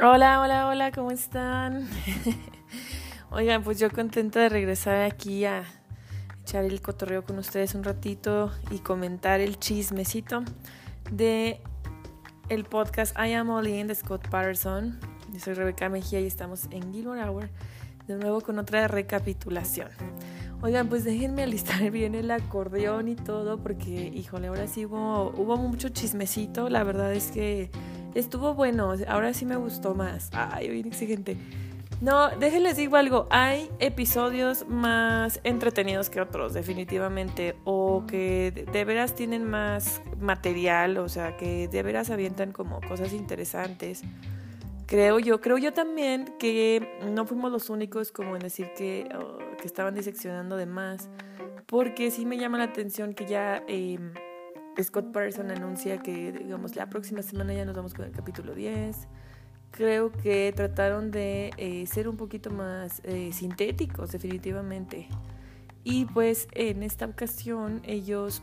Hola, 0.00 0.40
hola, 0.40 0.68
hola, 0.68 0.92
¿cómo 0.92 1.10
están? 1.10 1.88
Oigan, 3.30 3.64
pues 3.64 3.80
yo 3.80 3.90
contenta 3.90 4.38
de 4.38 4.48
regresar 4.48 5.02
aquí 5.02 5.44
a 5.44 5.64
echar 6.42 6.64
el 6.64 6.80
cotorreo 6.80 7.24
con 7.24 7.36
ustedes 7.36 7.74
un 7.74 7.82
ratito 7.82 8.52
y 8.70 8.78
comentar 8.78 9.40
el 9.40 9.58
chismecito 9.58 10.44
de 11.10 11.60
el 12.48 12.64
podcast 12.64 13.18
I 13.18 13.32
Am 13.32 13.50
All 13.50 13.66
In 13.66 13.88
de 13.88 13.96
Scott 13.96 14.28
Patterson. 14.28 15.00
Yo 15.32 15.40
soy 15.40 15.54
Rebeca 15.54 15.88
Mejía 15.88 16.20
y 16.20 16.28
estamos 16.28 16.68
en 16.70 16.92
Gilmore 16.92 17.24
Hour 17.24 17.50
de 18.06 18.14
nuevo 18.14 18.40
con 18.40 18.60
otra 18.60 18.86
recapitulación. 18.86 19.88
Oigan, 20.62 20.88
pues 20.88 21.02
déjenme 21.02 21.42
alistar 21.42 21.90
bien 21.90 22.14
el 22.14 22.30
acordeón 22.30 23.08
y 23.08 23.16
todo 23.16 23.58
porque, 23.58 24.12
híjole, 24.14 24.46
ahora 24.46 24.68
sí 24.68 24.86
hubo, 24.86 25.32
hubo 25.36 25.56
mucho 25.56 25.88
chismecito. 25.88 26.68
La 26.68 26.84
verdad 26.84 27.12
es 27.12 27.32
que 27.32 27.72
estuvo 28.14 28.54
bueno, 28.54 28.94
ahora 29.08 29.32
sí 29.34 29.44
me 29.44 29.56
gustó 29.56 29.94
más. 29.94 30.30
Ay, 30.32 30.68
bien 30.68 30.86
exigente. 30.86 31.36
No, 32.00 32.30
déjenles 32.30 32.76
digo 32.76 32.96
algo, 32.96 33.26
hay 33.28 33.68
episodios 33.80 34.68
más 34.68 35.40
entretenidos 35.42 36.10
que 36.10 36.20
otros, 36.20 36.54
definitivamente, 36.54 37.56
o 37.64 38.04
que 38.06 38.66
de 38.70 38.84
veras 38.84 39.16
tienen 39.16 39.42
más 39.44 40.00
material, 40.20 40.98
o 40.98 41.08
sea, 41.08 41.36
que 41.36 41.66
de 41.66 41.82
veras 41.82 42.10
avientan 42.10 42.52
como 42.52 42.80
cosas 42.82 43.12
interesantes. 43.12 44.02
Creo 44.86 45.18
yo, 45.18 45.40
creo 45.40 45.58
yo 45.58 45.72
también 45.72 46.34
que 46.38 46.88
no 47.10 47.26
fuimos 47.26 47.50
los 47.50 47.68
únicos 47.68 48.12
como 48.12 48.36
en 48.36 48.42
decir 48.42 48.70
que, 48.76 49.08
oh, 49.18 49.38
que 49.60 49.66
estaban 49.66 49.96
diseccionando 49.96 50.56
de 50.56 50.66
más, 50.66 51.08
porque 51.66 52.12
sí 52.12 52.24
me 52.24 52.38
llama 52.38 52.58
la 52.58 52.64
atención 52.64 53.12
que 53.12 53.26
ya... 53.26 53.64
Eh, 53.66 53.98
Scott 54.82 55.12
Patterson 55.12 55.50
anuncia 55.50 55.98
que, 55.98 56.32
digamos, 56.32 56.76
la 56.76 56.88
próxima 56.88 57.22
semana 57.22 57.52
ya 57.52 57.64
nos 57.64 57.74
vamos 57.74 57.94
con 57.94 58.04
el 58.04 58.12
capítulo 58.12 58.54
10. 58.54 58.96
Creo 59.70 60.12
que 60.12 60.52
trataron 60.54 61.10
de 61.10 61.50
eh, 61.56 61.86
ser 61.86 62.08
un 62.08 62.16
poquito 62.16 62.50
más 62.50 63.00
eh, 63.04 63.30
sintéticos, 63.32 64.12
definitivamente. 64.12 65.08
Y 65.84 66.04
pues 66.06 66.48
en 66.52 66.82
esta 66.82 67.06
ocasión 67.06 67.80
ellos 67.84 68.42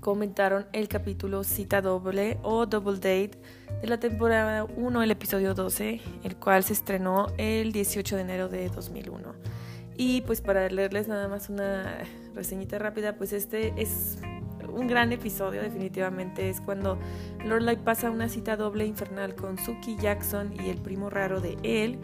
comentaron 0.00 0.66
el 0.72 0.88
capítulo 0.88 1.44
Cita 1.44 1.80
Doble 1.80 2.38
o 2.42 2.66
Double 2.66 2.94
Date 2.94 3.38
de 3.80 3.88
la 3.88 3.98
temporada 3.98 4.64
1, 4.64 5.02
el 5.02 5.10
episodio 5.10 5.54
12, 5.54 6.00
el 6.24 6.36
cual 6.36 6.64
se 6.64 6.72
estrenó 6.72 7.28
el 7.38 7.72
18 7.72 8.16
de 8.16 8.22
enero 8.22 8.48
de 8.48 8.68
2001. 8.68 9.34
Y 9.96 10.22
pues 10.22 10.40
para 10.40 10.68
leerles 10.68 11.08
nada 11.08 11.28
más 11.28 11.48
una 11.48 11.98
reseñita 12.34 12.78
rápida, 12.78 13.16
pues 13.16 13.32
este 13.32 13.72
es 13.76 14.18
un 14.72 14.86
gran 14.86 15.12
episodio 15.12 15.62
definitivamente 15.62 16.48
es 16.48 16.60
cuando 16.60 16.98
Lorelai 17.44 17.76
pasa 17.76 18.10
una 18.10 18.28
cita 18.28 18.56
doble 18.56 18.86
infernal 18.86 19.34
con 19.34 19.58
Suki 19.58 19.96
Jackson 19.96 20.52
y 20.52 20.70
el 20.70 20.78
primo 20.78 21.10
raro 21.10 21.40
de 21.40 21.56
él. 21.62 21.98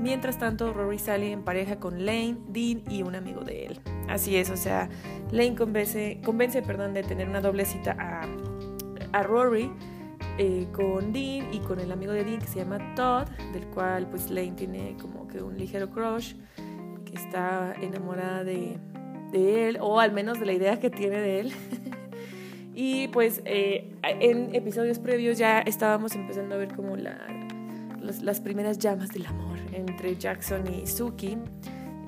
Mientras 0.00 0.38
tanto, 0.38 0.72
Rory 0.72 0.98
sale 0.98 1.30
en 1.30 1.42
pareja 1.42 1.78
con 1.78 2.04
Lane, 2.04 2.36
Dean 2.48 2.82
y 2.90 3.02
un 3.02 3.14
amigo 3.14 3.42
de 3.42 3.66
él. 3.66 3.80
Así 4.08 4.36
es, 4.36 4.50
o 4.50 4.56
sea, 4.56 4.88
Lane 5.30 5.54
convence, 5.54 6.20
convence 6.24 6.62
perdón, 6.62 6.94
de 6.94 7.04
tener 7.04 7.28
una 7.28 7.40
doble 7.40 7.64
cita 7.64 7.96
a, 7.98 8.26
a 9.16 9.22
Rory 9.22 9.70
eh, 10.36 10.66
con 10.72 11.12
Dean 11.12 11.54
y 11.54 11.60
con 11.60 11.78
el 11.78 11.92
amigo 11.92 12.12
de 12.12 12.24
Dean 12.24 12.40
que 12.40 12.48
se 12.48 12.58
llama 12.58 12.94
Todd, 12.96 13.28
del 13.52 13.66
cual 13.68 14.08
pues 14.08 14.30
Lane 14.30 14.52
tiene 14.52 14.96
como 15.00 15.28
que 15.28 15.42
un 15.42 15.56
ligero 15.56 15.90
crush, 15.90 16.34
que 17.04 17.14
está 17.14 17.72
enamorada 17.80 18.42
de, 18.42 18.78
de 19.30 19.68
él, 19.68 19.78
o 19.80 20.00
al 20.00 20.12
menos 20.12 20.40
de 20.40 20.46
la 20.46 20.52
idea 20.54 20.80
que 20.80 20.90
tiene 20.90 21.20
de 21.20 21.40
él. 21.40 21.52
Y 22.74 23.08
pues 23.08 23.40
eh, 23.44 23.94
en 24.02 24.54
episodios 24.54 24.98
previos 24.98 25.38
ya 25.38 25.60
estábamos 25.60 26.14
empezando 26.16 26.56
a 26.56 26.58
ver 26.58 26.74
como 26.74 26.96
la, 26.96 27.16
las, 28.00 28.40
primeras 28.40 28.78
llamas 28.78 29.10
del 29.10 29.26
amor 29.26 29.58
entre 29.72 30.16
Jackson 30.16 30.64
y 30.72 30.86
Suki. 30.86 31.38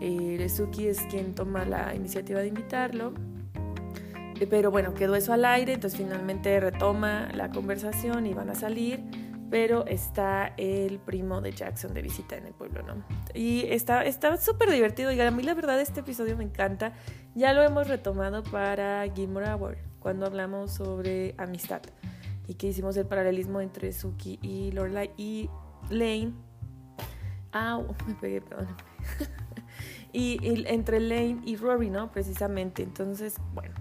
Eh, 0.00 0.48
Suki 0.48 0.88
es 0.88 1.00
quien 1.02 1.34
toma 1.34 1.64
la 1.64 1.94
iniciativa 1.94 2.40
de 2.40 2.48
invitarlo. 2.48 3.14
Eh, 4.40 4.46
pero 4.48 4.70
bueno, 4.70 4.92
quedó 4.92 5.14
eso 5.14 5.32
al 5.32 5.44
aire, 5.44 5.74
entonces 5.74 5.98
finalmente 5.98 6.58
retoma 6.60 7.28
la 7.34 7.50
conversación 7.50 8.26
y 8.26 8.34
van 8.34 8.50
a 8.50 8.54
salir. 8.54 9.00
Pero 9.50 9.86
está 9.86 10.52
el 10.56 10.98
primo 10.98 11.40
de 11.40 11.52
Jackson 11.52 11.94
de 11.94 12.02
visita 12.02 12.36
en 12.36 12.46
el 12.46 12.54
pueblo, 12.54 12.82
¿no? 12.82 13.04
Y 13.34 13.64
está 13.66 14.04
súper 14.38 14.70
divertido. 14.70 15.12
Y 15.12 15.20
a 15.20 15.30
mí 15.30 15.42
la 15.42 15.54
verdad 15.54 15.80
este 15.80 16.00
episodio 16.00 16.36
me 16.36 16.44
encanta. 16.44 16.94
Ya 17.34 17.52
lo 17.52 17.62
hemos 17.62 17.86
retomado 17.86 18.42
para 18.42 19.06
Gilmore 19.14 19.48
Hour 19.50 19.78
cuando 20.00 20.26
hablamos 20.26 20.72
sobre 20.72 21.34
amistad 21.38 21.82
y 22.48 22.54
que 22.54 22.68
hicimos 22.68 22.96
el 22.96 23.06
paralelismo 23.06 23.60
entre 23.60 23.92
Suki 23.92 24.38
y 24.42 24.70
Lorelai 24.72 25.10
y 25.16 25.50
Lane. 25.90 26.32
Ah, 27.52 27.80
me 28.06 28.14
pegué, 28.14 28.40
perdón. 28.40 28.68
y, 30.12 30.38
entre 30.66 31.00
Lane 31.00 31.40
y 31.44 31.56
Rory, 31.56 31.90
¿no? 31.90 32.10
Precisamente. 32.10 32.82
Entonces, 32.82 33.36
bueno, 33.54 33.74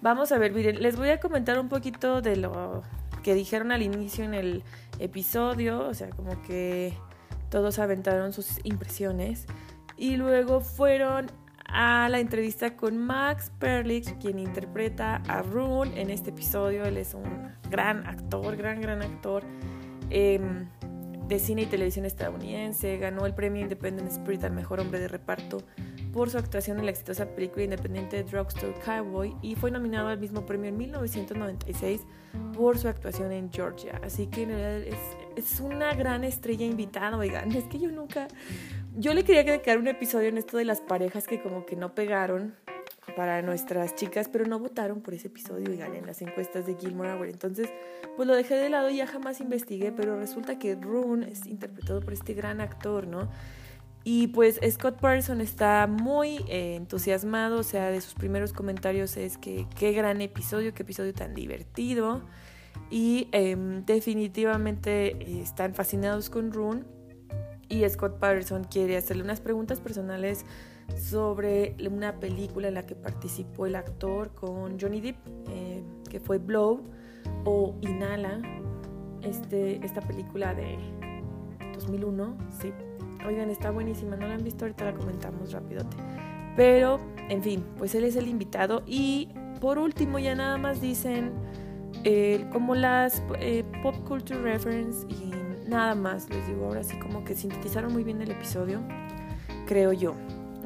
vamos 0.00 0.32
a 0.32 0.38
ver, 0.38 0.52
miren, 0.52 0.82
les 0.82 0.96
voy 0.96 1.10
a 1.10 1.20
comentar 1.20 1.58
un 1.58 1.68
poquito 1.68 2.20
de 2.20 2.36
lo 2.36 2.82
que 3.22 3.34
dijeron 3.34 3.72
al 3.72 3.82
inicio 3.82 4.24
en 4.24 4.34
el 4.34 4.62
episodio, 4.98 5.80
o 5.88 5.94
sea, 5.94 6.10
como 6.10 6.40
que 6.42 6.92
todos 7.50 7.78
aventaron 7.78 8.32
sus 8.32 8.60
impresiones 8.64 9.46
y 9.96 10.16
luego 10.16 10.60
fueron 10.60 11.30
a 11.68 12.08
la 12.08 12.20
entrevista 12.20 12.76
con 12.76 12.96
Max 12.96 13.50
Perlich, 13.58 14.18
quien 14.18 14.38
interpreta 14.38 15.16
a 15.28 15.42
Rune 15.42 16.00
en 16.00 16.10
este 16.10 16.30
episodio. 16.30 16.84
Él 16.84 16.96
es 16.96 17.14
un 17.14 17.52
gran 17.70 18.06
actor, 18.06 18.56
gran, 18.56 18.80
gran 18.80 19.02
actor 19.02 19.42
em, 20.10 20.68
de 21.28 21.38
cine 21.38 21.62
y 21.62 21.66
televisión 21.66 22.04
estadounidense. 22.04 22.98
Ganó 22.98 23.26
el 23.26 23.34
premio 23.34 23.62
Independent 23.62 24.10
Spirit 24.10 24.44
al 24.44 24.52
mejor 24.52 24.80
hombre 24.80 25.00
de 25.00 25.08
reparto 25.08 25.58
por 26.16 26.30
su 26.30 26.38
actuación 26.38 26.78
en 26.78 26.86
la 26.86 26.92
exitosa 26.92 27.26
película 27.26 27.64
independiente 27.64 28.24
Drugstore 28.24 28.72
Cowboy 28.82 29.36
y 29.42 29.54
fue 29.54 29.70
nominado 29.70 30.08
al 30.08 30.18
mismo 30.18 30.46
premio 30.46 30.70
en 30.70 30.78
1996 30.78 32.06
por 32.54 32.78
su 32.78 32.88
actuación 32.88 33.32
en 33.32 33.52
Georgia. 33.52 34.00
Así 34.02 34.26
que 34.26 34.44
es, 34.88 34.96
es 35.36 35.60
una 35.60 35.92
gran 35.92 36.24
estrella 36.24 36.64
invitada, 36.64 37.18
oigan, 37.18 37.52
es 37.52 37.64
que 37.64 37.78
yo 37.78 37.92
nunca, 37.92 38.28
yo 38.96 39.12
le 39.12 39.24
quería 39.24 39.44
dedicar 39.44 39.76
un 39.76 39.88
episodio 39.88 40.30
en 40.30 40.38
esto 40.38 40.56
de 40.56 40.64
las 40.64 40.80
parejas 40.80 41.26
que 41.26 41.42
como 41.42 41.66
que 41.66 41.76
no 41.76 41.94
pegaron 41.94 42.54
para 43.14 43.42
nuestras 43.42 43.94
chicas, 43.94 44.30
pero 44.30 44.46
no 44.46 44.58
votaron 44.58 45.02
por 45.02 45.12
ese 45.12 45.28
episodio 45.28 45.76
gané 45.76 45.98
en 45.98 46.06
las 46.06 46.22
encuestas 46.22 46.64
de 46.64 46.76
Gilmore 46.76 47.12
Hour. 47.12 47.28
Entonces, 47.28 47.68
pues 48.16 48.26
lo 48.26 48.34
dejé 48.34 48.54
de 48.54 48.70
lado 48.70 48.88
y 48.88 48.96
ya 48.96 49.06
jamás 49.06 49.42
investigué, 49.42 49.92
pero 49.92 50.18
resulta 50.18 50.58
que 50.58 50.76
Rune 50.76 51.30
es 51.30 51.46
interpretado 51.46 52.00
por 52.00 52.14
este 52.14 52.32
gran 52.32 52.62
actor, 52.62 53.06
¿no? 53.06 53.28
Y 54.08 54.28
pues 54.28 54.60
Scott 54.70 55.00
Patterson 55.00 55.40
está 55.40 55.88
muy 55.88 56.36
eh, 56.46 56.76
entusiasmado, 56.76 57.58
o 57.58 57.62
sea, 57.64 57.90
de 57.90 58.00
sus 58.00 58.14
primeros 58.14 58.52
comentarios 58.52 59.16
es 59.16 59.36
que 59.36 59.66
qué 59.74 59.90
gran 59.90 60.20
episodio, 60.20 60.72
qué 60.74 60.84
episodio 60.84 61.12
tan 61.12 61.34
divertido. 61.34 62.22
Y 62.88 63.28
em, 63.32 63.84
definitivamente 63.84 65.08
eh, 65.08 65.40
están 65.42 65.74
fascinados 65.74 66.30
con 66.30 66.52
Rune 66.52 66.84
y 67.68 67.82
Scott 67.88 68.20
Patterson 68.20 68.62
quiere 68.62 68.96
hacerle 68.96 69.24
unas 69.24 69.40
preguntas 69.40 69.80
personales 69.80 70.46
sobre 70.96 71.74
una 71.84 72.20
película 72.20 72.68
en 72.68 72.74
la 72.74 72.86
que 72.86 72.94
participó 72.94 73.66
el 73.66 73.74
actor 73.74 74.32
con 74.34 74.78
Johnny 74.78 75.00
Depp, 75.00 75.16
eh, 75.50 75.82
que 76.08 76.20
fue 76.20 76.38
Blow 76.38 76.80
o 77.44 77.76
Inhala, 77.80 78.40
este, 79.22 79.84
esta 79.84 80.00
película 80.00 80.54
de 80.54 80.78
2001, 81.74 82.38
sí. 82.62 82.72
Oigan, 83.26 83.50
está 83.50 83.70
buenísima, 83.70 84.16
no 84.16 84.26
la 84.28 84.34
han 84.34 84.44
visto, 84.44 84.64
ahorita 84.64 84.84
la 84.84 84.94
comentamos 84.94 85.52
rapidote. 85.52 85.96
Pero, 86.56 87.00
en 87.28 87.42
fin, 87.42 87.64
pues 87.76 87.94
él 87.94 88.04
es 88.04 88.16
el 88.16 88.28
invitado 88.28 88.82
y 88.86 89.28
por 89.60 89.78
último 89.78 90.18
ya 90.18 90.34
nada 90.34 90.58
más 90.58 90.80
dicen 90.80 91.32
eh, 92.04 92.46
como 92.52 92.74
las 92.74 93.22
eh, 93.40 93.64
pop 93.82 93.96
culture 94.06 94.40
reference 94.40 95.06
y 95.08 95.32
nada 95.68 95.94
más, 95.94 96.30
les 96.30 96.46
digo, 96.46 96.66
ahora 96.66 96.84
sí 96.84 96.98
como 96.98 97.24
que 97.24 97.34
sintetizaron 97.34 97.92
muy 97.92 98.04
bien 98.04 98.22
el 98.22 98.30
episodio, 98.30 98.80
creo 99.66 99.92
yo, 99.92 100.14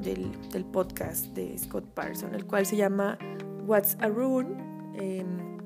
del, 0.02 0.30
podcast 0.66 1.26
de 1.28 1.56
Scott 1.58 1.84
Parson, 1.94 2.34
el 2.34 2.46
cual 2.46 2.66
se 2.66 2.76
llama 2.76 3.18
What's 3.66 3.96
a 4.00 4.08
Rune, 4.08 4.50
em, 4.94 5.58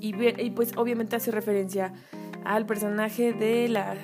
y, 0.00 0.14
y, 0.42 0.50
pues 0.50 0.76
obviamente 0.76 1.16
hace 1.16 1.30
referencia 1.30 1.94
al 2.46 2.66
personaje 2.66 3.32
de 3.32 3.68
la 3.68 3.94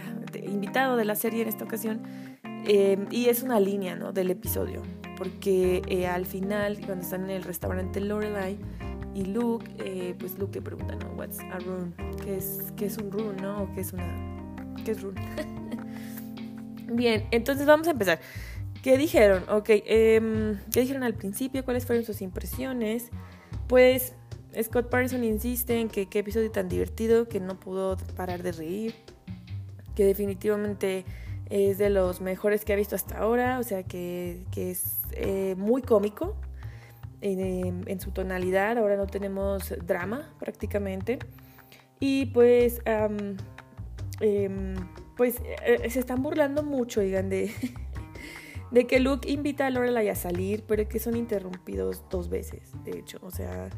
invitado 0.44 0.96
de 0.96 1.04
la 1.04 1.14
serie 1.14 1.42
en 1.42 1.48
esta 1.48 1.64
ocasión, 1.64 2.02
em, 2.64 3.06
y 3.10 3.28
es 3.28 3.42
una 3.42 3.60
línea 3.60 3.96
¿no? 3.96 4.12
del 4.12 4.30
episodio, 4.30 4.82
porque 5.16 5.82
eh, 5.88 6.06
al 6.06 6.26
final, 6.26 6.78
cuando 6.84 7.04
están 7.04 7.24
en 7.24 7.30
el 7.30 7.42
restaurante 7.42 8.00
Lorelai, 8.00 8.58
y 9.14 9.26
Luke, 9.26 9.70
eh, 9.78 10.14
pues 10.18 10.38
Luke 10.38 10.54
le 10.54 10.62
pregunta, 10.62 10.94
¿no? 10.96 11.12
What's 11.12 11.38
a 11.40 11.58
rune? 11.58 11.92
¿Qué 12.24 12.38
es, 12.38 12.72
qué 12.76 12.86
es 12.86 12.96
un 12.96 13.10
rune, 13.10 13.42
no? 13.42 13.64
¿O 13.64 13.74
qué 13.74 13.82
es 13.82 13.92
una 13.92 14.06
¿Qué 14.84 14.92
es 14.92 15.02
rune? 15.02 15.20
Bien, 16.90 17.26
entonces 17.30 17.66
vamos 17.66 17.86
a 17.88 17.90
empezar. 17.90 18.20
¿Qué 18.82 18.96
dijeron? 18.96 19.44
Ok, 19.50 19.68
eh, 19.68 20.56
¿qué 20.72 20.80
dijeron 20.80 21.02
al 21.02 21.14
principio? 21.14 21.62
¿Cuáles 21.62 21.84
fueron 21.84 22.06
sus 22.06 22.22
impresiones? 22.22 23.10
Pues 23.68 24.14
Scott 24.60 24.88
Patterson 24.90 25.25
insiste 25.25 25.81
en 25.81 25.88
que 25.88 26.06
qué 26.06 26.20
episodio 26.20 26.50
tan 26.50 26.69
divertido 26.69 27.28
que 27.28 27.40
no 27.40 27.58
pudo 27.58 27.96
parar 28.16 28.43
de 28.43 28.52
reír. 28.52 28.94
que 29.94 30.04
definitivamente 30.04 31.04
es 31.50 31.76
de 31.76 31.90
los 31.90 32.22
mejores 32.22 32.64
que 32.64 32.72
ha 32.72 32.76
visto 32.76 32.96
hasta 32.96 33.19
ahora, 33.19 33.58
o 33.58 33.62
sea 33.62 33.82
que, 33.82 34.43
es 34.56 34.96
eh, 35.12 35.54
muy 35.58 35.82
cómico 35.82 36.34
en, 37.20 38.00
su 38.00 38.10
tonalidad, 38.10 38.78
ahora 38.78 38.96
no 38.96 39.06
tenemos 39.06 39.75
drama 39.87 40.34
prácticamente. 40.38 41.19
Y 42.00 42.26
pues, 42.26 42.81
em, 42.87 43.37
pues 45.16 45.43
eh, 45.66 45.90
se 45.90 46.00
están 46.00 46.22
burlando 46.22 46.62
mucho, 46.62 47.00
digan, 47.00 47.28
de, 47.28 47.52
de 48.70 48.87
que 48.87 48.98
Luke 48.98 49.31
invita 49.31 49.66
a 49.66 49.70
Lorelai 49.70 50.08
a 50.08 50.14
salir, 50.14 50.64
pero 50.66 50.88
que 50.88 50.98
son 50.98 51.16
interrumpidos 51.16 52.02
dos 52.10 52.31
veces, 52.31 52.72
de 52.84 52.98
hecho, 52.98 53.19
o 53.20 53.31
sea, 53.31 53.69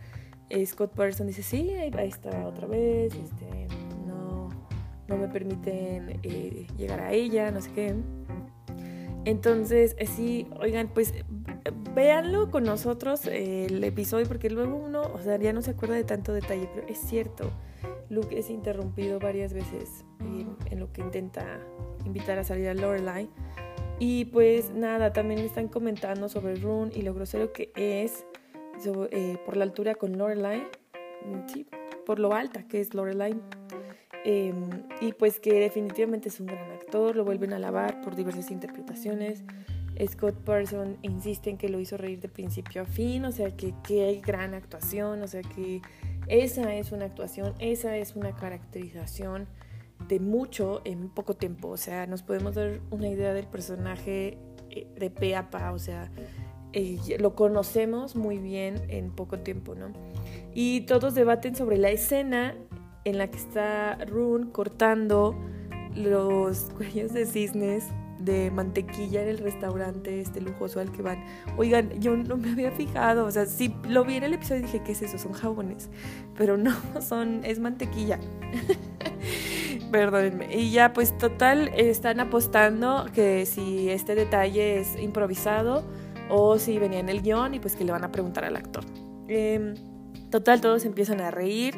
Scott 0.67 0.93
Patterson 0.94 1.26
dice, 1.26 1.43
sí, 1.43 1.70
ahí 1.70 2.08
está 2.08 2.46
otra 2.46 2.67
vez, 2.67 3.14
este, 3.14 3.67
no 5.08 5.17
me 5.17 5.29
permiten 5.29 6.20
eh, 6.23 6.67
llegar 6.76 7.00
a 7.00 7.12
ella, 7.12 7.50
no 7.50 7.61
sé 7.61 7.70
qué. 7.73 7.94
Entonces, 9.25 9.96
eh, 9.99 10.06
sí, 10.06 10.46
oigan, 10.61 10.88
pues 10.88 11.14
véanlo 11.94 12.50
con 12.50 12.64
nosotros 12.64 13.26
eh, 13.26 13.67
el 13.67 13.82
episodio, 13.85 14.26
porque 14.26 14.50
luego 14.50 14.76
uno, 14.76 15.02
o 15.02 15.20
sea, 15.20 15.38
ya 15.38 15.52
no 15.52 15.62
se 15.62 15.70
acuerda 15.73 15.94
de 15.94 16.05
tanto 16.05 16.32
detalle, 16.32 16.69
pero 16.75 16.87
es 16.88 16.99
cierto, 16.99 17.50
Luke 18.11 18.38
es 18.38 18.50
interrumpido 18.50 19.19
varias 19.19 19.55
veces 19.55 20.05
en, 20.20 20.79
lo 20.79 20.93
que 20.93 21.00
intenta 21.00 21.61
invitar 22.05 22.38
a 22.38 22.44
salir 22.44 22.69
a 22.69 22.75
Lorelai. 22.75 23.29
Y 23.99 24.26
pues 24.26 24.70
nada, 24.70 25.12
también 25.12 25.41
están 25.41 25.69
comentando 25.69 26.29
sobre 26.29 26.56
Rune 26.56 26.91
y 26.94 27.02
lo 27.02 27.14
grosero 27.14 27.52
que 27.52 27.70
es 27.76 28.26
por 29.44 29.56
la 29.56 29.65
altura 29.65 29.94
con 29.94 30.19
Lorelai, 30.19 30.67
sí, 31.47 31.67
por 32.05 32.19
lo 32.19 32.35
alta 32.35 32.67
que 32.67 32.81
es 32.81 32.94
Lorelai. 32.94 33.41
Em, 34.26 34.71
y 35.03 35.12
pues 35.12 35.38
que 35.38 35.53
definitivamente 35.53 36.31
es 36.31 36.41
un 36.41 36.47
gran 36.47 36.71
actor, 36.71 37.15
lo 37.15 37.25
vuelven 37.26 37.53
a 37.53 37.56
alabar 37.56 38.00
por 38.00 38.17
diversas 38.17 38.50
interpretaciones. 38.50 39.44
Scott 40.09 40.35
Person 40.44 40.99
insiste 41.03 41.50
en 41.50 41.59
que 41.59 41.69
lo 41.69 41.79
hizo 41.79 41.97
reír 41.97 42.21
de 42.21 42.29
principio 42.29 42.82
a 42.82 42.85
fin, 42.85 43.25
o 43.25 43.32
sea 43.32 43.55
que, 43.56 43.75
hay 43.88 44.21
gran 44.21 44.55
actuación, 44.55 45.23
o 45.23 45.29
sea 45.29 45.43
que 45.43 45.82
esa 46.27 46.75
es 46.75 46.91
una 46.91 47.05
actuación, 47.05 47.55
esa 47.59 47.97
es 47.97 48.17
una 48.17 48.35
caracterización 48.35 49.47
de 50.09 50.20
mucho 50.20 50.82
en 50.85 51.11
poco 51.11 51.35
tiempo, 51.35 51.69
o 51.69 51.77
sea, 51.77 52.06
nos 52.06 52.23
podemos 52.23 52.55
dar 52.55 52.81
una 52.91 53.09
idea 53.09 53.32
del 53.32 53.47
personaje 53.47 54.38
eh, 54.70 54.87
de 54.99 55.11
pe 55.11 55.37
a 55.37 55.50
pa, 55.50 55.70
o 55.73 55.79
sea, 55.79 56.11
eh, 56.75 56.99
lo 57.21 57.37
conocemos 57.37 58.17
muy 58.17 58.38
bien 58.38 58.82
en 58.88 59.12
poco 59.12 59.38
tiempo, 59.38 59.76
¿no? 59.76 59.93
Y 60.55 60.82
todos 60.82 61.15
debaten 61.15 61.55
sobre 61.55 61.79
la 61.79 61.91
escena 61.91 62.56
en 63.05 63.19
la 63.19 63.29
que 63.29 63.38
está 63.38 63.97
Rune 64.06 64.50
cortando 64.50 65.37
los 65.94 66.71
cuellos 66.76 67.12
de 67.12 67.26
cisnes 67.26 67.85
de 68.19 68.50
mantequilla 68.50 69.23
en 69.23 69.29
el 69.29 69.38
restaurante 69.38 70.21
este 70.21 70.41
lujoso 70.41 70.81
al 70.81 70.91
que 70.91 71.03
van. 71.03 71.25
Oigan, 71.56 71.91
yo 72.00 72.17
no 72.17 72.37
me 72.37 72.50
había 72.50 72.73
fijado, 72.73 73.27
o 73.27 73.31
sea, 73.31 73.47
si 73.47 73.73
lo 73.88 74.05
vi 74.05 74.17
en 74.17 74.25
el 74.25 74.35
episodio 74.35 74.62
dije, 74.62 74.82
¿qué 74.85 74.93
es 74.93 75.03
eso? 75.03 75.19
Son 75.19 75.32
jabones, 75.32 75.91
pero 76.37 76.56
no, 76.56 76.75
son, 77.00 77.44
es 77.44 77.61
mantequilla. 77.61 78.19
Perdónenme. 79.93 80.53
Y 80.56 80.73
ya, 80.73 80.93
pues 80.93 81.17
total, 81.19 81.69
están 81.77 82.19
apostando 82.19 83.06
que 83.15 83.47
si 83.47 83.91
este 83.91 84.17
detalle 84.17 84.81
es 84.81 84.99
improvisado 85.00 85.85
o 86.31 86.59
si 86.59 86.79
venía 86.79 87.00
en 87.00 87.09
el 87.09 87.23
guion 87.23 87.55
y 87.55 87.61
pues 87.61 87.76
que 87.76 87.85
le 87.85 87.93
van 87.93 88.05
a 88.05 88.12
preguntar 88.12 88.44
al 88.44 88.56
actor. 88.56 88.85
Em, 89.29 89.75
total, 90.31 90.61
todos 90.61 90.85
empiezan 90.85 91.21
a 91.21 91.31
reír. 91.31 91.75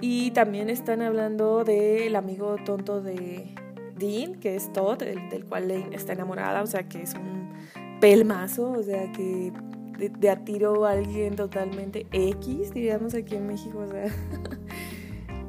Y 0.00 0.32
también 0.32 0.68
están 0.68 1.00
hablando 1.00 1.62
del 1.62 2.16
amigo 2.16 2.56
tonto 2.64 3.00
de 3.00 3.54
Dean, 3.96 4.34
que 4.34 4.56
es 4.56 4.72
Todd, 4.72 4.98
del 4.98 5.44
cual 5.46 5.68
Lane 5.68 5.94
está 5.94 6.12
enamorada, 6.12 6.60
o 6.62 6.66
sea 6.66 6.88
que 6.88 7.02
es 7.02 7.14
un 7.14 7.52
pelmazo, 8.00 8.72
o 8.72 8.82
sea 8.82 9.12
que 9.12 9.52
de, 10.10 10.30
a 10.30 10.44
tiro 10.44 10.84
a 10.86 10.90
alguien 10.90 11.36
totalmente 11.36 12.08
X, 12.10 12.74
diríamos 12.74 13.14
aquí 13.14 13.36
en 13.36 13.46
México. 13.46 13.84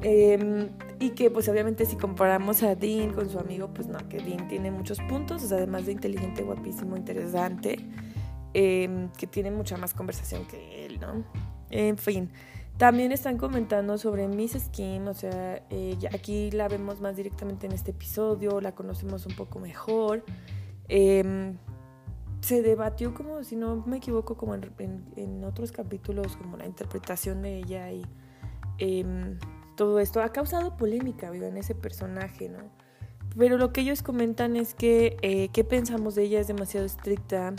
Em, 0.06 0.68
y 1.00 1.10
que 1.10 1.30
pues 1.30 1.48
obviamente 1.48 1.86
si 1.86 1.96
comparamos 1.96 2.62
a 2.62 2.74
Dean 2.74 3.14
con 3.14 3.30
su 3.30 3.38
amigo, 3.38 3.70
pues 3.72 3.88
no, 3.88 3.98
que 4.10 4.18
Dean 4.18 4.48
tiene 4.48 4.70
muchos 4.70 5.00
puntos, 5.08 5.42
o 5.42 5.48
sea, 5.48 5.56
además 5.56 5.86
de 5.86 5.92
inteligente, 5.92 6.42
guapísimo, 6.42 6.94
interesante, 6.94 7.78
em, 8.54 9.10
que 9.10 9.26
tiene 9.26 9.50
mucha 9.50 9.76
más 9.76 9.94
conversación 9.94 10.46
que 10.46 10.86
él, 10.86 11.00
¿no? 11.00 11.24
En 11.70 11.98
fin. 11.98 12.30
También 12.76 13.12
están 13.12 13.38
comentando 13.38 13.98
sobre 13.98 14.26
Miss 14.26 14.52
Skin, 14.58 15.06
o 15.06 15.14
sea, 15.14 15.62
eh, 15.70 15.96
aquí 16.12 16.50
la 16.50 16.66
vemos 16.66 17.00
más 17.00 17.14
directamente 17.14 17.66
en 17.66 17.72
este 17.72 17.92
episodio, 17.92 18.60
la 18.60 18.74
conocemos 18.74 19.26
un 19.26 19.36
poco 19.36 19.60
mejor. 19.60 20.24
Em, 20.88 21.56
se 22.40 22.62
debatió 22.62 23.14
como, 23.14 23.44
si 23.44 23.54
no 23.54 23.84
me 23.86 23.98
equivoco, 23.98 24.36
como 24.36 24.54
en, 24.54 25.44
otros 25.44 25.70
capítulos, 25.70 26.36
como 26.36 26.56
la 26.56 26.66
interpretación 26.66 27.42
de 27.42 27.58
ella 27.58 27.92
y 27.92 28.02
em, 28.78 29.38
todo 29.76 30.00
esto. 30.00 30.20
Ha 30.20 30.30
causado 30.30 30.76
polémica, 30.76 31.28
en 31.28 31.56
ese 31.56 31.76
personaje, 31.76 32.48
¿no? 32.48 32.58
Pero 33.38 33.56
lo 33.56 33.72
que 33.72 33.82
ellos 33.82 34.02
comentan 34.02 34.56
es 34.56 34.74
que, 34.74 35.16
eh, 35.22 35.48
¿qué 35.52 35.64
pensamos 35.64 36.16
de 36.16 36.24
ella? 36.24 36.40
Es 36.40 36.48
demasiado 36.48 36.86
estricta, 36.86 37.54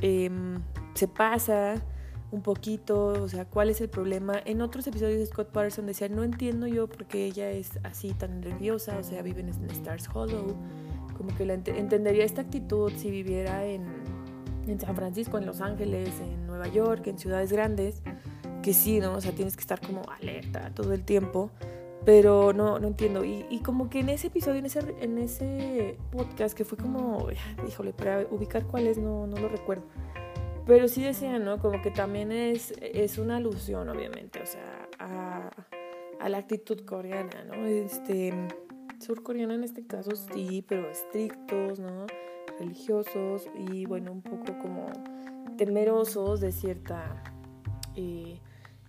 em, 0.00 0.60
se 0.94 1.08
pasa 1.08 1.82
un 2.30 2.42
poquito, 2.42 3.22
o 3.22 3.28
sea, 3.28 3.44
cuál 3.44 3.70
es 3.70 3.80
el 3.80 3.88
problema. 3.88 4.34
En 4.44 4.60
otros 4.60 4.86
episodios 4.86 5.28
Scott 5.28 5.50
Patterson 5.50 5.86
decía, 5.86 6.08
no 6.08 6.24
entiendo 6.24 6.66
yo 6.66 6.88
por 6.88 7.06
qué 7.06 7.26
ella 7.26 7.50
es 7.50 7.78
así 7.84 8.12
tan 8.12 8.40
nerviosa, 8.40 8.98
o 8.98 9.04
sea, 9.04 9.22
vive 9.22 9.40
en 9.40 9.50
Stars 9.70 10.08
Hollow, 10.12 10.56
como 11.16 11.34
que 11.36 11.44
entendería 11.44 12.24
esta 12.24 12.42
actitud 12.42 12.92
si 12.96 13.10
viviera 13.10 13.64
en, 13.64 13.86
en 14.66 14.80
San 14.80 14.96
Francisco, 14.96 15.38
en 15.38 15.46
Los 15.46 15.60
Ángeles, 15.60 16.10
en 16.20 16.46
Nueva 16.46 16.66
York, 16.66 17.06
en 17.06 17.18
ciudades 17.18 17.52
grandes, 17.52 18.02
que 18.62 18.74
sí, 18.74 18.98
¿no? 18.98 19.14
O 19.14 19.20
sea, 19.20 19.32
tienes 19.32 19.54
que 19.56 19.60
estar 19.60 19.80
como 19.80 20.02
alerta 20.20 20.70
todo 20.74 20.92
el 20.92 21.04
tiempo, 21.04 21.50
pero 22.04 22.52
no, 22.52 22.78
no 22.78 22.88
entiendo. 22.88 23.24
Y, 23.24 23.46
y 23.50 23.60
como 23.60 23.88
que 23.88 24.00
en 24.00 24.08
ese 24.08 24.28
episodio, 24.28 24.58
en 24.58 24.66
ese, 24.66 24.80
en 25.00 25.18
ese 25.18 25.98
podcast, 26.10 26.56
que 26.56 26.64
fue 26.64 26.78
como, 26.78 27.28
híjole, 27.66 27.92
para 27.92 28.26
ubicar 28.30 28.66
cuál 28.66 28.86
es, 28.86 28.98
no, 28.98 29.26
no 29.26 29.36
lo 29.38 29.48
recuerdo 29.48 29.84
pero 30.66 30.88
sí 30.88 31.02
decían, 31.02 31.44
¿no? 31.44 31.58
Como 31.58 31.82
que 31.82 31.90
también 31.90 32.32
es, 32.32 32.72
es 32.80 33.18
una 33.18 33.36
alusión, 33.36 33.88
obviamente, 33.88 34.40
o 34.40 34.46
sea, 34.46 34.88
a, 34.98 35.50
a 36.20 36.28
la 36.28 36.38
actitud 36.38 36.84
coreana, 36.86 37.44
¿no? 37.44 37.66
Este, 37.66 38.32
surcoreana 38.98 39.54
en 39.54 39.64
este 39.64 39.86
caso 39.86 40.12
sí, 40.16 40.64
pero 40.66 40.90
estrictos, 40.90 41.78
¿no? 41.78 42.06
Religiosos 42.58 43.48
y, 43.54 43.84
bueno, 43.84 44.12
un 44.12 44.22
poco 44.22 44.58
como 44.60 44.86
temerosos 45.58 46.40
de 46.40 46.52
cierta 46.52 47.22
eh, 47.94 48.40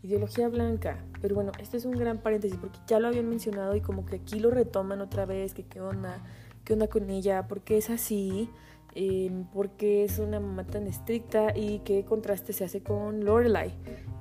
ideología 0.06 0.50
blanca. 0.50 1.04
Pero 1.22 1.36
bueno, 1.36 1.52
este 1.60 1.78
es 1.78 1.86
un 1.86 1.94
gran 1.94 2.20
paréntesis 2.20 2.58
porque 2.58 2.80
ya 2.88 3.00
lo 3.00 3.08
habían 3.08 3.30
mencionado 3.30 3.76
y 3.76 3.82
como 3.82 4.06
que 4.06 4.18
aquí 4.18 4.40
lo 4.40 4.52
retoman 4.52 5.02
otra 5.02 5.26
vez, 5.26 5.54
que 5.54 5.64
qué 5.64 5.82
onda, 5.82 6.24
qué 6.64 6.74
onda 6.74 6.88
con 6.88 7.10
ella, 7.10 7.48
porque 7.48 7.78
es 7.78 7.90
así. 7.90 8.50
Em, 8.98 9.44
porque 9.54 10.06
es 10.06 10.20
una 10.20 10.40
mamá 10.40 10.64
tan 10.66 10.88
estricta 10.88 11.52
y 11.54 11.80
qué 11.80 12.06
contraste 12.06 12.54
se 12.54 12.64
hace 12.64 12.82
con 12.82 13.26
Lorelai, 13.26 13.74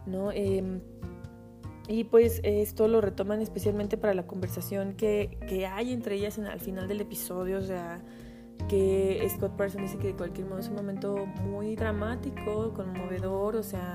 ¿no? 0.04 0.32
Em, 0.32 0.80
y 1.86 2.02
pues 2.02 2.40
esto 2.42 2.88
lo 2.88 3.00
retoman 3.00 3.40
especialmente 3.40 3.96
para 3.96 4.14
la 4.14 4.26
conversación 4.26 4.94
que, 4.94 5.38
que 5.48 5.66
hay 5.66 5.92
entre 5.92 6.16
ellas 6.16 6.38
en, 6.38 6.46
al 6.46 6.58
final 6.58 6.88
del 6.88 7.02
episodio, 7.02 7.58
o 7.58 7.62
sea, 7.62 8.02
que 8.68 9.24
Scott 9.30 9.52
Person 9.56 9.82
dice 9.82 9.98
que 9.98 10.08
de 10.08 10.14
cualquier 10.14 10.48
modo 10.48 10.58
es 10.58 10.68
un 10.68 10.74
momento 10.74 11.26
muy 11.26 11.76
dramático, 11.76 12.72
conmovedor, 12.74 13.54
o 13.54 13.62
sea, 13.62 13.94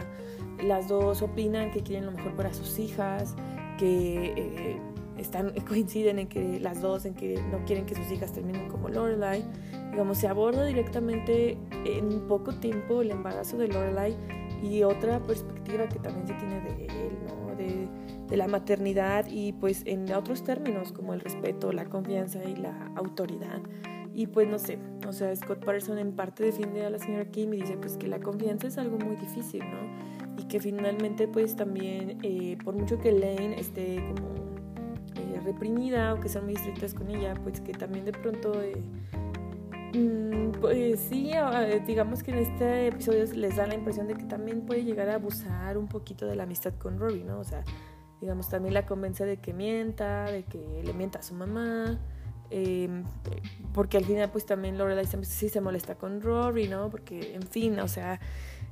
las 0.64 0.88
dos 0.88 1.22
opinan 1.22 1.72
que 1.72 1.82
quieren 1.82 2.06
lo 2.06 2.12
mejor 2.12 2.36
para 2.36 2.54
sus 2.54 2.80
hijas, 2.80 3.36
que 3.78 4.34
eh, 4.36 4.82
están, 5.18 5.54
coinciden 5.68 6.20
en 6.20 6.28
que 6.28 6.60
las 6.60 6.82
dos 6.82 7.06
en 7.06 7.14
que 7.14 7.42
no 7.52 7.64
quieren 7.66 7.86
que 7.86 7.96
sus 7.96 8.12
hijas 8.12 8.32
terminen 8.34 8.70
como 8.70 8.90
Lorelai 8.90 9.44
digamos, 9.92 10.18
se 10.18 10.28
aborda 10.28 10.66
directamente 10.66 11.58
en 11.86 12.28
poco 12.28 12.54
tiempo 12.54 13.02
el 13.02 13.12
embarazo 13.12 13.58
de 13.58 13.68
Lorelai 13.68 14.16
y 14.64 14.84
otra 14.84 15.20
perspectiva 15.20 15.88
que 15.88 16.00
también 16.00 16.28
se 16.28 16.34
tiene 16.36 16.62
de 16.62 16.86
él, 16.86 17.18
¿no? 17.28 17.56
De, 17.56 17.88
de, 18.28 18.38
la 18.38 18.48
maternidad 18.48 19.26
y 19.28 19.54
pues 19.54 19.84
en 19.86 20.12
otros 20.14 20.44
términos 20.44 20.92
como 20.92 21.14
el 21.14 21.22
respeto, 21.22 21.72
la 21.72 21.86
confianza 21.86 22.44
y 22.44 22.56
la 22.56 22.92
autoridad. 22.96 23.62
Y 24.14 24.28
pues 24.28 24.48
no 24.48 24.60
sé, 24.60 24.80
o 25.08 25.14
sea, 25.14 25.36
Scott 25.36 25.60
Patterson 25.60 25.98
en 25.98 26.14
parte 26.14 26.44
defiende 26.44 26.86
a 26.86 26.90
la 26.90 27.00
señora 27.00 27.26
Kim 27.26 27.54
y 27.54 27.58
dice 27.58 27.78
pues 27.78 27.98
que 27.98 28.08
la 28.08 28.20
confianza 28.20 28.68
es 28.68 28.78
algo 28.78 28.98
muy 28.98 29.16
difícil, 29.16 29.62
¿no? 29.62 30.19
Y 30.40 30.44
que 30.46 30.60
finalmente 30.60 31.28
pues 31.28 31.56
también, 31.56 32.18
eh, 32.24 32.58
por 32.64 32.76
mucho 32.76 33.00
que 33.00 33.12
Lane 33.12 33.60
esté 33.60 33.98
como 33.98 34.30
eh, 35.16 35.40
reprimida 35.44 36.14
o 36.14 36.20
que 36.20 36.30
sean 36.30 36.46
muy 36.46 36.54
estrictas 36.54 36.94
con 36.94 37.10
ella, 37.10 37.34
pues 37.44 37.62
que 37.62 37.74
también 37.74 38.06
de 38.06 38.12
pronto... 38.14 38.62
Eh, 38.62 38.82
Mm, 39.94 40.52
pues 40.62 41.00
sí, 41.00 41.32
digamos 41.88 42.22
que 42.22 42.32
en 42.32 42.38
este 42.38 42.88
episodio 42.88 43.26
les 43.34 43.56
da 43.56 43.66
la 43.66 43.74
impresión 43.74 44.08
de 44.08 44.14
que 44.14 44.24
también 44.24 44.62
puede 44.62 44.84
llegar 44.84 45.10
a 45.10 45.16
abusar 45.16 45.78
un 45.78 45.88
poquito 45.88 46.28
de 46.28 46.36
la 46.36 46.44
amistad 46.44 46.74
con 46.76 47.00
Rory, 47.00 47.24
¿no? 47.24 47.40
O 47.40 47.44
sea, 47.44 47.64
digamos, 48.22 48.50
también 48.50 48.74
la 48.76 48.86
convence 48.86 49.26
de 49.26 49.38
que 49.38 49.54
mienta, 49.54 50.26
de 50.26 50.44
que 50.44 50.84
le 50.84 50.94
mienta 50.94 51.20
a 51.20 51.24
su 51.24 51.34
mamá, 51.34 52.00
Em, 52.52 53.04
porque 53.74 53.98
al 53.98 54.06
final 54.06 54.30
pues 54.32 54.46
también 54.46 54.78
Lorelai 54.78 55.06
sí 55.06 55.50
se 55.50 55.62
molesta 55.62 55.96
con 55.96 56.22
Rory, 56.22 56.68
¿no? 56.68 56.90
Porque, 56.90 57.36
en 57.36 57.44
fin, 57.44 57.80
o 57.80 57.88
sea, 57.88 58.20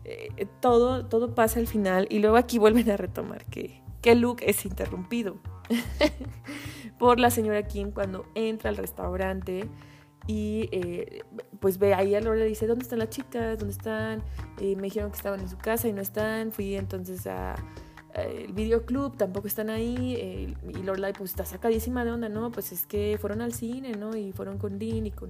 eh, 0.07 0.47
todo, 0.61 1.05
todo 1.05 1.35
pasa 1.35 1.59
al 1.59 1.67
final 1.67 2.07
y 2.09 2.19
luego 2.19 2.37
aquí 2.37 2.59
vuelven 2.59 2.89
a 2.89 2.97
retomar 2.97 3.45
que, 3.45 3.81
que 4.01 4.15
Luke 4.15 4.49
es 4.49 4.65
interrumpido 4.65 5.37
por 6.99 7.19
la 7.19 7.29
señora 7.29 7.67
Kim 7.67 7.91
cuando 7.91 8.25
entra 8.33 8.69
al 8.69 8.77
restaurante 8.77 9.69
y 10.27 10.69
eh, 10.71 11.23
pues 11.59 11.77
ve 11.77 11.93
ahí 11.93 12.15
a 12.15 12.21
Lorelai 12.21 12.47
y 12.47 12.49
dice, 12.49 12.67
¿dónde 12.67 12.83
están 12.83 12.99
las 12.99 13.09
chicas? 13.09 13.57
¿Dónde 13.57 13.73
están? 13.73 14.23
Me 14.59 14.83
dijeron 14.83 15.11
que 15.11 15.17
estaban 15.17 15.39
en 15.39 15.49
su 15.49 15.57
casa 15.57 15.87
y 15.87 15.93
no 15.93 16.01
están. 16.01 16.51
Fui 16.51 16.75
entonces 16.75 17.25
a 17.27 17.55
el 18.24 18.53
videoclub, 18.53 19.15
tampoco 19.17 19.47
están 19.47 19.69
ahí, 19.69 20.15
eh, 20.17 20.53
y 20.67 20.83
Lorelai 20.83 21.13
pues 21.13 21.31
está 21.31 21.45
sacadísima 21.45 22.03
de 22.03 22.12
onda, 22.12 22.29
¿no? 22.29 22.51
Pues 22.51 22.71
es 22.71 22.86
que 22.86 23.17
fueron 23.19 23.41
al 23.41 23.53
cine, 23.53 23.91
¿no? 23.93 24.15
Y 24.15 24.31
fueron 24.31 24.57
con 24.57 24.79
Dean 24.79 25.05
y 25.05 25.12
con... 25.12 25.29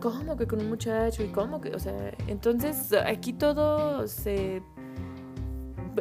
¿Cómo 0.00 0.36
que 0.36 0.46
con 0.46 0.60
un 0.60 0.68
muchacho? 0.68 1.22
¿Y 1.22 1.28
cómo 1.28 1.60
que? 1.60 1.74
O 1.74 1.78
sea, 1.78 2.12
entonces 2.26 2.92
aquí 2.92 3.32
todo 3.32 4.06
se 4.08 4.62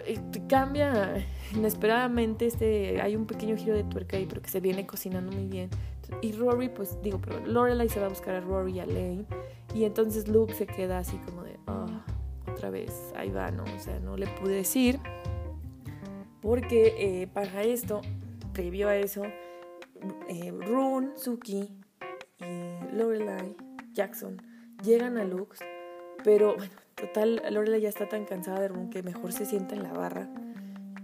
eh, 0.05 0.19
cambia 0.49 1.25
inesperadamente, 1.53 2.47
este, 2.47 3.01
hay 3.01 3.15
un 3.15 3.25
pequeño 3.25 3.55
giro 3.55 3.75
de 3.75 3.83
tuerca 3.83 4.17
ahí, 4.17 4.25
pero 4.27 4.41
que 4.41 4.49
se 4.49 4.59
viene 4.59 4.85
cocinando 4.85 5.31
muy 5.31 5.47
bien. 5.47 5.69
Y 6.21 6.33
Rory, 6.33 6.69
pues 6.69 7.01
digo, 7.01 7.19
pero 7.19 7.39
Lorelai 7.45 7.89
se 7.89 7.99
va 7.99 8.07
a 8.07 8.09
buscar 8.09 8.35
a 8.35 8.41
Rory 8.41 8.73
y 8.73 8.79
a 8.79 8.85
Lane, 8.85 9.25
y 9.73 9.85
entonces 9.85 10.27
Luke 10.27 10.53
se 10.53 10.65
queda 10.67 10.99
así 10.99 11.17
como 11.25 11.43
de, 11.43 11.57
oh, 11.67 11.87
otra 12.51 12.69
vez, 12.69 13.13
ahí 13.15 13.29
va, 13.29 13.51
¿no? 13.51 13.63
O 13.63 13.79
sea, 13.79 13.99
no 13.99 14.17
le 14.17 14.27
pude 14.27 14.55
decir. 14.55 14.99
Porque 16.45 16.93
eh, 16.99 17.27
para 17.27 17.63
esto, 17.63 18.01
previo 18.53 18.87
a 18.87 18.95
eso, 18.95 19.23
eh, 20.29 20.51
Rune, 20.51 21.17
Suki 21.17 21.71
y 22.37 22.95
Lorelai 22.95 23.57
Jackson 23.93 24.39
llegan 24.83 25.17
a 25.17 25.23
Lux, 25.23 25.57
pero 26.23 26.55
total, 26.93 27.41
Lorelai 27.49 27.81
ya 27.81 27.89
está 27.89 28.07
tan 28.07 28.25
cansada 28.25 28.59
de 28.59 28.67
Rune 28.67 28.91
que 28.91 29.01
mejor 29.01 29.33
se 29.33 29.47
sienta 29.47 29.73
en 29.73 29.81
la 29.81 29.93
barra. 29.93 30.29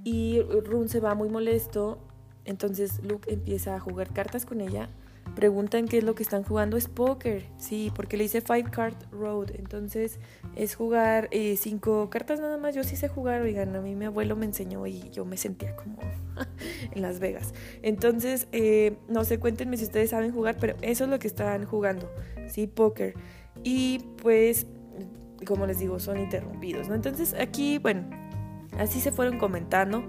Y 0.04 0.42
Rune 0.42 0.90
se 0.90 1.00
va 1.00 1.16
muy 1.16 1.30
molesto, 1.30 1.98
entonces 2.46 3.04
Luke 3.04 3.34
empieza 3.34 3.76
a 3.76 3.80
jugar 3.80 4.14
cartas 4.14 4.46
con 4.46 4.62
ella 4.62 4.90
preguntan 5.36 5.88
qué 5.88 6.00
es 6.00 6.04
lo 6.04 6.16
que 6.16 6.24
están 6.24 6.44
jugando, 6.44 6.78
es 6.78 6.88
póker, 6.88 7.46
sí, 7.58 7.92
porque 7.96 8.18
le 8.18 8.26
hice 8.26 8.42
Five 8.42 8.66
Card 8.72 8.96
Road, 9.12 9.52
entonces 9.56 10.20
es 10.56 10.76
jugar 10.76 11.30
eh, 11.32 11.56
cinco 11.58 12.10
cartas 12.10 12.40
nada 12.40 12.58
más, 12.58 12.76
yo 12.76 12.84
sí 12.84 12.96
sé 12.96 13.08
jugar, 13.08 13.42
oigan, 13.42 13.76
a 13.76 13.82
mí 13.82 13.96
mi 13.96 14.06
abuelo 14.06 14.36
me 14.36 14.46
enseñó 14.46 14.86
y 14.88 15.10
yo 15.12 15.26
me 15.26 15.38
sentía 15.38 15.76
como 15.76 16.00
en 16.92 17.02
Las 17.02 17.20
Vegas, 17.20 17.54
entonces, 17.82 18.48
eh, 18.52 18.98
no 19.08 19.24
sé, 19.24 19.40
cuéntenme 19.40 19.78
si 19.78 19.86
ustedes 19.86 20.10
saben 20.10 20.32
jugar, 20.32 20.58
pero 20.60 20.76
eso 20.82 21.06
es 21.06 21.10
lo 21.10 21.20
que 21.20 21.28
están 21.28 21.66
jugando, 21.66 22.12
sí, 22.48 22.68
póker, 22.68 23.14
y 23.64 24.00
pues, 24.22 24.68
como 25.46 25.66
les 25.66 25.80
digo, 25.80 26.00
son 26.00 26.20
interrumpidos, 26.20 26.90
¿no? 26.90 26.96
Entonces 26.96 27.34
aquí, 27.34 27.78
bueno, 27.78 28.10
así 28.78 29.00
se 29.00 29.12
fueron 29.12 29.40
comentando, 29.40 30.08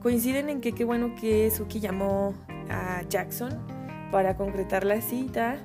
coinciden 0.00 0.48
en 0.48 0.60
que 0.60 0.72
qué 0.72 0.84
bueno 0.84 1.14
que 1.20 1.50
Suki 1.50 1.78
llamó 1.78 2.34
a 2.68 3.02
Jackson, 3.08 3.81
para 4.12 4.36
concretar 4.36 4.84
la 4.84 5.00
cita, 5.00 5.56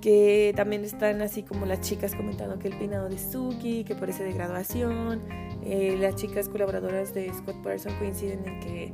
que 0.00 0.54
también 0.56 0.84
están 0.84 1.20
así 1.20 1.42
como 1.42 1.66
las 1.66 1.80
chicas 1.80 2.14
comentando 2.14 2.58
que 2.58 2.68
el 2.68 2.78
peinado 2.78 3.08
de 3.08 3.18
Suki, 3.18 3.82
que 3.84 3.96
parece 3.96 4.22
de 4.22 4.32
graduación, 4.32 5.20
eh, 5.64 5.96
las 6.00 6.14
chicas 6.14 6.48
colaboradoras 6.48 7.12
de 7.12 7.30
Scott 7.34 7.60
Person 7.62 7.92
coinciden 7.98 8.46
en 8.46 8.60
que 8.60 8.92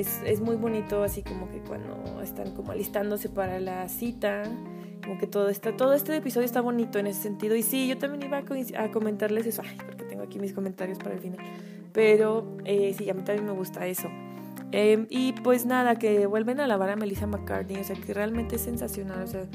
es, 0.00 0.20
es, 0.24 0.40
muy 0.40 0.56
bonito 0.56 1.02
así 1.02 1.22
como 1.22 1.48
que 1.48 1.60
cuando 1.60 2.20
están 2.20 2.54
como 2.54 2.72
alistándose 2.72 3.28
para 3.28 3.60
la 3.60 3.88
cita, 3.88 4.42
como 5.04 5.18
que 5.18 5.28
todo 5.28 5.48
está, 5.48 5.76
todo 5.76 5.94
este 5.94 6.16
episodio 6.16 6.46
está 6.46 6.60
bonito 6.60 6.98
en 6.98 7.06
ese 7.06 7.22
sentido. 7.22 7.54
Y 7.54 7.62
sí, 7.62 7.86
yo 7.86 7.98
también 7.98 8.24
iba 8.24 8.42
a, 8.82 8.90
comentarles 8.90 9.46
eso, 9.46 9.62
porque 9.86 10.04
tengo 10.04 10.24
aquí 10.24 10.40
mis 10.40 10.52
comentarios 10.52 10.98
para 10.98 11.14
el 11.14 11.20
final, 11.20 11.38
pero 11.92 12.56
eh, 12.64 12.92
sí, 12.98 13.08
a 13.08 13.14
mí 13.14 13.22
también 13.22 13.46
me 13.46 13.52
gusta 13.52 13.86
eso. 13.86 14.08
Em, 14.72 15.06
y 15.08 15.32
pues 15.32 15.64
nada, 15.64 15.96
que 15.96 16.26
vuelven 16.26 16.60
a 16.60 16.64
alabar 16.64 16.90
a 16.90 16.96
Melissa 16.96 17.26
McCartney, 17.26 17.80
o 17.80 17.84
sea, 17.84 17.96
que 17.96 18.12
realmente 18.12 18.56
es 18.56 18.62
sensacional, 18.62 19.22
o 19.22 19.26
sea, 19.26 19.46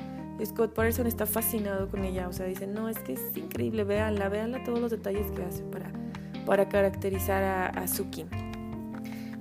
Scott 0.43 0.73
Patterson 0.73 1.07
está 1.07 1.25
fascinado 1.25 1.87
con 1.89 2.03
ella, 2.03 2.27
o 2.27 2.33
sea, 2.33 2.47
dicen, 2.47 2.73
no, 2.73 2.89
es 2.89 2.97
que 2.99 3.13
es 3.13 3.37
increíble, 3.37 3.83
véanla, 3.83 4.27
véanla 4.29 4.63
todos 4.63 4.79
los 4.79 4.91
detalles 4.91 5.31
que 5.31 5.43
hace 5.43 5.63
para, 5.63 5.91
para 6.45 6.67
caracterizar 6.67 7.43
a, 7.43 7.67
a 7.67 7.87
Suki. 7.87 8.25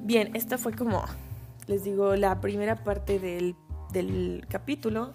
Bien, 0.05 0.31
esta 0.35 0.59
fue 0.59 0.73
como, 0.73 1.05
les 1.67 1.85
digo, 1.85 2.17
la 2.17 2.41
primera 2.41 2.85
parte 2.85 3.19
del, 3.19 3.57
del 3.93 4.45
capítulo. 4.49 5.15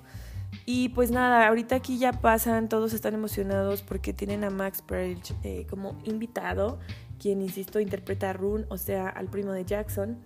Y 0.65 0.89
pues 0.89 1.11
nada, 1.11 1.47
ahorita 1.47 1.75
aquí 1.75 1.97
ya 1.97 2.13
pasan, 2.13 2.69
todos 2.69 2.93
están 2.93 3.13
emocionados 3.13 3.83
porque 3.83 4.13
tienen 4.13 4.43
a 4.43 4.49
Max 4.49 4.81
Perch 4.81 5.33
eh, 5.43 5.67
como 5.69 5.97
invitado, 6.05 6.79
quien, 7.17 7.41
insisto, 7.41 7.79
interpreta 7.79 8.29
a 8.29 8.33
Rune, 8.33 8.65
o 8.69 8.77
sea, 8.77 9.09
al 9.09 9.27
primo 9.27 9.51
de 9.51 9.65
Jackson. 9.65 10.17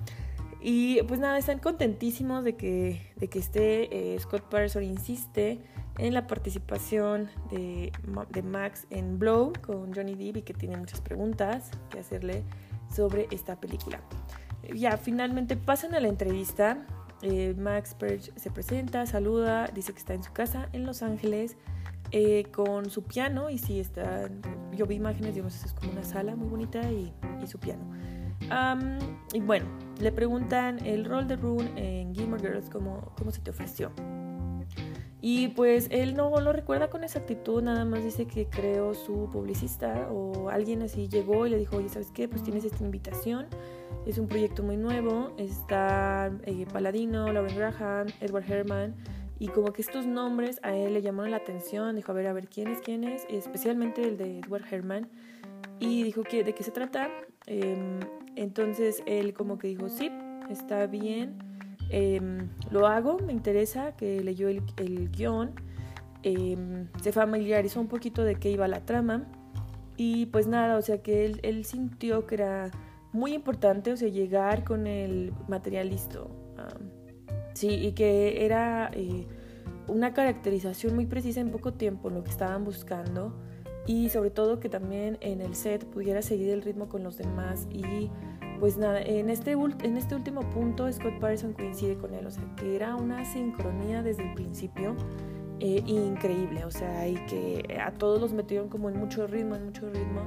Y 0.62 1.01
pues 1.03 1.19
nada, 1.19 1.39
están 1.39 1.57
contentísimos 1.57 2.43
de 2.43 2.55
que, 2.55 3.01
de 3.15 3.27
que 3.27 3.39
esté. 3.39 4.13
Eh, 4.13 4.19
Scott 4.19 4.43
Patterson 4.43 4.83
insiste 4.83 5.60
en 5.98 6.13
la 6.13 6.27
participación 6.27 7.29
de, 7.50 7.91
de, 8.29 8.41
Max 8.43 8.86
en 8.91 9.17
Blow 9.17 9.53
con 9.65 9.93
Johnny 9.93 10.15
Depp 10.15 10.38
y 10.38 10.41
que 10.43 10.53
tiene 10.53 10.77
muchas 10.77 11.01
preguntas 11.01 11.71
que 11.89 12.00
hacerle 12.00 12.43
sobre 12.93 13.27
esta 13.31 13.60
película. 13.60 14.00
Ya, 14.74 14.98
finalmente 14.98 15.57
pasan 15.57 15.95
a 15.95 16.00
la 16.00 16.07
entrevista. 16.07 16.86
Eh, 17.24 17.55
Max 17.57 17.95
Perch 17.95 18.31
se 18.36 18.51
presenta, 18.51 19.05
saluda, 19.05 19.67
dice 19.67 19.93
que 19.93 20.00
está 20.00 20.13
en 20.13 20.24
su 20.24 20.31
casa 20.31 20.69
en 20.74 20.86
Los 20.86 21.01
Ángeles 21.01 21.55
eh, 22.11 22.45
con 22.51 22.89
su 22.89 23.03
piano 23.03 23.49
y 23.49 23.57
sí 23.57 23.79
está, 23.79 24.29
yo 24.73 24.85
vi 24.85 24.95
imágenes, 24.95 25.33
digamos, 25.33 25.63
es 25.63 25.73
como 25.73 25.91
una 25.91 26.03
sala 26.03 26.35
muy 26.35 26.47
bonita 26.47 26.91
y, 26.91 27.13
y 27.41 27.47
su 27.47 27.59
piano 27.59 27.83
y 29.33 29.39
bueno, 29.39 29.65
le 29.99 30.11
preguntan 30.11 30.85
el 30.85 31.05
rol 31.05 31.27
de 31.27 31.35
Rune 31.35 31.71
en 31.75 32.13
Gilmore 32.13 32.41
Girls, 32.41 32.69
¿cómo, 32.69 33.13
cómo 33.17 33.31
se 33.31 33.41
te 33.41 33.51
ofreció? 33.51 33.91
Y 35.21 35.49
pues 35.49 35.87
él 35.91 36.15
no 36.15 36.35
lo 36.39 36.51
recuerda 36.51 36.89
con 36.89 37.03
exactitud, 37.03 37.61
nada 37.61 37.85
más 37.85 38.03
dice 38.03 38.25
que 38.25 38.47
creo 38.47 38.95
su 38.95 39.29
publicista 39.31 40.09
o 40.11 40.49
alguien 40.49 40.81
así 40.81 41.07
llegó 41.07 41.45
y 41.45 41.51
le 41.51 41.57
dijo, 41.57 41.77
oye, 41.77 41.89
¿sabes 41.89 42.09
qué? 42.11 42.27
Pues 42.27 42.41
tienes 42.43 42.65
esta 42.65 42.83
invitación, 42.83 43.45
es 44.07 44.17
un 44.17 44.27
proyecto 44.27 44.63
muy 44.63 44.77
nuevo, 44.77 45.31
está 45.37 46.31
eh, 46.43 46.65
Paladino, 46.73 47.31
Lauren 47.31 47.55
Graham, 47.55 48.07
Edward 48.19 48.51
Herman, 48.51 48.95
y 49.41 49.48
como 49.48 49.74
que 49.74 49.81
estos 49.81 50.05
nombres 50.05 50.60
a 50.62 50.75
él 50.75 50.93
le 50.93 51.01
llamaron 51.01 51.31
la 51.31 51.38
atención, 51.38 51.95
dijo, 51.95 52.12
a 52.12 52.15
ver, 52.15 52.27
a 52.27 52.33
ver, 52.33 52.48
¿quién 52.48 52.67
es, 52.67 52.79
quién 52.79 53.03
es? 53.03 53.25
especialmente 53.27 54.03
el 54.03 54.15
de 54.15 54.38
Edward 54.38 54.71
Herman, 54.71 55.10
y 55.79 56.03
dijo, 56.03 56.21
que 56.21 56.43
¿de 56.43 56.53
qué 56.53 56.62
se 56.62 56.69
trata? 56.69 57.10
Eh, 57.48 58.00
entonces 58.36 59.01
él 59.07 59.33
como 59.33 59.57
que 59.57 59.67
dijo, 59.69 59.89
sí, 59.89 60.12
está 60.51 60.86
bien, 60.86 61.39
em, 61.89 62.50
lo 62.69 62.86
hago, 62.86 63.17
me 63.17 63.33
interesa, 63.33 63.95
que 63.95 64.21
leyó 64.21 64.48
el, 64.48 64.62
el 64.77 65.10
guion, 65.10 65.55
em, 66.21 66.88
se 67.01 67.12
familiarizó 67.12 67.81
un 67.81 67.88
poquito 67.88 68.24
de 68.24 68.36
qué 68.36 68.51
iba 68.51 68.67
la 68.67 68.86
trama 68.86 69.25
y 69.98 70.27
pues 70.27 70.45
nada, 70.45 70.77
o 70.77 70.83
sea 70.83 71.01
que 71.01 71.25
él, 71.25 71.39
él 71.41 71.65
sintió 71.65 72.27
que 72.27 72.36
era 72.36 72.69
muy 73.12 73.33
importante, 73.33 73.91
o 73.91 73.98
sea, 73.98 74.07
llegar 74.07 74.63
con 74.63 74.86
el 74.86 75.33
material 75.48 75.89
listo. 75.89 76.29
Sí, 77.61 77.69
y 77.69 77.91
que 77.91 78.43
era 78.43 78.89
eh, 78.93 79.27
una 79.87 80.13
caracterización 80.13 80.95
muy 80.95 81.05
precisa 81.05 81.41
en 81.41 81.51
poco 81.51 81.73
tiempo, 81.73 82.09
lo 82.09 82.23
que 82.23 82.31
estaban 82.31 82.63
buscando 82.63 83.35
y 83.85 84.09
sobre 84.09 84.31
todo 84.31 84.59
que 84.59 84.67
también 84.67 85.19
en 85.21 85.41
el 85.41 85.53
set 85.55 85.85
pudiera 85.85 86.23
seguir 86.23 86.49
el 86.49 86.63
ritmo 86.63 86.89
con 86.89 87.03
los 87.03 87.17
demás 87.17 87.67
y 87.69 88.09
pues 88.59 88.77
nada, 88.77 88.99
en 89.01 89.29
este, 89.29 89.51
en 89.51 89.97
este 89.97 90.15
último 90.15 90.41
punto 90.49 90.91
Scott 90.91 91.19
Patterson 91.19 91.53
coincide 91.53 91.97
con 91.97 92.15
él, 92.15 92.25
o 92.25 92.31
sea, 92.31 92.43
que 92.57 92.75
era 92.75 92.95
una 92.95 93.25
sincronía 93.25 94.01
desde 94.01 94.27
el 94.27 94.33
principio 94.33 94.95
eh, 95.59 95.83
increíble, 95.85 96.65
o 96.65 96.71
sea, 96.71 97.07
y 97.07 97.13
que 97.25 97.79
a 97.79 97.91
todos 97.91 98.19
los 98.19 98.33
metieron 98.33 98.69
como 98.69 98.89
en 98.89 98.97
mucho 98.97 99.27
ritmo, 99.27 99.55
en 99.55 99.65
mucho 99.65 99.87
ritmo 99.87 100.21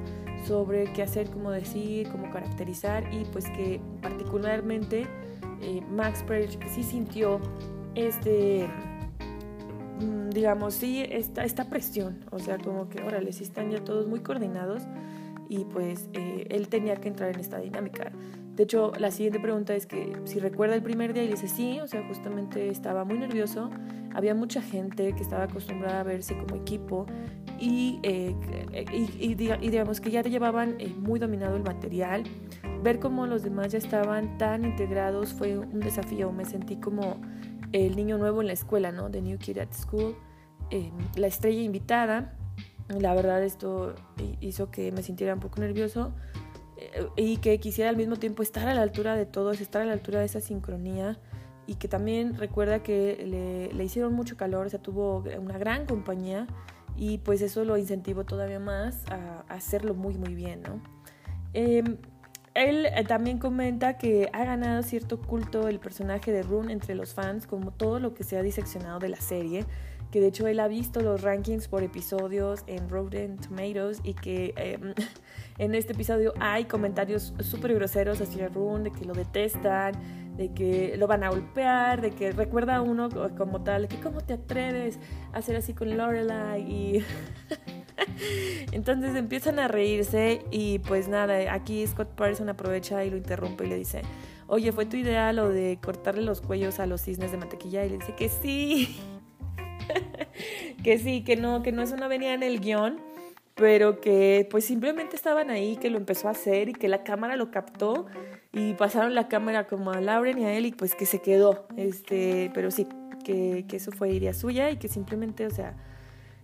sobre 0.47 0.85
qué 0.93 1.03
hacer, 1.03 1.31
cómo 1.31 1.51
decir, 1.51 2.09
cómo 2.11 2.31
caracterizar 2.31 3.13
y 3.13 3.25
pues 3.27 3.47
que 3.51 3.81
particularmente 4.03 5.07
eh, 5.61 5.83
Max 5.91 6.23
Perch 6.27 6.59
sí 6.69 6.83
sintió 6.83 7.41
este 7.95 8.69
Mm, 10.01 10.31
digamos, 10.31 10.75
sí, 10.75 11.05
esta, 11.09 11.45
esta 11.45 11.69
presión, 11.69 12.25
o 12.31 12.39
sea, 12.39 12.59
como 12.59 12.89
que, 12.89 13.01
órale, 13.03 13.33
sí 13.33 13.45
están 13.45 13.71
ya 13.71 13.83
todos 13.85 14.07
muy 14.07 14.21
coordinados 14.21 14.83
y 15.49 15.65
pues 15.67 16.09
eh, 16.15 16.47
él 16.51 16.69
tenía 16.69 16.97
que 16.97 17.09
entrar 17.09 17.33
en 17.33 17.39
esta 17.39 17.59
dinámica. 17.59 18.11
De 18.57 18.65
hecho, 18.65 18.93
la 18.99 19.11
siguiente 19.11 19.41
pregunta 19.41 19.75
es 19.75 19.87
que 19.87 20.13
si 20.25 20.41
recuerda 20.41 20.75
el 20.75 20.83
primer 20.83 21.13
día 21.13 21.25
y 21.25 21.29
dice 21.29 21.49
sí, 21.49 21.81
o 21.81 21.87
sea, 21.87 22.05
justamente 22.07 22.69
estaba 22.71 23.05
muy 23.05 23.19
nervioso, 23.19 23.71
había 24.15 24.35
mucha 24.35 24.63
gente 24.63 25.13
que 25.13 25.23
estaba 25.23 25.45
acostumbrada 25.45 26.01
a 26.01 26.03
verse 26.03 26.37
como 26.37 26.57
equipo 26.57 27.07
y, 27.59 28.01
eh, 28.03 28.35
y, 28.93 29.35
digamos 29.35 30.01
que 30.01 30.11
ya 30.11 30.23
llevaban 30.23 30.77
eh, 30.79 30.89
muy 30.89 31.19
dominado 31.19 31.57
el 31.57 31.63
material. 31.63 32.25
Ver 32.83 32.99
cómo 32.99 33.27
los 33.27 33.43
demás 33.43 33.73
ya 33.73 33.79
estaban 33.79 34.37
tan 34.39 34.65
integrados 34.65 35.33
fue 35.33 35.59
un 35.59 35.81
desafío, 35.81 36.33
me 36.33 36.45
sentí 36.45 36.77
como 36.77 37.21
el 37.73 37.97
niño 37.97 38.19
nuevo 38.19 38.41
en 38.41 38.49
la 38.49 38.53
escuela, 38.53 38.93
¿no? 38.93 39.11
The 39.11 39.21
New 39.21 39.39
Kid 39.39 39.59
at 39.59 39.73
School, 39.73 40.17
em, 40.71 40.93
la 41.17 41.27
estrella 41.27 41.63
invitada. 41.63 42.37
La 42.89 43.15
verdad 43.15 43.43
esto 43.43 43.95
hizo 44.41 44.71
que 44.71 44.93
me 44.93 45.03
sintiera 45.03 45.35
un 45.35 45.41
poco 45.41 45.61
nervioso 45.61 46.13
eh, 46.77 47.07
y 47.17 47.39
que 47.39 47.59
quisiera 47.59 47.91
al 47.91 47.97
mismo 47.97 48.17
tiempo 48.17 48.43
estar 48.43 48.69
a 48.69 48.75
la 48.75 48.83
altura 48.83 49.17
de 49.17 49.27
todos, 49.27 49.61
estar 49.61 49.83
a 49.83 49.87
la 49.87 49.93
altura 49.93 50.21
de 50.21 50.27
esa 50.27 50.41
sincronía 50.41 51.19
y 51.67 51.77
que 51.77 51.89
también 51.89 52.37
recuerda 52.37 52.83
que 52.83 53.71
le, 53.73 53.85
hicieron 53.85 54.13
mucho 54.13 54.37
calor, 54.37 54.67
o 54.67 54.71
sea, 54.71 54.81
tuvo 54.81 55.25
una 55.41 55.57
gran 55.57 55.87
compañía 55.87 56.47
y 56.97 57.19
pues 57.19 57.43
eso 57.43 57.65
lo 57.65 57.77
incentivó 57.77 58.25
todavía 58.25 58.61
más 58.61 59.03
a, 59.11 59.45
hacerlo 59.49 59.95
muy 59.95 60.15
muy 60.15 60.35
bien, 60.35 60.63
¿no? 60.63 60.81
Em, 61.53 61.97
él 62.55 62.87
eh, 62.87 63.05
también 63.05 63.39
comenta 63.39 63.99
que 63.99 64.31
ha 64.33 64.45
ganado 64.45 64.83
cierto 64.83 65.21
culto 65.21 65.69
el 65.69 65.81
personaje 65.81 66.33
de 66.33 66.43
Rune 66.43 66.73
entre 66.73 66.95
los 66.95 67.15
fans, 67.15 67.47
como 67.47 67.73
todo 67.73 67.99
lo 67.99 68.15
que 68.15 68.23
se 68.23 68.37
ha 68.37 68.43
diseccionado 68.43 69.01
de 69.01 69.09
la 69.09 69.21
serie, 69.21 69.65
que 70.13 70.21
de 70.21 70.29
hecho 70.29 70.47
él 70.47 70.61
ha 70.61 70.69
visto 70.69 71.01
los 71.01 71.23
rankings 71.23 71.67
por 71.67 71.83
episodios 71.83 72.63
en 72.69 72.89
Rotten 72.89 73.37
Tomatoes 73.39 74.01
y 74.05 74.15
que 74.15 74.55
em, 74.57 74.95
en 75.59 75.75
este 75.75 75.93
episodio 75.93 76.33
hay 76.41 76.65
comentarios 76.65 77.33
súper 77.41 77.75
groseros 77.75 78.21
hacia 78.21 78.49
Rune, 78.49 78.91
de 78.91 78.93
que 78.93 79.05
lo 79.05 79.15
detestan, 79.15 79.95
de 80.37 80.53
que 80.53 80.97
lo 80.97 81.07
van 81.07 81.23
a 81.23 81.29
golpear, 81.29 82.01
de 82.01 82.11
que 82.11 82.33
recuerda 82.33 82.77
a 82.77 82.83
uno 82.83 83.09
como 83.37 83.63
tal, 83.63 83.87
que 83.87 84.01
cómo 84.01 84.21
te 84.21 84.35
atreves 84.35 84.99
a 85.33 85.39
hacer 85.39 85.57
así 85.57 85.75
con 85.75 85.97
Lorelai 85.97 86.61
y... 86.63 87.05
Entonces 88.73 89.15
empiezan 89.15 89.61
a 89.61 89.69
reírse 89.69 90.43
y 90.51 90.81
pues 90.81 91.07
nada, 91.07 91.53
aquí 91.53 91.87
Scott 91.87 92.09
Patterson 92.17 92.49
aprovecha 92.49 93.05
y 93.05 93.11
lo 93.11 93.17
interrumpe 93.17 93.67
y 93.67 93.69
le 93.69 93.77
dice, 93.77 94.03
oye, 94.49 94.73
¿fue 94.73 94.87
tu 94.87 94.97
idea 94.97 95.33
lo 95.33 95.49
de 95.49 95.79
cortarle 95.83 96.23
los 96.23 96.41
cuellos 96.41 96.81
a 96.81 96.87
los 96.87 97.03
cisnes 97.03 97.31
de 97.31 97.39
mantequilla? 97.39 97.85
Y 97.85 97.91
le 97.91 97.99
dice 97.99 98.15
que 98.17 98.29
sí, 98.29 99.01
que 100.83 100.99
sí, 100.99 101.23
que 101.23 101.37
no, 101.37 101.63
que 101.63 101.71
no, 101.71 101.83
eso 101.83 101.97
no 101.97 102.09
venía 102.09 102.35
en 102.35 102.43
el 102.43 102.61
guion, 102.61 103.01
pero 103.55 104.01
que 104.01 104.49
pues 104.51 104.65
simplemente 104.65 105.17
estaban 105.17 105.51
ahí, 105.51 105.77
que 105.77 105.91
lo 105.91 105.99
empezó 105.99 106.29
a 106.29 106.33
hacer 106.33 106.69
y 106.69 106.73
que 106.73 106.89
la 106.89 107.05
cámara 107.05 107.37
lo 107.37 107.51
captó 107.51 108.07
y 108.53 108.75
pasaron 108.75 109.15
la 109.15 109.29
cámara 109.29 109.67
como 109.67 109.93
a 109.93 110.01
Lauren 110.01 110.39
y 110.39 110.45
a 110.45 110.53
él 110.53 110.67
y 110.67 110.73
pues 110.73 110.95
que 110.95 111.07
se 111.07 111.21
quedó, 111.21 111.67
este, 111.77 112.51
pero 112.53 112.71
sí, 112.71 112.89
que, 113.25 113.65
que 113.69 113.77
eso 113.77 113.93
fue 113.93 114.11
idea 114.11 114.35
suya 114.35 114.71
y 114.71 114.77
que 114.77 114.89
simplemente, 114.89 115.47
o 115.47 115.51
sea, 115.51 115.77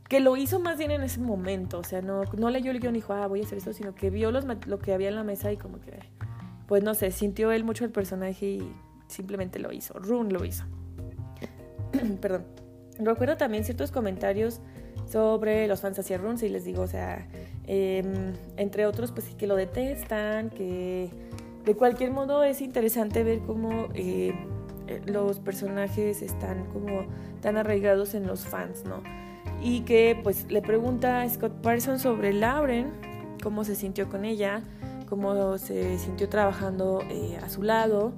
que 0.09 0.21
lo 0.21 0.37
hizo 0.37 0.61
más 0.61 0.79
bien 0.79 0.91
en 0.93 1.03
ese 1.03 1.21
momento, 1.21 1.79
o 1.79 1.85
sea, 1.85 2.01
no, 2.01 2.25
no 2.37 2.51
leyó 2.51 2.71
el 2.71 2.81
guion 2.81 2.95
y 2.95 2.99
dijo, 2.99 3.13
ah, 3.13 3.27
voy 3.27 3.41
a 3.41 3.45
hacer 3.45 3.59
esto, 3.59 3.73
sino 3.73 3.95
que 3.95 4.11
vio 4.11 4.31
los, 4.31 4.45
lo 4.67 4.79
que 4.79 4.93
había 4.93 5.09
en 5.09 5.17
la 5.17 5.25
mesa 5.25 5.53
y 5.53 5.57
como 5.57 5.81
que, 5.81 5.99
pues 6.67 6.83
no 6.83 6.95
sé, 6.95 7.11
sintió 7.11 7.53
él 7.53 7.65
mucho 7.65 7.85
el 7.85 7.91
personaje 7.91 8.47
y 8.47 8.73
simplemente 9.09 9.59
lo 9.59 9.73
hizo, 9.73 9.95
Rune 9.99 10.33
lo 10.33 10.45
hizo. 10.45 10.65
Perdón. 12.21 12.45
Recuerdo 12.99 13.37
también 13.37 13.65
ciertos 13.65 13.91
comentarios 13.91 14.61
sobre 15.11 15.67
los 15.67 15.81
fans 15.81 15.99
hacia 15.99 16.19
Rune, 16.19 16.39
si 16.39 16.49
les 16.49 16.65
digo, 16.65 16.83
o 16.83 16.87
sea, 16.87 17.27
em, 17.67 18.33
entre 18.57 18.87
otros, 18.87 19.13
pues 19.13 19.27
sí 19.27 19.35
que 19.35 19.47
lo 19.47 19.57
detestan, 19.57 20.51
que 20.51 21.11
de 21.65 21.75
cualquier 21.75 22.11
modo 22.11 22.45
es 22.45 22.61
interesante 22.61 23.25
ver 23.25 23.41
cómo 23.41 23.89
eh, 23.95 24.35
los 25.07 25.39
personajes 25.41 26.23
están 26.23 26.65
como 26.73 27.05
tan 27.41 27.57
arraigados 27.57 28.15
en 28.15 28.27
los 28.27 28.41
fans, 28.41 28.85
¿no? 28.85 29.03
y 29.63 29.81
que 29.81 30.19
pues 30.23 30.51
le 30.51 30.63
pregunta 30.63 31.23
a 31.23 31.29
Scott 31.29 31.53
Parsons 31.63 32.03
sobre 32.03 32.33
Lauren, 32.33 32.93
cómo 33.43 33.65
se 33.65 33.75
sintió 33.75 34.09
con 34.09 34.25
ella, 34.25 34.63
cómo 35.09 35.59
se 35.59 35.99
sintió 35.99 36.29
trabajando 36.29 37.03
eh, 37.11 37.39
a 37.43 37.49
su 37.49 37.63
lado. 37.63 38.13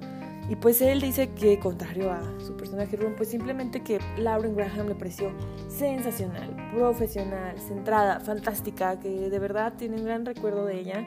Y 0.49 0.57
pues 0.57 0.81
él 0.81 0.99
dice 0.99 1.29
que, 1.29 1.57
contrario 1.57 2.11
a 2.11 2.21
su 2.39 2.55
personaje 2.57 2.97
Ron, 2.97 3.15
pues 3.15 3.29
simplemente 3.29 3.81
que 3.81 3.99
Lauren 4.17 4.55
Graham 4.55 4.87
le 4.89 4.95
pareció 4.95 5.31
sensacional, 5.69 6.53
profesional, 6.73 7.57
centrada, 7.59 8.19
fantástica, 8.19 8.99
que 8.99 9.29
de 9.29 9.39
verdad 9.39 9.73
tiene 9.77 9.97
un 9.97 10.03
gran 10.03 10.25
recuerdo 10.25 10.65
de 10.65 10.79
ella, 10.79 11.05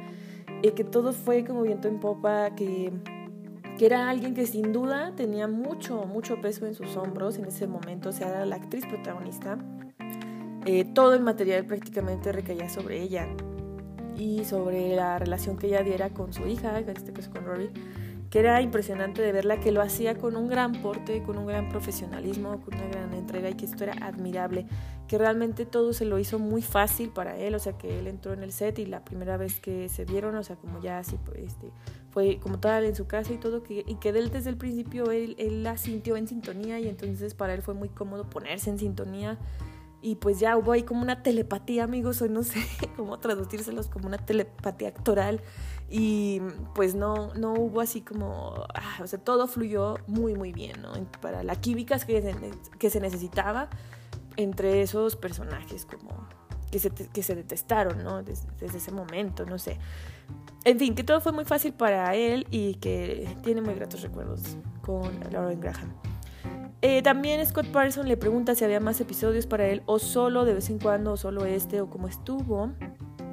y 0.62 0.70
que 0.70 0.84
todo 0.84 1.12
fue 1.12 1.44
como 1.44 1.62
viento 1.62 1.86
en 1.86 2.00
popa, 2.00 2.54
que, 2.54 2.92
que 3.78 3.84
era 3.84 4.08
alguien 4.08 4.32
que 4.32 4.46
sin 4.46 4.72
duda 4.72 5.12
tenía 5.16 5.46
mucho, 5.48 6.06
mucho 6.06 6.40
peso 6.40 6.66
en 6.66 6.74
sus 6.74 6.96
hombros 6.96 7.36
en 7.36 7.44
ese 7.44 7.66
momento, 7.66 8.08
o 8.08 8.12
sea, 8.12 8.28
era 8.28 8.46
la 8.46 8.56
actriz 8.56 8.86
protagonista. 8.86 9.58
Eh, 10.64 10.84
todo 10.84 11.14
el 11.14 11.22
material 11.22 11.64
prácticamente 11.66 12.32
recaía 12.32 12.68
sobre 12.70 13.02
ella 13.02 13.28
y 14.16 14.44
sobre 14.44 14.96
la 14.96 15.18
relación 15.18 15.58
que 15.58 15.66
ella 15.66 15.82
diera 15.82 16.10
con 16.10 16.32
su 16.32 16.46
hija, 16.46 16.78
en 16.78 16.88
este 16.88 17.12
caso 17.12 17.30
con 17.30 17.44
Rory, 17.44 17.70
que 18.36 18.40
era 18.40 18.60
impresionante 18.60 19.22
de 19.22 19.32
verla, 19.32 19.60
que 19.60 19.72
lo 19.72 19.80
hacía 19.80 20.18
con 20.18 20.36
un 20.36 20.46
gran 20.46 20.82
porte, 20.82 21.22
con 21.22 21.38
un 21.38 21.46
gran 21.46 21.70
profesionalismo, 21.70 22.60
con 22.60 22.74
una 22.74 22.86
gran 22.88 23.14
entrega 23.14 23.48
y 23.48 23.54
que 23.54 23.64
esto 23.64 23.82
era 23.82 23.94
admirable, 24.06 24.66
que 25.08 25.16
realmente 25.16 25.64
todo 25.64 25.94
se 25.94 26.04
lo 26.04 26.18
hizo 26.18 26.38
muy 26.38 26.60
fácil 26.60 27.08
para 27.08 27.38
él, 27.38 27.54
o 27.54 27.58
sea 27.58 27.78
que 27.78 27.98
él 27.98 28.06
entró 28.06 28.34
en 28.34 28.42
el 28.42 28.52
set 28.52 28.78
y 28.78 28.84
la 28.84 29.02
primera 29.06 29.38
vez 29.38 29.58
que 29.58 29.88
se 29.88 30.04
vieron, 30.04 30.34
o 30.34 30.42
sea 30.42 30.56
como 30.56 30.82
ya 30.82 30.98
así, 30.98 31.16
este, 31.36 31.72
fue 32.10 32.38
como 32.38 32.60
tal 32.60 32.84
en 32.84 32.94
su 32.94 33.06
casa 33.06 33.32
y 33.32 33.38
todo, 33.38 33.62
y 33.70 33.94
que 33.94 34.08
él 34.10 34.30
desde 34.30 34.50
el 34.50 34.58
principio 34.58 35.10
él, 35.12 35.34
él 35.38 35.62
la 35.62 35.78
sintió 35.78 36.18
en 36.18 36.28
sintonía 36.28 36.78
y 36.78 36.88
entonces 36.88 37.32
para 37.32 37.54
él 37.54 37.62
fue 37.62 37.72
muy 37.72 37.88
cómodo 37.88 38.28
ponerse 38.28 38.68
en 38.68 38.78
sintonía 38.78 39.38
y 40.06 40.14
pues 40.14 40.38
ya 40.38 40.56
hubo 40.56 40.70
ahí 40.70 40.84
como 40.84 41.02
una 41.02 41.24
telepatía, 41.24 41.82
amigos, 41.82 42.22
hoy 42.22 42.28
no 42.28 42.44
sé 42.44 42.64
cómo 42.96 43.18
traducírselos 43.18 43.88
como 43.88 44.06
una 44.06 44.18
telepatía 44.18 44.86
actoral 44.86 45.40
y 45.90 46.40
pues 46.76 46.94
no, 46.94 47.34
no 47.34 47.54
hubo 47.54 47.80
así 47.80 48.02
como, 48.02 48.54
ah, 48.72 48.98
o 49.02 49.06
sea, 49.08 49.18
todo 49.18 49.48
fluyó 49.48 49.96
muy, 50.06 50.36
muy 50.36 50.52
bien, 50.52 50.80
¿no? 50.80 50.92
Para 51.20 51.42
la 51.42 51.56
química 51.56 51.98
que 51.98 52.22
se, 52.22 52.36
que 52.78 52.88
se 52.88 53.00
necesitaba 53.00 53.68
entre 54.36 54.80
esos 54.80 55.16
personajes 55.16 55.86
como 55.86 56.28
que 56.70 56.78
se, 56.78 56.90
que 56.90 57.24
se 57.24 57.34
detestaron, 57.34 58.04
¿no? 58.04 58.22
Desde, 58.22 58.46
desde, 58.60 58.78
ese 58.78 58.92
momento, 58.92 59.44
no 59.44 59.58
sé. 59.58 59.76
En 60.62 60.78
fin, 60.78 60.94
que 60.94 61.02
todo 61.02 61.20
fue 61.20 61.32
muy 61.32 61.44
fácil 61.44 61.72
para 61.72 62.14
él 62.14 62.46
y 62.52 62.76
que 62.76 63.36
tiene 63.42 63.60
muy 63.60 63.74
gratos 63.74 64.02
recuerdos 64.02 64.56
con 64.82 65.18
Lauren 65.32 65.60
Graham. 65.60 66.05
Eh, 66.82 67.02
también 67.02 67.44
Scott 67.46 67.66
Patterson 67.68 68.06
le 68.06 68.16
pregunta 68.16 68.54
si 68.54 68.64
había 68.64 68.80
más 68.80 69.00
episodios 69.00 69.46
para 69.46 69.66
él 69.66 69.82
o 69.86 69.98
solo 69.98 70.44
de 70.44 70.54
vez 70.54 70.68
en 70.68 70.78
cuando 70.78 71.12
o 71.12 71.16
solo 71.16 71.44
este 71.46 71.80
o 71.80 71.88
cómo 71.88 72.06
estuvo. 72.06 72.70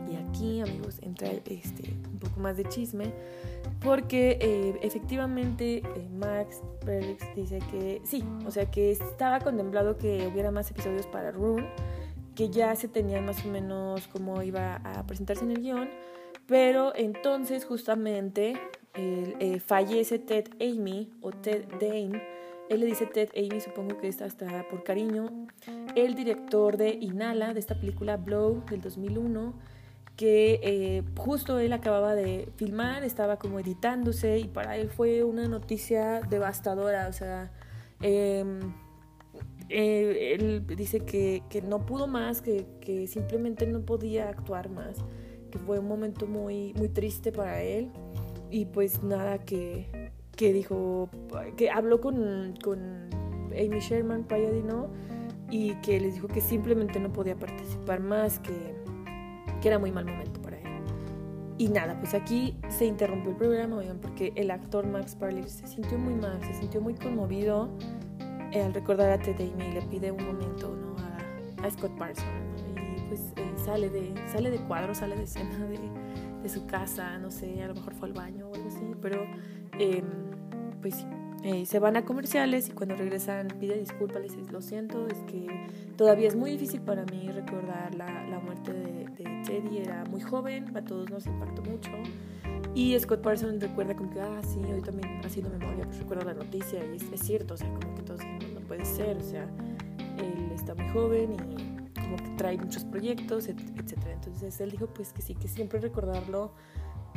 Y 0.09 0.15
aquí, 0.15 0.61
amigos, 0.61 0.99
entra 1.01 1.29
este, 1.29 1.93
un 2.11 2.19
poco 2.19 2.39
más 2.39 2.57
de 2.57 2.65
chisme. 2.65 3.13
Porque 3.81 4.37
eh, 4.39 4.79
efectivamente 4.81 5.77
eh, 5.77 6.09
Max 6.17 6.61
Perlix 6.85 7.23
dice 7.35 7.59
que 7.71 8.01
sí, 8.05 8.23
o 8.45 8.51
sea 8.51 8.69
que 8.69 8.91
estaba 8.91 9.39
contemplado 9.39 9.97
que 9.97 10.27
hubiera 10.31 10.51
más 10.51 10.71
episodios 10.71 11.05
para 11.07 11.31
Rune, 11.31 11.65
que 12.35 12.49
ya 12.49 12.75
se 12.75 12.87
tenían 12.87 13.25
más 13.25 13.45
o 13.45 13.49
menos 13.49 14.07
cómo 14.07 14.41
iba 14.41 14.75
a 14.83 15.05
presentarse 15.05 15.43
en 15.43 15.51
el 15.51 15.61
guion, 15.61 15.89
pero 16.45 16.93
entonces 16.95 17.65
justamente 17.65 18.57
fallece 19.65 20.19
Ted 20.19 20.49
Amy 20.61 21.11
o 21.21 21.31
Ted 21.31 21.65
Dane 21.79 22.21
él 22.73 22.81
le 22.81 22.85
dice 22.87 23.05
Ted 23.05 23.29
Amy, 23.35 23.59
supongo 23.61 23.97
que 23.97 24.07
está 24.07 24.25
hasta 24.25 24.67
por 24.69 24.83
cariño, 24.83 25.47
el 25.95 26.15
director 26.15 26.77
de 26.77 26.89
Inhala, 26.89 27.53
de 27.53 27.59
esta 27.59 27.75
película 27.75 28.17
Blow 28.17 28.63
del 28.69 28.81
2001, 28.81 29.53
que 30.15 30.59
eh, 30.63 31.03
justo 31.17 31.59
él 31.59 31.73
acababa 31.73 32.15
de 32.15 32.49
filmar, 32.55 33.03
estaba 33.03 33.37
como 33.37 33.59
editándose 33.59 34.39
y 34.39 34.47
para 34.47 34.77
él 34.77 34.89
fue 34.89 35.23
una 35.23 35.47
noticia 35.47 36.21
devastadora, 36.21 37.07
o 37.07 37.13
sea, 37.13 37.51
em, 38.01 38.73
eh, 39.69 40.35
él 40.35 40.65
dice 40.67 40.99
que, 40.99 41.43
que, 41.49 41.61
no 41.61 41.85
pudo 41.85 42.07
más, 42.07 42.41
que, 42.41 42.65
que, 42.81 43.07
simplemente 43.07 43.65
no 43.65 43.81
podía 43.85 44.29
actuar 44.29 44.69
más, 44.69 44.97
que 45.51 45.57
fue 45.57 45.79
un 45.79 45.87
momento 45.87 46.27
muy, 46.27 46.73
muy 46.73 46.89
triste 46.89 47.31
para 47.31 47.61
él. 47.61 47.91
Y 48.51 48.65
pues 48.65 49.01
nada 49.01 49.39
que 49.39 50.11
que 50.35 50.53
dijo, 50.53 51.09
que 51.57 51.69
habló 51.69 52.01
con, 52.01 52.55
con 52.63 53.09
Amy 53.51 53.79
Sherman 53.79 54.23
Palladino 54.23 54.89
y 55.49 55.75
que 55.75 55.99
les 55.99 56.15
dijo 56.15 56.27
que 56.27 56.41
simplemente 56.41 56.99
no 56.99 57.11
podía 57.11 57.35
participar 57.35 57.99
más, 57.99 58.39
que, 58.39 58.53
que 59.61 59.67
era 59.67 59.77
muy 59.77 59.91
mal 59.91 60.05
momento 60.05 60.41
para 60.41 60.57
él. 60.57 60.63
Y 61.57 61.69
nada, 61.69 61.97
pues 61.99 62.15
aquí 62.15 62.57
se 62.69 62.85
interrumpió 62.85 63.31
el 63.31 63.37
programa, 63.37 63.77
oigan, 63.77 63.99
porque 63.99 64.33
el 64.35 64.49
actor 64.49 64.87
Max 64.87 65.15
Parley 65.15 65.43
se 65.47 65.67
sintió 65.67 65.99
muy 65.99 66.15
mal, 66.15 66.39
se 66.41 66.55
sintió 66.55 66.81
muy 66.81 66.95
conmovido 66.95 67.69
eh, 68.51 68.63
al 68.63 68.73
recordar 68.73 69.11
a 69.11 69.19
Ted 69.19 69.35
Amy 69.35 69.65
y 69.65 69.73
le 69.73 69.81
pide 69.83 70.11
un 70.11 70.25
momento 70.25 70.75
¿no? 70.75 70.95
a, 70.97 71.67
a 71.67 71.69
Scott 71.69 71.95
Parsons. 71.97 72.27
Y 72.97 73.01
pues 73.07 73.21
eh, 73.35 73.53
sale, 73.63 73.89
de, 73.89 74.15
sale 74.31 74.49
de 74.49 74.57
cuadro, 74.65 74.95
sale 74.95 75.15
de 75.15 75.23
escena 75.23 75.57
de, 75.67 75.77
de 76.41 76.49
su 76.49 76.65
casa, 76.65 77.19
no 77.19 77.29
sé, 77.29 77.61
a 77.61 77.67
lo 77.67 77.75
mejor 77.75 77.93
fue 77.93 78.07
al 78.07 78.13
baño 78.13 78.49
o 78.49 78.55
algo 78.55 78.67
así, 78.67 78.95
pero 78.99 79.23
Em, 79.79 80.03
pues 80.81 81.05
eh, 81.43 81.65
se 81.65 81.79
van 81.79 81.97
a 81.97 82.05
comerciales 82.05 82.69
y 82.69 82.71
cuando 82.71 82.95
regresan 82.95 83.49
pide 83.59 83.77
disculpas, 83.77 84.21
les 84.21 84.35
dice, 84.35 84.51
lo 84.51 84.61
siento, 84.61 85.07
es 85.07 85.17
que 85.23 85.47
todavía 85.97 86.29
es 86.29 86.35
muy 86.37 86.51
difícil 86.51 86.79
para 86.81 87.03
mí 87.05 87.29
recordar 87.33 87.93
la, 87.95 88.25
la 88.27 88.39
muerte 88.39 88.71
de, 88.71 89.05
de, 89.07 89.43
Teddy, 89.45 89.79
era 89.79 90.05
muy 90.05 90.21
joven, 90.21 90.75
a 90.77 90.81
todos 90.85 91.09
nos 91.09 91.25
impactó 91.25 91.61
mucho 91.63 91.91
Y 92.73 92.97
Scott 92.97 93.21
Parsons 93.21 93.61
recuerda 93.61 93.93
como 93.93 94.09
que, 94.11 94.21
ah, 94.21 94.41
sí, 94.41 94.59
hoy 94.71 94.81
también 94.81 95.19
haciendo 95.25 95.49
memoria, 95.49 95.83
pues 95.83 95.99
recuerdo 95.99 96.23
la 96.23 96.33
noticia 96.33 96.79
y 96.85 96.95
es, 96.95 97.19
cierto, 97.19 97.55
o 97.55 97.57
sea, 97.57 97.67
como 97.73 97.93
que 97.95 98.03
todos 98.03 98.21
dijimos, 98.21 98.61
no 98.61 98.67
puede 98.67 98.85
ser, 98.85 99.17
o 99.17 99.23
sea, 99.23 99.49
él 100.17 100.49
está 100.53 100.75
muy 100.75 100.87
joven 100.93 101.33
y 101.33 101.99
como 101.99 102.15
que 102.15 102.29
trae 102.37 102.57
muchos 102.57 102.85
proyectos, 102.85 103.49
etc. 103.49 103.97
Entonces 104.13 104.61
él 104.61 104.71
dijo 104.71 104.87
pues 104.87 105.11
que 105.11 105.21
sí, 105.21 105.35
que 105.35 105.49
siempre 105.49 105.79
recordarlo 105.79 106.53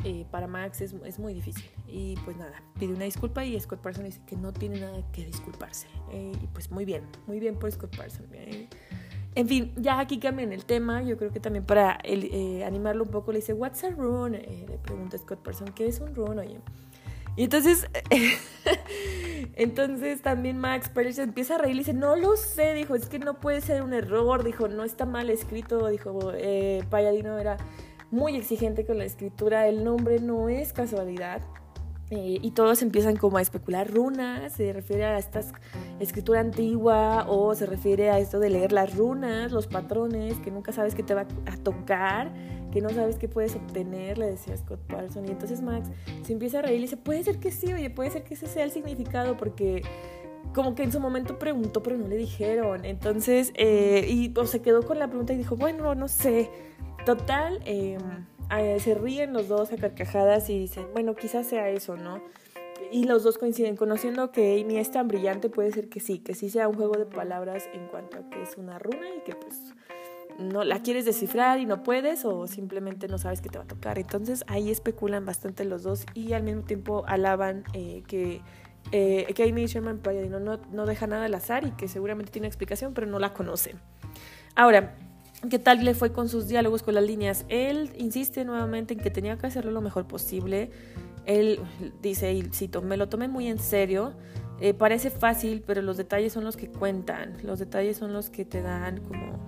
eh, 0.07 0.25
para 0.31 0.47
Max 0.47 0.83
es, 0.83 0.95
es, 1.05 1.19
muy 1.19 1.35
difícil. 1.35 1.69
Y 1.89 2.15
pues 2.25 2.37
nada, 2.37 2.63
pide 2.79 2.95
una 2.95 3.07
disculpa 3.07 3.45
y 3.45 3.59
Scott 3.59 3.81
Parsons 3.81 4.05
dice 4.05 4.21
que 4.25 4.37
no 4.37 4.53
tiene 4.53 4.79
nada 4.79 5.03
que 5.11 5.25
disculparse. 5.25 5.89
Eh, 6.13 6.31
y 6.41 6.47
pues 6.47 6.71
muy 6.71 6.85
bien, 6.85 7.03
muy 7.27 7.41
bien 7.41 7.59
por 7.59 7.73
Scott 7.73 7.97
Parsons. 7.97 8.29
Eh. 8.33 8.69
En 9.35 9.49
fin, 9.49 9.73
ya 9.77 9.99
aquí 9.99 10.21
cambian 10.21 10.53
el 10.53 10.65
tema. 10.65 11.03
Yo 11.03 11.19
creo 11.19 11.33
que 11.33 11.41
también 11.41 11.65
para 11.65 11.99
animarlo 12.65 13.03
un 13.03 13.11
poco 13.11 13.33
le 13.33 13.41
dice, 13.41 13.53
¿What's 13.53 13.83
a 13.83 13.91
rune? 13.91 14.39
le 14.69 14.79
pregunta 14.79 15.19
Scott 15.19 15.41
Parsons, 15.41 15.73
¿qué 15.73 15.89
es 15.89 15.99
un 15.99 16.15
rune? 16.15 16.41
Oye. 16.41 16.61
Y 17.35 17.43
entonces, 17.43 17.87
entonces 19.57 20.23
también 20.23 20.57
Max 20.57 20.89
Pérez 20.89 21.19
empieza 21.19 21.57
a 21.57 21.59
reír 21.59 21.75
y 21.75 21.79
dice, 21.81 21.95
no 21.95 22.15
lo 22.15 22.37
sé, 22.37 22.75
dijo, 22.75 22.95
es 22.95 23.09
que 23.09 23.19
no 23.19 23.41
puede 23.41 23.61
ser 23.61 23.83
un 23.83 23.93
error, 23.93 24.45
dijo, 24.45 24.69
no 24.69 24.85
está 24.85 25.05
mal 25.05 25.29
escrito, 25.31 25.89
dijo, 25.89 26.33
eh, 26.35 26.85
Payadino 26.89 27.39
era 27.39 27.59
muy 28.11 28.37
exigente 28.37 28.85
con 28.85 28.99
la 28.99 29.05
escritura, 29.05 29.69
el 29.69 29.85
nombre 29.85 30.21
no 30.21 30.49
es 30.49 30.73
casualidad. 30.73 31.43
Eh, 32.11 32.39
y 32.41 32.53
todos 32.53 32.83
empiezan 32.83 33.17
como 33.17 33.39
a 33.39 33.43
especular 33.43 33.93
runas, 33.93 34.53
se 34.53 34.73
refiere 34.73 35.05
a 35.05 35.19
esta 35.19 35.41
escritura 35.99 36.39
antigua 36.39 37.27
o 37.29 37.53
se 37.57 37.67
refiere 37.67 38.11
a 38.11 38.21
esto 38.21 38.39
de 38.39 38.49
leer 38.49 38.71
las 38.71 38.97
runas, 38.97 39.51
los 39.51 39.67
patrones, 39.67 40.39
que 40.39 40.53
nunca 40.53 40.71
sabes 40.71 40.95
qué 40.95 41.03
te 41.03 41.15
va 41.15 41.23
a 41.47 41.57
tocar, 41.57 42.33
que 42.71 42.81
no 42.81 42.91
sabes 42.91 43.17
qué 43.19 43.27
puedes 43.27 43.57
obtener, 43.57 44.19
le 44.19 44.27
decía 44.27 44.57
Scott 44.57 44.79
Parsons. 44.87 45.29
Y 45.29 45.33
entonces 45.33 45.63
Max 45.63 45.91
se 46.23 46.33
empieza 46.33 46.61
a 46.61 46.63
reír 46.63 46.79
y 46.79 46.83
dice, 46.83 46.97
puede 46.97 47.25
ser 47.25 47.41
que 47.41 47.51
sí, 47.51 47.73
oye, 47.73 47.91
puede 47.91 48.11
ser 48.11 48.23
que 48.23 48.35
ese 48.35 48.47
sea 48.47 48.63
el 48.63 48.71
significado 48.71 49.37
porque 49.37 49.83
como 50.55 50.77
que 50.77 50.85
en 50.85 50.93
su 50.93 51.01
momento 51.01 51.41
preguntó, 51.41 51.83
pero 51.83 51.99
no 51.99 52.07
le 52.07 52.17
dijeron. 52.17 52.85
Entonces, 52.85 53.53
eh, 53.57 54.07
y 54.09 54.33
se 54.47 54.63
quedó 54.63 54.83
con 54.83 55.01
la 55.01 55.09
pregunta 55.09 55.33
y 55.33 55.39
dijo, 55.39 55.57
bueno, 55.57 55.95
no 55.97 56.07
sé. 56.07 56.51
Total, 57.07 57.61
em, 57.65 58.01
se 58.81 58.95
ríen 58.97 59.33
los 59.33 59.47
dos 59.47 59.73
a 59.73 59.77
carcajadas 59.77 60.51
y 60.51 60.59
dicen, 60.59 60.89
bueno, 60.93 61.15
quizás 61.15 61.47
sea 61.47 61.69
eso, 61.69 61.97
¿no? 61.97 62.21
Y 62.91 63.05
los 63.05 63.23
dos 63.23 63.39
coinciden, 63.39 63.77
conociendo 63.77 64.33
que 64.33 64.61
Amy 64.61 64.79
es 64.79 64.91
tan 64.91 65.07
brillante, 65.07 65.49
puede 65.49 65.71
ser 65.71 65.89
que 65.89 66.01
sí, 66.01 66.19
que 66.19 66.35
sí 66.35 66.51
sea 66.51 66.67
un 66.67 66.75
juego 66.75 66.95
de 66.95 67.07
palabras 67.07 67.69
en 67.73 67.87
cuanto 67.87 68.19
a 68.19 68.29
que 68.29 68.43
es 68.43 68.57
una 68.57 68.81
runa 68.81 69.07
y 69.17 69.21
que 69.21 69.37
pues 69.37 69.73
no 70.41 70.65
la 70.65 70.83
quieres 70.83 71.05
descifrar 71.05 71.61
y 71.61 71.65
no 71.65 71.85
puedes 71.85 72.25
o 72.25 72.49
simplemente 72.49 73.07
no 73.07 73.19
sabes 73.19 73.41
qué 73.41 73.51
te 73.51 73.59
va 73.59 73.65
a 73.65 73.69
tocar. 73.69 74.01
Entonces 74.01 74.45
ahí 74.49 74.73
especulan 74.73 75.25
bastante 75.25 75.65
los 75.65 75.85
dos 75.85 76.07
y 76.13 76.33
al 76.33 76.43
mismo 76.43 76.63
tiempo 76.63 77.05
alaban 77.07 77.63
eh, 77.73 78.03
que, 78.09 78.41
eh, 78.91 79.33
que 79.33 79.45
Amy 79.45 79.67
Sherman 79.67 80.01
no, 80.29 80.41
no, 80.41 80.57
no 80.73 80.87
deja 80.87 81.07
nada 81.07 81.27
al 81.27 81.35
azar 81.35 81.65
y 81.65 81.71
que 81.71 81.87
seguramente 81.87 82.33
tiene 82.33 82.49
explicación, 82.49 82.95
pero 82.95 83.07
no 83.07 83.21
la 83.21 83.33
conocen. 83.33 83.79
Ahora, 84.57 84.97
¿Qué 85.51 85.59
tal 85.59 85.85
le 85.85 85.95
fue 85.95 86.13
con 86.13 86.29
sus 86.29 86.49
diálogos 86.49 86.83
con 86.83 86.95
las 86.95 87.05
líneas? 87.05 87.45
Él 87.49 87.91
insiste 87.99 88.45
nuevamente 88.45 88.95
en 88.95 89.01
que 89.01 89.11
tenía 89.11 89.37
que 89.37 89.47
hacerlo 89.47 89.71
lo 89.71 89.83
mejor 89.83 90.07
posible. 90.07 90.71
Él 91.27 91.61
dice, 92.01 92.33
y 92.33 92.43
cito, 92.53 92.81
me 92.83 92.97
lo 92.97 93.09
tomé 93.09 93.29
muy 93.29 93.47
en 93.49 93.59
serio. 93.59 94.15
Eh, 94.61 94.73
parece 94.73 95.11
fácil, 95.11 95.63
pero 95.65 95.83
los 95.83 95.99
detalles 95.99 96.33
son 96.33 96.45
los 96.45 96.57
que 96.57 96.69
cuentan. 96.69 97.37
Los 97.43 97.59
detalles 97.59 97.99
son 97.99 98.13
los 98.15 98.31
que 98.31 98.45
te 98.47 98.63
dan 98.63 99.03
como 99.03 99.39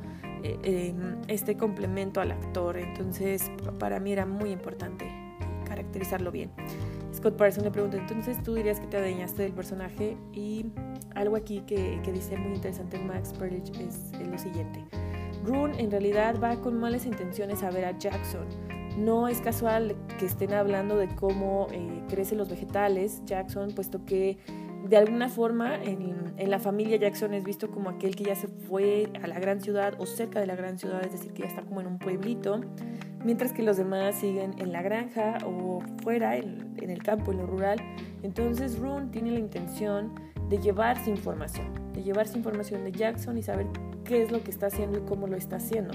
eh, 0.42 0.58
em, 0.62 1.16
este 1.26 1.56
complemento 1.56 2.20
al 2.20 2.32
actor. 2.32 2.76
Entonces, 2.76 3.50
para 3.78 3.98
mí 3.98 4.12
era 4.12 4.26
muy 4.26 4.50
importante 4.50 5.06
caracterizarlo 5.64 6.30
bien. 6.30 6.50
Scott 7.14 7.36
Parsons 7.36 7.64
le 7.64 7.70
pregunta, 7.70 7.96
entonces 7.96 8.40
tú 8.42 8.54
dirías 8.54 8.78
que 8.78 8.86
te 8.86 8.98
adueñaste 8.98 9.42
del 9.42 9.52
personaje 9.52 10.16
y 10.32 10.66
algo 11.14 11.34
aquí 11.34 11.62
que, 11.66 12.00
que 12.04 12.12
dice 12.12 12.36
muy 12.36 12.54
interesante 12.54 12.98
Max 12.98 13.32
Perlich 13.32 13.70
es, 13.80 14.12
es 14.20 14.28
lo 14.28 14.38
siguiente. 14.38 14.84
Rune 15.44 15.80
en 15.80 15.90
realidad 15.90 16.36
va 16.42 16.56
con 16.56 16.78
malas 16.78 17.06
intenciones 17.06 17.62
a 17.62 17.70
ver 17.70 17.84
a 17.84 17.98
Jackson. 17.98 18.46
No 18.96 19.28
es 19.28 19.40
casual 19.40 19.94
que 20.18 20.26
estén 20.26 20.52
hablando 20.52 20.96
de 20.96 21.08
cómo 21.14 21.68
eh, 21.70 22.02
crecen 22.08 22.38
los 22.38 22.48
vegetales, 22.48 23.22
Jackson, 23.24 23.70
puesto 23.74 24.04
que 24.04 24.38
de 24.84 24.96
alguna 24.96 25.28
forma 25.28 25.76
en, 25.82 26.50
la 26.50 26.58
familia 26.58 26.96
Jackson 26.96 27.34
es 27.34 27.44
visto 27.44 27.70
como 27.70 27.90
aquel 27.90 28.16
que 28.16 28.24
ya 28.24 28.34
se 28.34 28.48
fue 28.48 29.10
a 29.22 29.26
la 29.26 29.38
gran 29.38 29.60
ciudad 29.60 29.94
o 29.98 30.06
cerca 30.06 30.40
de 30.40 30.46
la 30.46 30.56
gran 30.56 30.78
ciudad, 30.78 31.04
es 31.04 31.12
decir, 31.12 31.32
que 31.32 31.42
ya 31.42 31.48
está 31.48 31.62
como 31.62 31.80
en 31.80 31.88
un 31.88 31.98
pueblito, 31.98 32.60
mientras 33.24 33.52
que 33.52 33.62
los 33.62 33.76
demás 33.76 34.14
siguen 34.14 34.54
en 34.58 34.72
la 34.72 34.82
granja 34.82 35.38
o 35.44 35.80
fuera, 36.02 36.36
en, 36.36 36.74
en 36.78 36.90
el 36.90 37.02
campo, 37.02 37.32
en 37.32 37.38
lo 37.38 37.46
rural. 37.46 37.78
Entonces 38.22 38.78
Rune 38.78 39.08
tiene 39.10 39.32
la 39.32 39.40
intención 39.40 40.14
de 40.48 40.58
llevarse 40.58 41.10
información, 41.10 41.92
de 41.92 42.02
llevarse 42.02 42.36
información 42.36 42.84
de 42.84 42.92
Jackson 42.92 43.36
y 43.38 43.42
saber 43.42 43.66
qué 44.04 44.22
es 44.22 44.30
lo 44.30 44.42
que 44.42 44.50
está 44.50 44.66
haciendo 44.66 44.98
y 44.98 45.02
cómo 45.02 45.26
lo 45.26 45.36
está 45.36 45.56
haciendo. 45.56 45.94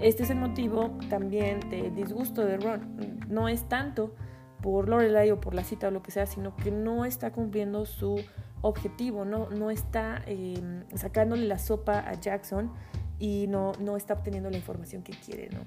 Este 0.00 0.22
es 0.22 0.30
el 0.30 0.38
motivo 0.38 0.96
también 1.10 1.60
de 1.70 1.90
disgusto 1.90 2.44
de 2.44 2.56
Ron. 2.56 3.20
No 3.28 3.48
es 3.48 3.68
tanto 3.68 4.14
por 4.62 4.88
Lorelai 4.88 5.30
o 5.30 5.40
por 5.40 5.54
la 5.54 5.64
cita 5.64 5.88
o 5.88 5.90
lo 5.90 6.02
que 6.02 6.10
sea, 6.10 6.26
sino 6.26 6.54
que 6.56 6.70
no 6.70 7.04
está 7.04 7.32
cumpliendo 7.32 7.84
su 7.86 8.22
objetivo, 8.60 9.24
no, 9.24 9.48
no 9.50 9.70
está 9.70 10.22
em, 10.26 10.84
sacándole 10.94 11.46
la 11.46 11.58
sopa 11.58 12.00
a 12.00 12.14
Jackson 12.14 12.72
y 13.18 13.46
no, 13.48 13.72
no 13.80 13.96
está 13.96 14.14
obteniendo 14.14 14.50
la 14.50 14.56
información 14.56 15.02
que 15.02 15.12
quiere, 15.12 15.48
¿no? 15.50 15.60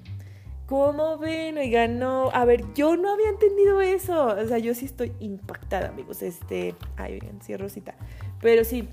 ¿Cómo 0.66 1.18
ven? 1.18 1.58
Oigan, 1.58 1.98
no, 1.98 2.30
a 2.32 2.44
ver, 2.44 2.64
yo 2.74 2.96
no 2.96 3.12
había 3.12 3.28
entendido 3.28 3.80
eso. 3.80 4.26
O 4.26 4.46
sea, 4.46 4.58
yo 4.58 4.74
sí 4.74 4.86
estoy 4.86 5.12
impactada, 5.20 5.88
amigos. 5.88 6.22
Este, 6.22 6.74
ay, 6.96 7.20
bien, 7.20 7.40
cierro 7.42 7.68
cita. 7.68 7.94
Pero 8.40 8.64
sí, 8.64 8.88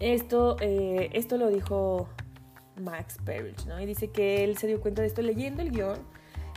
esto, 0.00 0.56
eh, 0.60 1.10
esto 1.12 1.36
lo 1.36 1.48
dijo 1.48 2.08
Max 2.80 3.18
Parrish, 3.24 3.66
¿no? 3.66 3.80
Y 3.80 3.86
dice 3.86 4.08
que 4.08 4.44
él 4.44 4.56
se 4.56 4.66
dio 4.66 4.80
cuenta 4.80 5.02
de 5.02 5.08
esto 5.08 5.22
leyendo 5.22 5.62
el 5.62 5.70
guion 5.70 5.98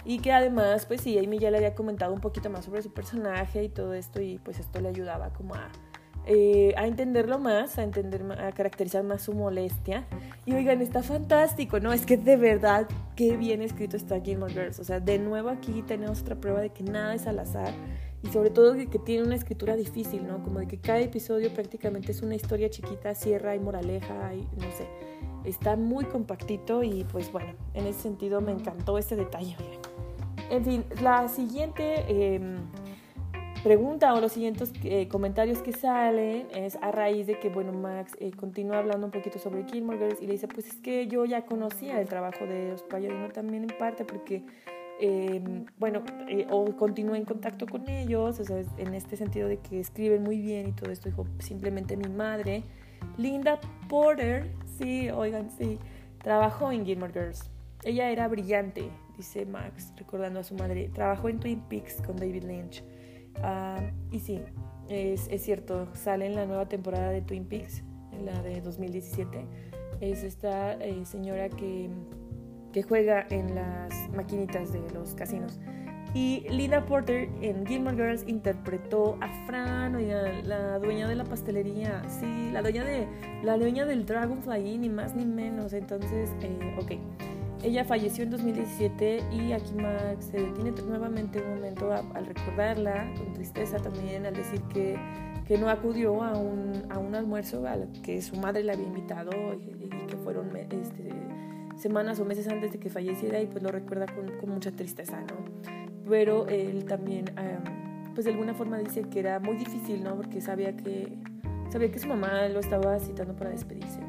y 0.06 0.20
que 0.20 0.32
además, 0.32 0.86
pues 0.86 1.02
sí, 1.02 1.18
Amy 1.18 1.40
ya 1.40 1.50
le 1.50 1.58
había 1.58 1.74
comentado 1.74 2.14
un 2.14 2.22
poquito 2.22 2.50
más 2.52 2.66
sobre 2.66 2.84
su 2.84 2.94
personaje 2.94 3.64
y 3.64 3.70
todo 3.70 3.94
esto 3.94 4.22
y 4.22 4.38
pues 4.38 4.60
esto 4.60 4.80
le 4.80 4.90
ayudaba 4.90 5.30
como 5.34 5.56
a, 5.56 5.68
eh, 6.26 6.74
a 6.78 6.88
entenderlo 6.88 7.40
más, 7.40 7.78
a 7.78 7.84
entender, 7.84 8.24
a 8.40 8.52
caracterizar 8.52 9.04
más 9.04 9.24
su 9.24 9.34
molestia. 9.34 10.06
Y 10.46 10.54
oigan, 10.54 10.82
está 10.82 11.04
fantástico, 11.04 11.80
¿no? 11.80 11.94
Es 11.94 12.06
que 12.06 12.18
de 12.18 12.38
verdad, 12.38 12.88
qué 13.16 13.38
bien 13.38 13.62
escrito 13.62 13.98
está 13.98 14.20
Gilmore 14.20 14.54
Girls. 14.54 14.80
O 14.80 14.84
sea, 14.84 15.00
de 15.00 15.20
nuevo 15.20 15.50
aquí 15.50 15.84
tenemos 15.84 16.22
otra 16.22 16.36
prueba 16.36 16.62
de 16.62 16.70
que 16.70 16.84
nada 16.84 17.14
es 17.16 17.28
al 17.28 17.40
azar 17.40 17.74
y 18.24 18.28
sobre 18.28 18.50
todo 18.50 18.74
de 18.74 18.88
que 18.88 19.00
tiene 19.00 19.24
una 19.24 19.36
escritura 19.36 19.76
difícil, 19.76 20.26
¿no? 20.28 20.44
Como 20.44 20.60
de 20.60 20.68
que 20.68 20.80
cada 20.80 21.00
episodio 21.00 21.54
prácticamente 21.54 22.12
es 22.12 22.22
una 22.22 22.36
historia 22.36 22.70
chiquita, 22.70 23.14
cierra 23.14 23.56
y 23.56 23.60
moraleja 23.60 24.34
y 24.34 24.42
no 24.58 24.72
sé 24.72 24.88
está 25.46 25.76
muy 25.76 26.06
compactito 26.06 26.84
y 26.84 27.04
pues 27.06 27.32
bueno, 27.32 27.54
en 27.74 27.88
ese 27.88 28.02
sentido 28.02 28.42
me 28.42 28.52
encantó 28.52 28.98
este 28.98 29.16
detalle. 29.16 29.56
En 30.50 30.64
fin, 30.64 30.86
la 31.02 31.28
siguiente 31.28 32.06
em, 32.08 32.58
pregunta 33.66 34.14
o 34.14 34.22
los 34.22 34.34
siguientes 34.34 34.72
eh, 34.84 35.08
comentarios 35.08 35.64
que 35.64 35.74
salen 35.74 36.46
es 36.54 36.78
a 36.84 36.92
raíz 36.92 37.26
de 37.26 37.40
que, 37.40 37.50
bueno, 37.50 37.74
Max 37.74 38.16
eh, 38.20 38.30
continúa 38.30 38.78
hablando 38.78 39.08
un 39.08 39.12
poquito 39.12 39.40
sobre 39.40 39.64
Gilmore 39.64 39.98
Girls 39.98 40.22
y 40.22 40.28
le 40.28 40.34
dice, 40.34 40.48
pues 40.48 40.68
es 40.68 40.76
que 40.76 41.08
yo 41.08 41.26
ya 41.26 41.48
conocía 41.48 42.00
el 42.00 42.08
trabajo 42.08 42.46
de 42.46 42.70
los 42.70 42.84
Palladino 42.84 43.30
también 43.30 43.64
en 43.64 43.76
parte 43.76 44.06
porque, 44.06 44.44
em, 45.00 45.66
bueno, 45.80 46.04
eh, 46.30 46.46
o 46.52 46.64
continúa 46.76 47.18
en 47.18 47.26
contacto 47.26 47.66
con 47.66 47.90
ellos, 47.90 48.40
o 48.40 48.46
sea, 48.46 48.62
en 48.78 48.94
este 48.94 49.18
sentido 49.18 49.48
de 49.48 49.58
que 49.58 49.80
escriben 49.80 50.22
muy 50.22 50.40
bien 50.40 50.68
y 50.68 50.72
todo 50.74 50.92
esto, 50.92 51.10
dijo, 51.10 51.26
simplemente 51.40 51.98
mi 51.98 52.08
madre, 52.08 52.64
Linda 53.18 53.60
Porter, 53.90 54.52
Sí, 54.78 55.10
oigan, 55.10 55.50
sí. 55.50 55.80
Trabajó 56.22 56.72
en 56.72 56.86
Gilmore 56.86 57.14
Girls. 57.14 57.50
Ella 57.84 58.12
era 58.12 58.28
brillante, 58.28 58.92
dice 59.16 59.46
Max, 59.46 59.94
recordando 59.98 60.42
a 60.42 60.44
su 60.44 60.54
madre. 60.54 60.90
Trabajó 60.94 61.30
en 61.30 61.40
Twin 61.40 61.62
Peaks 61.62 62.02
con 62.02 62.18
David 62.18 62.44
Lynch. 62.44 62.84
Ah, 63.44 63.80
y 64.12 64.20
sí, 64.20 64.42
es, 64.90 65.28
es, 65.30 65.44
cierto, 65.44 65.88
sale 65.94 66.26
en 66.26 66.36
la 66.36 66.46
nueva 66.46 66.68
temporada 66.68 67.10
de 67.10 67.22
Twin 67.22 67.46
Peaks, 67.46 67.84
en 68.12 68.26
la 68.26 68.42
de 68.42 68.62
2017. 68.62 69.46
Es 70.02 70.24
esta 70.24 70.74
eh, 70.74 71.06
señora 71.06 71.50
que, 71.50 71.90
que 72.74 72.84
juega 72.84 73.26
en 73.30 73.56
las 73.56 73.94
maquinitas 74.14 74.74
de 74.74 74.82
los 74.94 75.16
casinos. 75.16 75.60
Y 76.16 76.46
Linda 76.50 76.86
Porter 76.86 77.28
en 77.42 77.66
Gilmore 77.66 77.98
Girls 77.98 78.24
interpretó 78.26 79.18
a 79.20 79.28
Fran, 79.46 79.98
la 80.48 80.80
dueña 80.80 81.10
de 81.10 81.16
la 81.16 81.26
pastelería, 81.26 82.02
sí, 82.08 82.52
la 82.54 82.62
dueña, 82.62 82.86
de, 82.86 83.06
la 83.44 83.58
dueña 83.58 83.86
del 83.86 84.06
Dragonfly, 84.06 84.78
ni 84.78 84.88
más 84.88 85.14
ni 85.14 85.26
menos. 85.26 85.74
Entonces, 85.74 86.30
eh, 86.42 86.76
ok. 86.80 86.94
Ella 87.64 87.84
falleció 87.84 88.24
en 88.24 88.32
2017 88.32 89.24
y 89.32 89.52
aquí 89.52 89.74
Max 89.74 90.28
se 90.32 90.38
detiene 90.38 90.72
nuevamente 90.88 91.42
un 91.42 91.56
momento 91.56 91.92
al 91.92 92.26
recordarla, 92.26 93.12
con 93.18 93.34
tristeza 93.34 93.78
también, 93.78 94.26
al 94.26 94.36
decir 94.36 94.62
que, 94.74 94.98
que 95.48 95.58
no 95.58 95.70
acudió 95.70 96.24
a 96.24 96.38
un, 96.38 96.84
a 96.90 97.00
un 97.00 97.16
almuerzo 97.16 97.68
al 97.68 97.90
que 98.04 98.22
su 98.22 98.36
madre 98.38 98.64
le 98.64 98.74
había 98.74 98.86
invitado 98.86 99.32
y, 99.54 99.90
que 100.08 100.18
fueron 100.18 100.56
este, 100.56 101.10
semanas 101.78 102.20
o 102.20 102.26
meses 102.26 102.48
antes 102.48 102.72
de 102.72 102.80
que 102.80 102.92
falleciera 102.92 103.42
y 103.42 103.48
pues 103.48 103.64
lo 103.64 103.72
recuerda 103.72 104.06
con, 104.06 104.38
con 104.38 104.50
mucha 104.52 104.72
tristeza, 104.72 105.20
¿no? 105.22 105.86
pero 106.08 106.48
él 106.48 106.86
también, 106.86 107.26
pues 108.14 108.26
de 108.26 108.32
alguna 108.32 108.54
forma 108.54 108.78
dice 108.78 109.04
que 109.04 109.20
era 109.20 109.40
muy 109.40 109.58
difícil, 109.58 110.04
¿no? 110.04 110.16
Porque 110.16 110.40
sabía 110.42 110.76
que, 110.76 111.18
sabía 111.70 111.92
que 111.92 112.00
su 112.00 112.08
mamá 112.08 112.48
lo 112.48 112.60
estaba 112.60 113.00
citando 113.00 113.36
para 113.36 113.50
despedirse 113.50 114.00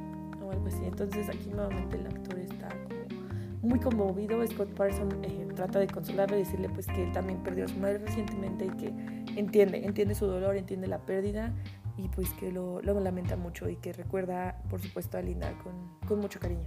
o 0.45 0.51
algo 0.51 0.67
así. 0.67 0.85
Entonces 0.85 1.29
aquí 1.29 1.51
nuevamente 1.51 1.97
está 1.97 2.26
muy 3.67 3.81
conmovido. 3.81 4.47
Scott 4.47 4.71
Parson 4.75 5.09
eh, 5.23 5.47
trata 5.55 5.79
de 5.79 5.87
consolarlo 5.87 6.37
y 6.37 6.41
decirle 6.41 6.69
pues 6.69 6.87
que 6.87 7.05
él 7.05 7.13
también 7.13 7.43
perdió 7.43 7.65
a 7.65 7.69
su 7.69 7.79
madre 7.79 7.99
recientemente 7.99 8.67
y 8.67 8.71
que 8.71 8.89
entiende, 9.39 9.85
entiende 9.85 10.15
su 10.15 10.27
dolor, 10.27 10.57
entiende 10.57 10.87
la 10.87 10.99
pérdida 10.99 11.53
y 11.97 12.09
pues 12.09 12.33
que 12.35 12.53
lo, 12.53 12.81
lamenta 12.83 13.37
mucho 13.37 13.69
y 13.69 13.77
que 13.77 13.93
recuerda 13.93 14.63
por 14.71 14.81
supuesto 14.81 15.19
a 15.19 15.23
Linda 15.23 15.53
con, 15.63 15.75
con 16.07 16.21
mucho 16.21 16.41
cariño. 16.41 16.67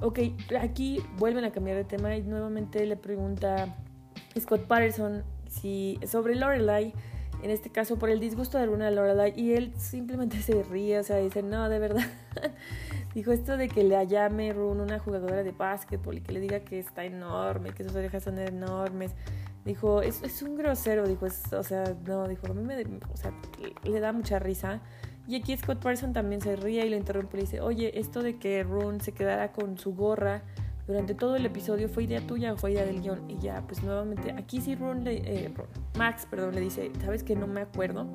Ok, 0.00 0.18
aquí 0.60 1.00
vuelven 1.18 1.44
a 1.44 1.52
cambiar 1.52 1.76
de 1.76 1.84
tema 1.84 2.16
y 2.16 2.22
nuevamente 2.22 2.84
le 2.84 2.96
pregunta 2.96 3.76
Scott 4.38 4.66
Patterson 4.66 5.22
si, 5.48 5.98
sobre 6.06 6.34
Lorelai, 6.34 6.92
en 7.42 7.50
este 7.50 7.70
caso 7.70 7.98
por 7.98 8.10
el 8.10 8.20
disgusto 8.20 8.58
de 8.58 8.64
alguna 8.64 8.90
Lorelai, 8.90 9.32
y 9.36 9.54
él 9.54 9.72
simplemente 9.76 10.36
se 10.42 10.62
ríe, 10.64 10.98
o 10.98 11.02
sea, 11.02 11.18
dice, 11.18 11.42
no, 11.42 11.68
de 11.68 11.78
verdad. 11.78 12.06
Dijo 13.14 13.30
esto 13.30 13.56
de 13.56 13.68
que 13.68 13.84
le 13.84 14.04
llame 14.08 14.52
Rune 14.52 14.82
una 14.82 14.98
jugadora 14.98 15.44
de 15.44 15.52
básquetbol 15.52 16.18
y 16.18 16.20
que 16.20 16.32
le 16.32 16.40
diga 16.40 16.60
que 16.60 16.80
está 16.80 17.04
enorme, 17.04 17.72
que 17.72 17.84
sus 17.84 17.94
orejas 17.94 18.24
son 18.24 18.38
enormes. 18.38 19.12
Dijo, 19.64 20.02
es, 20.02 20.22
es 20.22 20.42
un 20.42 20.56
grosero, 20.56 21.06
dijo, 21.06 21.26
o 21.26 21.62
sea, 21.62 21.84
no, 22.04 22.26
dijo, 22.26 22.48
a 22.48 22.54
mí 22.54 22.62
me, 22.62 22.82
o 22.82 23.16
sea, 23.16 23.32
le 23.84 24.00
da 24.00 24.12
mucha 24.12 24.40
risa. 24.40 24.80
Y 25.28 25.36
aquí 25.36 25.56
Scott 25.56 25.80
Parson 25.80 26.12
también 26.12 26.40
se 26.40 26.56
ríe 26.56 26.84
y 26.84 26.90
lo 26.90 26.96
interrumpe 26.96 27.36
y 27.36 27.40
le 27.40 27.46
dice, 27.46 27.60
oye, 27.60 27.98
esto 27.98 28.20
de 28.22 28.36
que 28.38 28.62
Rune 28.64 29.00
se 29.00 29.12
quedara 29.12 29.52
con 29.52 29.78
su 29.78 29.94
gorra 29.94 30.42
durante 30.86 31.14
todo 31.14 31.36
el 31.36 31.46
episodio 31.46 31.88
fue 31.88 32.04
idea 32.04 32.26
tuya 32.26 32.52
o 32.52 32.56
fue 32.56 32.72
idea 32.72 32.84
del 32.84 33.00
guion. 33.00 33.30
Y 33.30 33.38
ya, 33.38 33.62
pues 33.66 33.82
nuevamente, 33.82 34.32
aquí 34.32 34.60
sí 34.60 34.74
Rune, 34.74 35.02
le, 35.02 35.46
eh, 35.46 35.54
Max, 35.96 36.26
perdón, 36.30 36.54
le 36.54 36.60
dice, 36.60 36.90
¿sabes 37.04 37.22
que 37.22 37.36
no 37.36 37.46
me 37.46 37.62
acuerdo? 37.62 38.06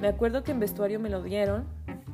Me 0.00 0.08
acuerdo 0.08 0.42
que 0.42 0.52
en 0.52 0.60
vestuario 0.60 1.00
me 1.00 1.10
lo 1.10 1.22
dieron 1.22 1.64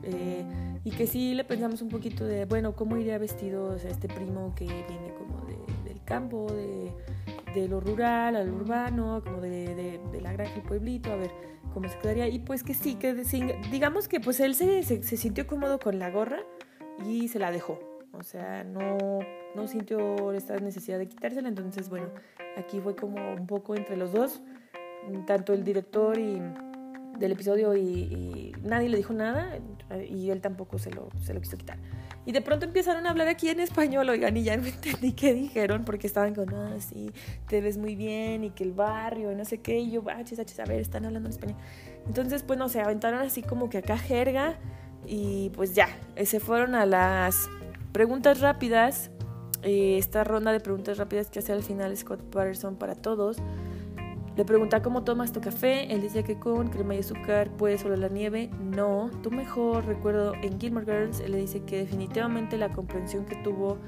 eh, 0.02 0.44
y 0.84 0.90
que 0.90 1.06
sí 1.06 1.34
le 1.34 1.44
pensamos 1.44 1.82
un 1.82 1.88
poquito 1.88 2.24
de, 2.24 2.44
bueno, 2.44 2.74
¿cómo 2.74 2.96
iría 2.96 3.18
vestido 3.18 3.70
o 3.70 3.74
este 3.74 4.08
primo 4.08 4.54
que 4.54 4.64
viene 4.64 5.14
como 5.18 5.44
del 5.46 6.02
campo, 6.04 6.46
de, 6.52 6.92
de, 7.54 7.68
lo 7.68 7.80
rural 7.80 8.36
al 8.36 8.50
urbano, 8.50 9.22
como 9.24 9.40
de, 9.40 9.74
de 9.74 10.20
la 10.20 10.32
granja, 10.32 10.54
el 10.56 10.62
pueblito? 10.62 11.10
A 11.10 11.16
ver 11.16 11.30
cómo 11.74 11.88
se 11.88 11.98
quedaría. 11.98 12.28
Y 12.28 12.38
pues 12.38 12.62
que 12.62 12.72
sí, 12.72 12.94
que 12.94 13.12
digamos 13.70 14.08
que 14.08 14.20
pues 14.20 14.40
él 14.40 14.54
se, 14.54 14.82
se, 14.84 15.16
sintió 15.16 15.46
cómodo 15.46 15.78
con 15.78 15.98
la 15.98 16.10
gorra 16.10 16.38
y 17.04 17.28
se 17.28 17.38
la 17.38 17.50
dejó. 17.50 17.78
O 18.12 18.22
sea, 18.22 18.64
no, 18.64 19.18
no 19.54 19.66
sintió 19.66 20.32
esta 20.32 20.56
necesidad 20.58 20.98
de 20.98 21.08
quitársela. 21.08 21.48
Entonces, 21.48 21.88
bueno, 21.88 22.08
aquí 22.56 22.80
fue 22.80 22.96
como 22.96 23.34
un 23.34 23.46
poco 23.46 23.74
entre 23.74 23.96
los 23.96 24.12
dos, 24.12 24.42
tanto 25.26 25.52
el 25.52 25.64
director 25.64 26.18
y 26.18 26.40
del 27.18 27.32
episodio 27.32 27.76
y, 27.76 28.52
nadie 28.62 28.88
le 28.88 28.96
dijo 28.96 29.12
nada 29.12 29.58
y 30.08 30.30
él 30.30 30.40
tampoco 30.40 30.78
se 30.78 30.90
lo, 30.90 31.08
se 31.22 31.34
lo 31.34 31.40
quiso 31.40 31.56
quitar. 31.56 31.78
Y 32.26 32.32
de 32.32 32.40
pronto 32.40 32.64
empezaron 32.64 33.06
a 33.06 33.10
hablar 33.10 33.28
aquí 33.28 33.50
en 33.50 33.60
español, 33.60 34.08
oigan, 34.08 34.36
y 34.36 34.44
ya 34.44 34.56
no 34.56 34.66
entendí 34.66 35.12
qué 35.12 35.34
dijeron, 35.34 35.84
porque 35.84 36.06
estaban 36.06 36.34
con, 36.34 36.52
ah, 36.54 36.76
sí, 36.78 37.10
te 37.48 37.60
ves 37.60 37.76
muy 37.76 37.94
bien, 37.94 38.44
y 38.44 38.50
que 38.50 38.64
el 38.64 38.72
barrio, 38.72 39.30
y 39.30 39.34
no 39.34 39.44
sé 39.44 39.58
qué, 39.58 39.78
y 39.78 39.90
yo, 39.90 40.02
ah, 40.08 40.24
chis, 40.24 40.38
a 40.38 40.64
ver, 40.64 40.80
están 40.80 41.04
hablando 41.04 41.28
en 41.28 41.34
español. 41.34 41.58
Entonces, 42.06 42.42
pues 42.42 42.58
no 42.58 42.68
sé, 42.68 42.80
aventaron 42.80 43.20
así 43.20 43.42
como 43.42 43.68
que 43.68 43.78
acá 43.78 43.98
jerga, 43.98 44.58
y 45.06 45.50
pues 45.50 45.74
ya, 45.74 45.88
se 46.24 46.40
fueron 46.40 46.74
a 46.74 46.86
las 46.86 47.50
preguntas 47.92 48.40
rápidas, 48.40 49.10
eh, 49.64 49.98
esta 49.98 50.24
ronda 50.24 50.52
de 50.52 50.60
preguntas 50.60 50.98
rápidas 50.98 51.30
que 51.30 51.40
hace 51.40 51.52
al 51.52 51.62
final 51.62 51.96
Scott 51.96 52.20
Patterson 52.22 52.76
para 52.76 52.94
todos. 52.94 53.38
Le 54.36 54.44
pregunta 54.44 54.82
cómo 54.82 55.04
tomas 55.04 55.32
tu 55.32 55.40
café. 55.40 55.92
Él 55.92 56.02
dice 56.02 56.24
que 56.24 56.38
con 56.38 56.68
crema 56.68 56.94
y 56.96 56.98
azúcar 56.98 57.50
puede 57.50 57.78
sobre 57.78 57.96
la 57.96 58.08
nieve. 58.08 58.50
No, 58.60 59.10
tú 59.22 59.30
mejor. 59.30 59.86
Recuerdo 59.86 60.34
en 60.42 60.60
Gilmore 60.60 60.86
Girls, 60.86 61.20
él 61.20 61.32
le 61.32 61.38
dice 61.38 61.62
que 61.62 61.78
definitivamente 61.78 62.58
la 62.58 62.70
comprensión 62.70 63.24
que 63.26 63.36
tuvo 63.36 63.78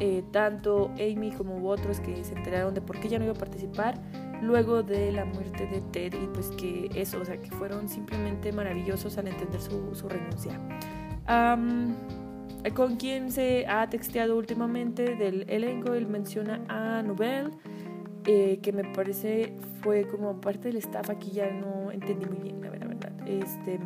eh, 0.00 0.24
tanto 0.32 0.90
Amy 0.94 1.30
como 1.30 1.68
otros 1.68 2.00
que 2.00 2.24
se 2.24 2.34
enteraron 2.34 2.74
de 2.74 2.80
por 2.80 2.98
qué 2.98 3.08
ya 3.08 3.18
no 3.18 3.24
iba 3.24 3.34
a 3.34 3.38
participar 3.38 4.00
luego 4.42 4.82
de 4.82 5.12
la 5.12 5.24
muerte 5.24 5.66
de 5.66 5.80
Ted 5.80 6.14
y 6.20 6.26
pues 6.26 6.48
que 6.48 6.90
eso, 6.94 7.20
o 7.20 7.24
sea, 7.24 7.36
que 7.36 7.50
fueron 7.52 7.88
simplemente 7.88 8.50
maravillosos 8.50 9.16
al 9.18 9.28
entender 9.28 9.60
su, 9.60 9.94
su 9.94 10.08
renuncia. 10.08 10.58
Con 12.70 12.96
quien 12.96 13.30
se 13.32 13.66
ha 13.66 13.88
texteado 13.88 14.36
últimamente 14.36 15.16
del 15.16 15.44
elenco, 15.48 15.94
él 15.94 16.06
menciona 16.06 16.60
a 16.68 17.02
Nobel 17.02 17.50
eh, 18.24 18.60
que 18.62 18.72
me 18.72 18.84
parece 18.84 19.52
fue 19.80 20.06
como 20.06 20.40
parte 20.40 20.68
del 20.68 20.76
staff, 20.76 21.10
aquí 21.10 21.32
ya 21.32 21.50
no 21.50 21.90
entendí 21.90 22.24
muy 22.26 22.38
bien, 22.38 22.60
la 22.60 22.70
verdad. 22.70 23.12
Este, 23.26 23.80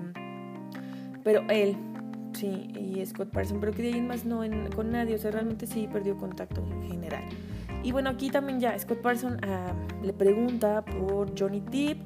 pero 1.25 1.43
él, 1.49 1.75
sí, 2.35 2.69
y 2.75 3.05
Scott 3.07 3.31
Parson, 3.31 3.61
pero 3.61 3.73
que 3.73 3.83
de 3.83 3.95
ahí 3.95 4.03
más 4.03 4.27
no 4.27 4.43
con 4.75 4.91
nadie, 4.91 5.15
o 5.15 5.19
sea, 5.19 5.31
realmente 5.31 5.67
sí 5.67 5.89
perdió 5.91 6.19
contacto 6.19 6.63
en 6.71 6.83
general. 6.83 7.25
Y 7.83 7.93
bueno, 7.93 8.11
aquí 8.11 8.31
también 8.31 8.61
ya 8.61 8.79
Scott 8.79 9.01
Parson 9.01 9.39
ah, 9.43 9.73
le 10.03 10.13
pregunta 10.13 10.85
por 10.85 11.39
Johnny 11.39 11.61
Depp, 11.61 11.99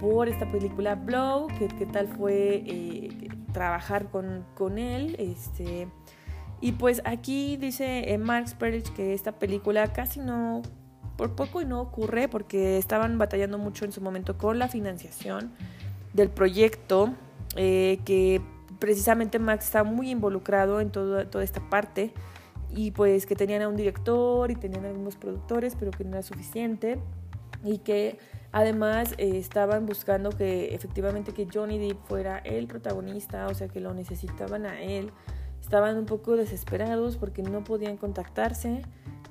por 0.00 0.28
esta 0.28 0.50
película 0.50 0.96
Blow, 0.96 1.46
que 1.58 1.68
qué 1.68 1.86
tal 1.86 2.08
fue 2.08 2.62
eh, 2.66 3.28
trabajar 3.52 4.10
con, 4.10 4.44
con 4.54 4.78
él, 4.78 5.16
este... 5.18 5.88
Y 6.60 6.72
pues 6.72 7.00
aquí 7.04 7.56
dice 7.56 8.12
eh, 8.12 8.46
Sperrich 8.46 8.92
que 8.92 9.14
esta 9.14 9.32
película 9.32 9.92
casi 9.92 10.20
no 10.20 10.62
por 11.16 11.34
poco 11.34 11.60
y 11.60 11.64
no 11.64 11.80
ocurre 11.80 12.28
porque 12.28 12.78
estaban 12.78 13.18
batallando 13.18 13.58
mucho 13.58 13.84
en 13.84 13.92
su 13.92 14.00
momento 14.00 14.38
con 14.38 14.58
la 14.58 14.68
financiación 14.68 15.52
del 16.14 16.30
proyecto, 16.30 17.14
eh, 17.56 18.00
que 18.04 18.40
precisamente 18.78 19.38
Max 19.38 19.66
está 19.66 19.84
muy 19.84 20.10
involucrado 20.10 20.80
en 20.80 20.90
todo, 20.90 21.26
toda 21.26 21.44
esta 21.44 21.60
parte 21.68 22.12
y 22.74 22.90
pues 22.92 23.26
que 23.26 23.36
tenían 23.36 23.62
a 23.62 23.68
un 23.68 23.76
director 23.76 24.50
y 24.50 24.54
tenían 24.54 24.84
algunos 24.84 25.16
productores, 25.16 25.76
pero 25.78 25.90
que 25.90 26.04
no 26.04 26.12
era 26.12 26.22
suficiente 26.22 26.98
y 27.64 27.78
que 27.78 28.18
además 28.52 29.14
eh, 29.18 29.36
estaban 29.36 29.86
buscando 29.86 30.30
que 30.30 30.74
efectivamente 30.74 31.32
que 31.32 31.46
Johnny 31.52 31.78
Depp 31.78 32.02
fuera 32.06 32.38
el 32.38 32.66
protagonista, 32.66 33.46
o 33.48 33.54
sea 33.54 33.68
que 33.68 33.80
lo 33.80 33.94
necesitaban 33.94 34.66
a 34.66 34.80
él. 34.80 35.12
Estaban 35.70 35.96
un 35.98 36.04
poco 36.04 36.34
desesperados 36.34 37.16
porque 37.16 37.44
no 37.44 37.62
podían 37.62 37.96
contactarse 37.96 38.82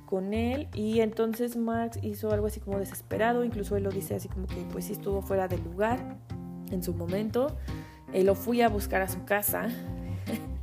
con 0.06 0.34
él 0.34 0.70
y 0.74 1.02
entonces 1.02 1.58
Max 1.58 2.00
hizo 2.02 2.32
algo 2.32 2.48
así 2.48 2.62
como 2.62 2.80
desesperado, 2.80 3.44
incluso 3.44 3.76
él 3.76 3.84
lo 3.84 3.90
dice 3.90 4.16
así 4.16 4.30
como 4.30 4.48
que 4.48 4.56
pues 4.72 4.86
sí 4.86 4.94
estuvo 4.94 5.22
fuera 5.22 5.50
del 5.50 5.62
lugar 5.66 6.16
en 6.72 6.82
su 6.82 6.94
momento, 6.94 7.58
él 8.14 8.28
lo 8.28 8.36
fui 8.36 8.62
a 8.62 8.70
buscar 8.70 9.02
a 9.02 9.10
su 9.10 9.26
casa 9.26 9.68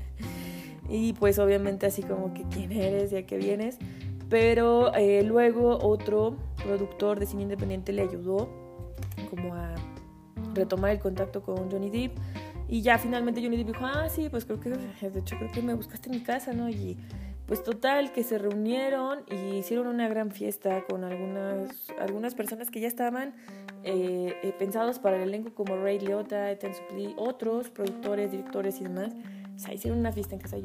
y 0.88 1.12
pues 1.12 1.38
obviamente 1.38 1.84
así 1.84 2.02
como 2.02 2.32
que 2.32 2.44
quién 2.44 2.72
eres 2.72 3.12
y 3.12 3.16
a 3.16 3.26
qué 3.26 3.36
vienes, 3.36 3.76
pero 4.30 4.94
eh, 4.94 5.24
luego 5.24 5.78
otro 5.82 6.38
productor 6.64 7.20
de 7.20 7.26
cine 7.26 7.42
independiente 7.42 7.92
le 7.92 8.00
ayudó 8.00 8.48
como 9.28 9.54
a 9.54 9.74
retomar 10.54 10.92
el 10.92 11.00
contacto 11.00 11.42
con 11.42 11.70
Johnny 11.70 11.90
Depp 11.90 12.16
y 12.68 12.82
ya 12.82 12.98
finalmente 12.98 13.42
Johnny 13.42 13.56
Depp 13.56 13.68
dijo, 13.68 13.86
ah 13.86 14.08
sí, 14.08 14.28
pues 14.28 14.44
creo 14.44 14.60
que, 14.60 14.70
de 14.70 15.20
hecho 15.20 15.36
creo 15.36 15.50
que 15.52 15.62
me 15.62 15.74
buscaste 15.74 16.10
en 16.10 16.16
mi 16.16 16.22
casa, 16.22 16.52
¿no? 16.52 16.68
Y 16.68 16.96
pues 17.46 17.62
total, 17.62 18.12
que 18.12 18.24
se 18.24 18.38
reunieron 18.38 19.20
y 19.30 19.58
hicieron 19.58 19.86
una 19.86 20.08
gran 20.08 20.32
fiesta 20.32 20.84
con 20.84 21.04
algunas, 21.04 21.70
algunas 22.00 22.34
personas 22.34 22.70
que 22.70 22.80
ya 22.80 22.88
estaban 22.88 23.34
eh, 23.84 24.34
eh, 24.42 24.52
pensados 24.58 24.98
para 24.98 25.16
el 25.16 25.22
elenco 25.22 25.54
como 25.54 25.76
Ray 25.76 26.00
Liotta, 26.00 26.50
Ethan 26.50 26.74
Suplee, 26.74 27.14
otros 27.16 27.70
productores, 27.70 28.32
directores 28.32 28.80
y 28.80 28.84
demás. 28.84 29.12
O 29.54 29.58
sea, 29.60 29.72
hicieron 29.72 30.00
una 30.00 30.10
fiesta 30.10 30.34
en 30.34 30.40
casa 30.40 30.56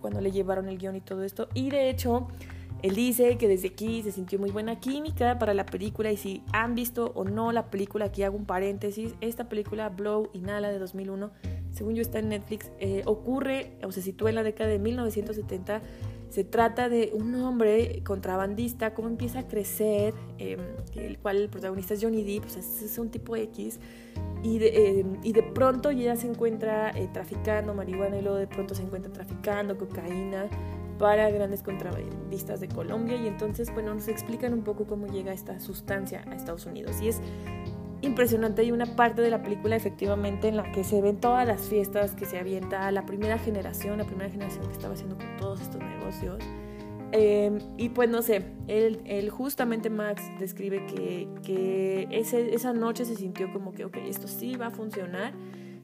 cuando 0.00 0.20
le 0.20 0.32
llevaron 0.32 0.68
el 0.68 0.76
guion 0.76 0.96
y 0.96 1.00
todo 1.00 1.22
esto. 1.22 1.48
Y 1.54 1.70
de 1.70 1.88
hecho, 1.88 2.26
él 2.82 2.94
dice 2.94 3.36
que 3.38 3.48
desde 3.48 3.68
aquí 3.68 4.02
se 4.02 4.12
sintió 4.12 4.38
muy 4.38 4.50
buena 4.50 4.78
química 4.78 5.38
para 5.38 5.54
la 5.54 5.64
película 5.66 6.12
y 6.12 6.16
si 6.16 6.42
han 6.52 6.74
visto 6.74 7.12
o 7.14 7.24
no 7.24 7.52
la 7.52 7.70
película, 7.70 8.06
aquí 8.06 8.22
hago 8.22 8.36
un 8.36 8.44
paréntesis, 8.44 9.14
esta 9.20 9.48
película 9.48 9.88
Blow 9.88 10.30
Inhala 10.32 10.70
de 10.70 10.78
2001, 10.78 11.30
según 11.72 11.94
yo 11.94 12.02
está 12.02 12.18
en 12.18 12.28
Netflix, 12.28 12.70
eh, 12.78 13.02
ocurre 13.06 13.72
o 13.84 13.90
se 13.90 14.02
sitúa 14.02 14.28
en 14.28 14.36
la 14.36 14.42
década 14.42 14.70
de 14.70 14.78
1970 14.78 15.82
se 16.34 16.42
trata 16.42 16.88
de 16.88 17.12
un 17.14 17.32
hombre 17.36 18.02
contrabandista, 18.04 18.92
cómo 18.92 19.06
empieza 19.06 19.38
a 19.38 19.46
crecer, 19.46 20.14
em, 20.38 20.58
el 20.96 21.16
cual 21.20 21.36
el 21.36 21.48
protagonista 21.48 21.94
es 21.94 22.02
Johnny 22.02 22.24
Depp, 22.24 22.46
es, 22.46 22.98
un 22.98 23.08
tipo 23.08 23.36
X, 23.36 23.78
y 24.42 24.58
de, 24.58 24.98
em, 24.98 25.16
y 25.22 25.32
de 25.32 25.44
pronto 25.44 25.92
ya 25.92 26.16
se 26.16 26.26
encuentra 26.26 26.90
eh, 26.90 27.08
traficando 27.12 27.72
marihuana 27.72 28.18
y 28.18 28.22
luego 28.22 28.36
de 28.36 28.48
pronto 28.48 28.74
se 28.74 28.82
encuentra 28.82 29.12
traficando 29.12 29.78
cocaína 29.78 30.48
para 30.98 31.30
grandes 31.30 31.62
contrabandistas 31.62 32.60
de 32.60 32.68
Colombia 32.68 33.16
y 33.16 33.26
entonces, 33.26 33.72
bueno, 33.72 33.94
nos 33.94 34.08
explican 34.08 34.52
un 34.52 34.62
poco 34.62 34.86
cómo 34.86 35.06
llega 35.06 35.32
esta 35.32 35.60
sustancia 35.60 36.22
a 36.26 36.34
Estados 36.34 36.66
Unidos. 36.66 37.00
Y 37.00 37.08
es 37.08 37.20
impresionante. 38.02 38.62
Hay 38.62 38.72
una 38.72 38.86
parte 38.96 39.22
de 39.22 39.30
la 39.30 39.42
película 39.42 39.76
efectivamente 39.76 40.48
en 40.48 40.56
la 40.56 40.70
que 40.72 40.84
se 40.84 41.00
ven 41.00 41.18
todas 41.18 41.46
las 41.46 41.62
fiestas 41.62 42.14
que 42.14 42.26
se 42.26 42.38
avienta 42.38 42.90
la 42.92 43.06
primera 43.06 43.38
generación, 43.38 43.98
la 43.98 44.04
primera 44.04 44.30
generación 44.30 44.66
que 44.66 44.72
estaba 44.72 44.94
haciendo 44.94 45.16
con 45.16 45.36
todos 45.36 45.60
estos 45.60 45.80
negocios. 45.80 46.38
Em, 47.12 47.58
y 47.76 47.90
pues 47.90 48.08
no 48.08 48.22
sé, 48.22 48.44
él, 48.66 49.30
justamente 49.30 49.88
Max 49.88 50.22
describe 50.40 50.84
que, 50.86 51.28
que 51.44 52.08
ese, 52.10 52.54
esa 52.54 52.72
noche 52.72 53.04
se 53.04 53.14
sintió 53.14 53.52
como 53.52 53.72
que, 53.72 53.84
ok, 53.84 53.98
esto 53.98 54.26
sí 54.26 54.56
va 54.56 54.66
a 54.66 54.70
funcionar. 54.70 55.32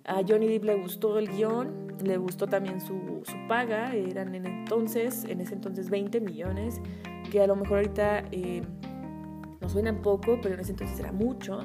A 0.05 0.23
Johnny 0.27 0.49
Depp 0.49 0.65
le 0.65 0.75
gustó 0.75 1.19
el 1.19 1.29
guion, 1.29 1.90
le 2.03 2.17
gustó 2.17 2.47
también 2.47 2.81
su, 2.81 3.23
su 3.25 3.37
paga, 3.49 3.95
eran 3.95 4.35
en 4.35 4.47
entonces, 4.47 5.25
en 5.25 5.41
ese 5.41 5.55
entonces 5.55 5.91
20 5.91 6.21
millones, 6.21 6.81
que 7.31 7.41
a 7.41 7.47
lo 7.47 7.57
mejor 7.57 7.79
ahorita 7.79 8.25
eh, 8.33 8.63
nos 9.61 9.73
suenan 9.73 10.03
poco, 10.03 10.39
pero 10.43 10.55
en 10.55 10.61
ese 10.61 10.73
entonces 10.73 10.99
era 10.99 11.13
mucho, 11.13 11.61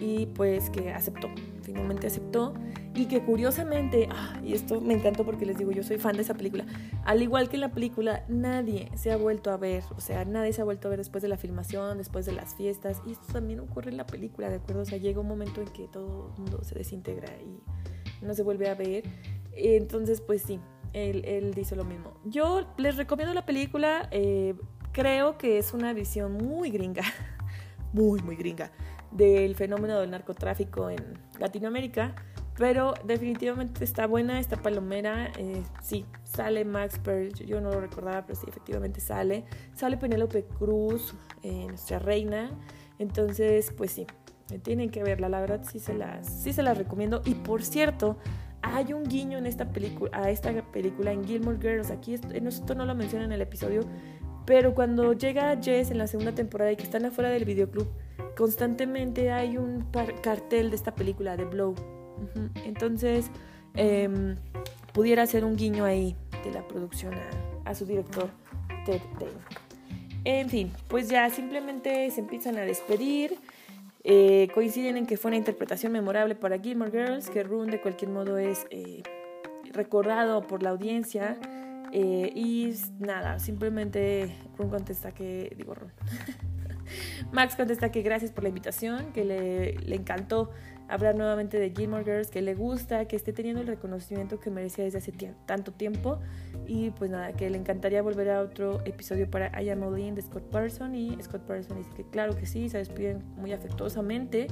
y 0.00 0.26
pues 0.26 0.70
que 0.70 0.92
aceptó, 0.92 1.28
finalmente 1.62 2.06
aceptó 2.06 2.54
y 2.94 3.06
que 3.06 3.22
curiosamente, 3.22 4.08
ah, 4.10 4.40
y 4.42 4.54
esto 4.54 4.80
me 4.80 4.94
encantó 4.94 5.24
porque 5.24 5.44
les 5.44 5.58
digo, 5.58 5.70
yo 5.70 5.82
soy 5.82 5.98
fan 5.98 6.16
de 6.16 6.22
esa 6.22 6.34
película, 6.34 6.64
al 7.04 7.22
igual 7.22 7.48
que 7.48 7.56
en 7.56 7.60
la 7.60 7.72
película, 7.72 8.24
nadie 8.28 8.90
se 8.94 9.12
ha 9.12 9.16
vuelto 9.16 9.50
a 9.50 9.58
ver, 9.58 9.84
o 9.94 10.00
sea, 10.00 10.24
nadie 10.24 10.52
se 10.52 10.62
ha 10.62 10.64
vuelto 10.64 10.88
a 10.88 10.90
ver 10.90 10.98
después 10.98 11.22
de 11.22 11.28
la 11.28 11.36
filmación, 11.36 11.98
después 11.98 12.24
de 12.24 12.32
las 12.32 12.54
fiestas, 12.54 13.02
y 13.06 13.12
esto 13.12 13.32
también 13.32 13.60
ocurre 13.60 13.90
en 13.90 13.98
la 13.98 14.06
película, 14.06 14.48
¿de 14.48 14.56
acuerdo? 14.56 14.82
O 14.82 14.84
sea, 14.86 14.98
llega 14.98 15.20
un 15.20 15.28
momento 15.28 15.60
en 15.60 15.68
que 15.68 15.88
todo 15.88 16.32
el 16.34 16.42
mundo 16.42 16.64
se 16.64 16.74
desintegra 16.74 17.28
y 17.42 18.24
no 18.24 18.34
se 18.34 18.42
vuelve 18.42 18.70
a 18.70 18.74
ver, 18.74 19.04
entonces 19.56 20.20
pues 20.20 20.42
sí, 20.42 20.60
él, 20.92 21.52
dice 21.54 21.76
lo 21.76 21.84
mismo. 21.84 22.14
Yo 22.24 22.66
les 22.76 22.96
recomiendo 22.96 23.34
la 23.34 23.44
película, 23.44 24.08
eh, 24.10 24.54
creo 24.92 25.38
que 25.38 25.58
es 25.58 25.72
una 25.72 25.92
visión 25.92 26.32
muy 26.32 26.70
gringa, 26.70 27.02
muy, 27.92 28.20
muy 28.22 28.36
gringa, 28.36 28.70
del 29.10 29.54
fenómeno 29.54 30.00
del 30.00 30.10
narcotráfico 30.10 30.90
en 30.90 31.18
Latinoamérica 31.38 32.14
pero 32.56 32.94
definitivamente 33.04 33.84
está 33.84 34.06
buena, 34.06 34.40
está 34.40 34.56
palomera. 34.56 35.30
Eh, 35.36 35.62
sí, 35.82 36.06
sale 36.24 36.64
Max 36.64 36.98
Pearl, 36.98 37.32
yo 37.34 37.60
no 37.60 37.70
lo 37.70 37.80
recordaba, 37.80 38.24
pero 38.24 38.38
sí, 38.38 38.46
efectivamente 38.48 39.00
sale. 39.00 39.44
Sale 39.74 39.96
Penélope 39.96 40.44
Cruz, 40.58 41.14
eh, 41.42 41.66
nuestra 41.68 41.98
reina. 41.98 42.50
Entonces, 42.98 43.72
pues 43.76 43.92
sí, 43.92 44.06
tienen 44.62 44.90
que 44.90 45.02
verla, 45.02 45.28
la 45.28 45.40
verdad 45.40 45.62
sí 45.70 45.78
se 45.78 45.92
las, 45.92 46.26
sí 46.26 46.52
se 46.54 46.62
las 46.62 46.78
recomiendo. 46.78 47.20
Y 47.26 47.34
por 47.34 47.62
cierto, 47.62 48.16
hay 48.62 48.92
un 48.92 49.04
guiño 49.04 49.38
en 49.38 49.46
esta 49.46 49.68
película, 49.72 50.10
a 50.12 50.30
esta 50.30 50.52
película 50.72 51.12
en 51.12 51.24
Gilmore 51.24 51.58
Girls. 51.60 51.90
Aquí 51.90 52.14
esto, 52.14 52.74
no 52.74 52.84
lo 52.84 52.94
menciona 52.94 53.24
en 53.24 53.32
el 53.32 53.40
episodio, 53.40 53.82
pero 54.44 54.74
cuando 54.74 55.12
llega 55.12 55.56
Jess 55.60 55.90
en 55.90 55.98
la 55.98 56.06
segunda 56.06 56.34
temporada 56.34 56.72
y 56.72 56.76
que 56.76 56.84
están 56.84 57.04
afuera 57.04 57.30
del 57.30 57.44
videoclub, 57.44 57.88
constantemente 58.36 59.30
hay 59.32 59.56
un 59.56 59.86
cartel 60.22 60.70
de 60.70 60.76
esta 60.76 60.94
película 60.94 61.36
de 61.36 61.44
Blow 61.44 61.74
entonces, 62.64 63.30
em, 63.74 64.36
pudiera 64.92 65.22
hacer 65.22 65.44
un 65.44 65.56
guiño 65.56 65.84
ahí 65.84 66.16
de 66.44 66.52
la 66.52 66.66
producción 66.66 67.14
a, 67.64 67.74
su 67.74 67.84
director, 67.84 68.30
Ted 68.84 69.00
En 70.24 70.48
fin, 70.48 70.72
pues 70.88 71.08
ya 71.08 71.28
simplemente 71.30 72.10
se 72.10 72.20
empiezan 72.20 72.56
a 72.56 72.62
despedir. 72.62 73.38
Eh, 74.08 74.48
coinciden 74.54 74.96
en 74.96 75.04
que 75.04 75.16
fue 75.16 75.30
una 75.30 75.36
interpretación 75.36 75.90
memorable 75.90 76.36
para 76.36 76.60
Gilmore 76.60 76.92
Girls, 76.92 77.28
que 77.28 77.42
Rune 77.42 77.72
de 77.72 77.80
cualquier 77.80 78.08
modo 78.08 78.38
es 78.38 78.64
eh, 78.70 79.02
recordado 79.72 80.46
por 80.46 80.62
la 80.62 80.70
audiencia. 80.70 81.36
Eh, 81.90 82.30
y 82.32 82.72
nada, 83.00 83.40
simplemente 83.40 84.32
Rune 84.56 84.70
contesta 84.70 85.10
que, 85.10 85.52
digo 85.56 85.74
Rune, 85.74 85.92
Max 87.32 87.56
contesta 87.56 87.90
que 87.90 88.02
gracias 88.02 88.30
por 88.30 88.44
la 88.44 88.50
invitación, 88.50 89.12
que 89.12 89.24
le, 89.24 89.72
le 89.72 89.96
encantó 89.96 90.52
hablar 90.88 91.16
nuevamente 91.16 91.58
de 91.58 91.70
Gilmore 91.70 92.04
Girls, 92.04 92.30
que 92.30 92.42
le 92.42 92.54
gusta, 92.54 93.06
que 93.06 93.16
esté 93.16 93.32
teniendo 93.32 93.60
el 93.60 93.66
reconocimiento 93.66 94.38
que 94.38 94.50
merecía 94.50 94.84
desde 94.84 94.98
hace 94.98 95.12
tanto 95.46 95.72
tiempo. 95.72 96.18
Y 96.66 96.90
pues 96.90 97.10
nada, 97.10 97.32
que 97.32 97.48
le 97.50 97.58
encantaría 97.58 98.02
volver 98.02 98.30
a 98.30 98.40
otro 98.40 98.80
episodio 98.84 99.30
para 99.30 99.60
I 99.60 99.70
Am 99.70 99.82
Olin 99.82 100.14
de 100.14 100.22
Scott 100.22 100.44
Patterson. 100.50 100.94
Y 100.94 101.16
Scott 101.22 101.42
Patterson 101.42 101.78
dice 101.78 101.90
que 101.96 102.04
claro 102.04 102.36
que 102.36 102.46
sí, 102.46 102.68
se 102.68 102.78
despiden 102.78 103.24
muy 103.36 103.52
afectuosamente. 103.52 104.48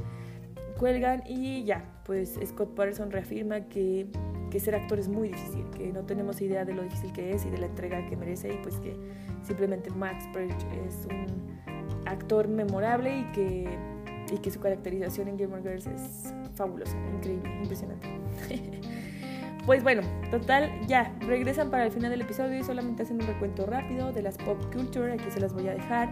Cuelgan 0.79 1.23
y 1.27 1.65
ya, 1.65 1.85
pues 2.05 2.39
Scott 2.45 2.75
Patterson 2.75 3.13
reafirma 3.13 3.61
que, 3.69 4.09
que 4.51 4.59
ser 4.59 4.75
actor 4.75 4.99
es 4.99 5.09
muy 5.09 5.29
difícil, 5.29 5.65
que 5.71 5.93
no 5.93 6.03
tenemos 6.03 6.41
idea 6.41 6.65
de 6.65 6.75
lo 6.75 6.83
difícil 6.83 7.13
que 7.13 7.33
es 7.33 7.47
y 7.47 7.51
de 7.51 7.59
la 7.59 7.67
entrega 7.67 8.05
que 8.09 8.17
merece 8.17 8.53
y 8.53 8.57
pues 8.59 8.81
que 8.81 8.97
simplemente 9.43 9.91
Max 9.91 10.25
Perch 10.33 10.67
es 10.89 11.07
un 11.07 12.07
actor 12.07 12.49
memorable 12.49 13.21
y 13.21 13.25
que 13.33 13.94
y 14.33 14.39
que 14.39 14.51
su 14.51 14.61
caracterización 14.61 15.29
en 15.29 15.39
Gilmore 15.39 15.63
Girls 15.63 15.87
es 15.87 16.33
fabulosa, 16.55 16.97
increíble, 17.15 17.51
impresionante. 17.61 18.09
pues 19.67 19.83
bueno, 19.83 20.03
total, 20.31 20.71
ya, 20.87 21.15
regresan 21.21 21.71
para 21.71 21.87
el 21.87 21.93
final 21.93 22.11
del 22.11 22.23
episodio 22.23 22.59
y 22.59 22.65
solamente 22.65 23.03
hacen 23.03 23.21
un 23.21 23.27
recuento 23.27 23.67
rápido 23.67 24.13
de 24.13 24.23
las 24.23 24.39
pop 24.39 24.59
culture, 24.73 25.13
aquí 25.13 25.31
se 25.31 25.41
las 25.41 25.53
voy 25.53 25.69
a 25.69 25.75
dejar. 25.75 26.09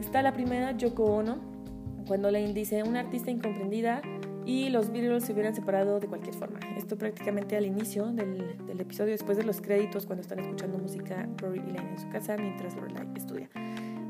Está 0.00 0.22
la 0.22 0.32
primera, 0.32 0.72
Yoko 0.72 1.04
Ono, 1.04 1.38
cuando 2.06 2.30
Lane 2.30 2.52
dice, 2.52 2.82
una 2.82 3.00
artista 3.00 3.30
incomprendida 3.30 4.02
y 4.44 4.70
los 4.70 4.90
Beatles 4.90 5.24
se 5.24 5.32
hubieran 5.32 5.54
separado 5.54 6.00
de 6.00 6.08
cualquier 6.08 6.34
forma. 6.34 6.58
Esto 6.76 6.96
prácticamente 6.98 7.56
al 7.56 7.66
inicio 7.66 8.06
del, 8.06 8.56
del 8.66 8.80
episodio, 8.80 9.12
después 9.12 9.36
de 9.36 9.44
los 9.44 9.60
créditos, 9.60 10.06
cuando 10.06 10.22
están 10.22 10.40
escuchando 10.40 10.78
música 10.78 11.28
Rory 11.38 11.60
y 11.60 11.72
Lane 11.72 11.92
en 11.92 11.98
su 11.98 12.08
casa 12.10 12.36
mientras 12.36 12.74
Lorelai 12.74 13.06
estudia. 13.14 13.48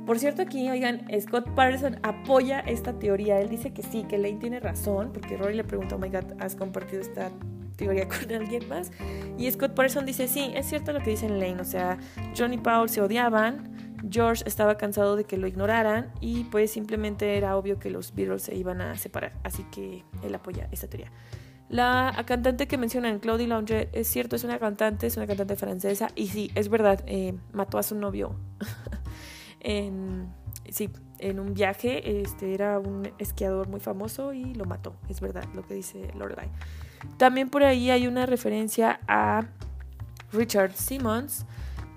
Por 0.07 0.19
cierto, 0.19 0.43
aquí, 0.43 0.69
oigan, 0.69 1.07
Scott 1.21 1.49
Patterson 1.55 1.99
apoya 2.03 2.61
esta 2.61 2.99
teoría. 2.99 3.41
Él 3.41 3.49
dice 3.49 3.73
que 3.73 3.83
sí, 3.83 4.05
que 4.05 4.19
Lane 4.19 4.39
tiene 4.39 4.59
razón, 4.59 5.13
porque 5.13 5.37
Rory 5.37 5.55
le 5.55 5.65
pregunta, 5.65 5.95
oh 5.95 5.99
my 5.99 6.09
god, 6.09 6.41
¿has 6.41 6.57
compartido 6.57 7.01
esta 7.01 7.31
teoría 7.77 8.09
con 8.09 8.33
alguien 8.33 8.69
más? 8.69 8.91
Y 9.39 9.51
Scott 9.51 9.75
Patterson 9.75 10.05
dice, 10.05 10.27
sí, 10.27 10.51
es 10.55 10.67
cierto 10.67 10.93
lo 10.93 11.01
que 11.01 11.11
dice 11.11 11.29
Lane. 11.29 11.61
O 11.61 11.65
sea, 11.65 11.99
John 12.37 12.53
y 12.53 12.59
Paul 12.59 12.89
se 12.89 13.01
odiaban, 13.01 13.97
George 14.11 14.43
estaba 14.47 14.77
cansado 14.77 15.15
de 15.15 15.25
que 15.25 15.37
lo 15.37 15.47
ignoraran 15.47 16.11
y 16.21 16.45
pues 16.45 16.73
simplemente 16.73 17.37
era 17.37 17.57
obvio 17.57 17.79
que 17.79 17.89
los 17.89 18.15
Beatles 18.15 18.43
se 18.43 18.57
iban 18.57 18.81
a 18.81 18.97
separar. 18.97 19.35
Así 19.45 19.65
que 19.71 20.05
él 20.25 20.35
apoya 20.35 20.69
esta 20.73 20.89
teoría. 20.89 21.13
La 21.69 22.23
cantante 22.27 22.67
que 22.67 22.77
mencionan, 22.77 23.19
Claudie 23.19 23.47
Longer, 23.47 23.89
es 23.93 24.09
cierto, 24.09 24.37
es 24.37 24.45
una 24.45 24.59
cantante, 24.59 25.07
es 25.07 25.17
una 25.17 25.27
cantante 25.27 25.57
francesa 25.57 26.09
y 26.15 26.27
sí, 26.27 26.51
es 26.55 26.69
verdad, 26.69 27.03
eh, 27.07 27.35
mató 27.53 27.79
a 27.79 27.83
su 27.83 27.95
novio. 27.95 28.35
en, 29.63 30.33
sí, 30.69 30.91
en 31.19 31.41
un 31.41 31.55
viaje. 31.55 32.21
Este 32.21 32.55
era 32.55 32.79
un 32.79 33.11
esquiador 33.19 33.69
muy 33.69 33.81
famoso 33.81 34.33
y 34.33 34.55
lo 34.55 34.65
mató. 34.65 34.95
Es 35.09 35.21
verdad 35.21 35.45
lo 35.55 35.67
que 35.67 35.75
dice 35.75 36.11
Lorelai. 36.17 36.51
También 37.17 37.49
por 37.49 37.65
ahí 37.65 37.91
hay 37.91 38.07
una 38.07 38.27
referencia 38.27 39.01
a 39.09 39.47
Richard 40.33 40.73
Simmons, 40.75 41.47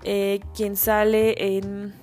eh, 0.02 0.40
quien 0.54 0.76
sale 0.76 1.58
en. 1.58 1.94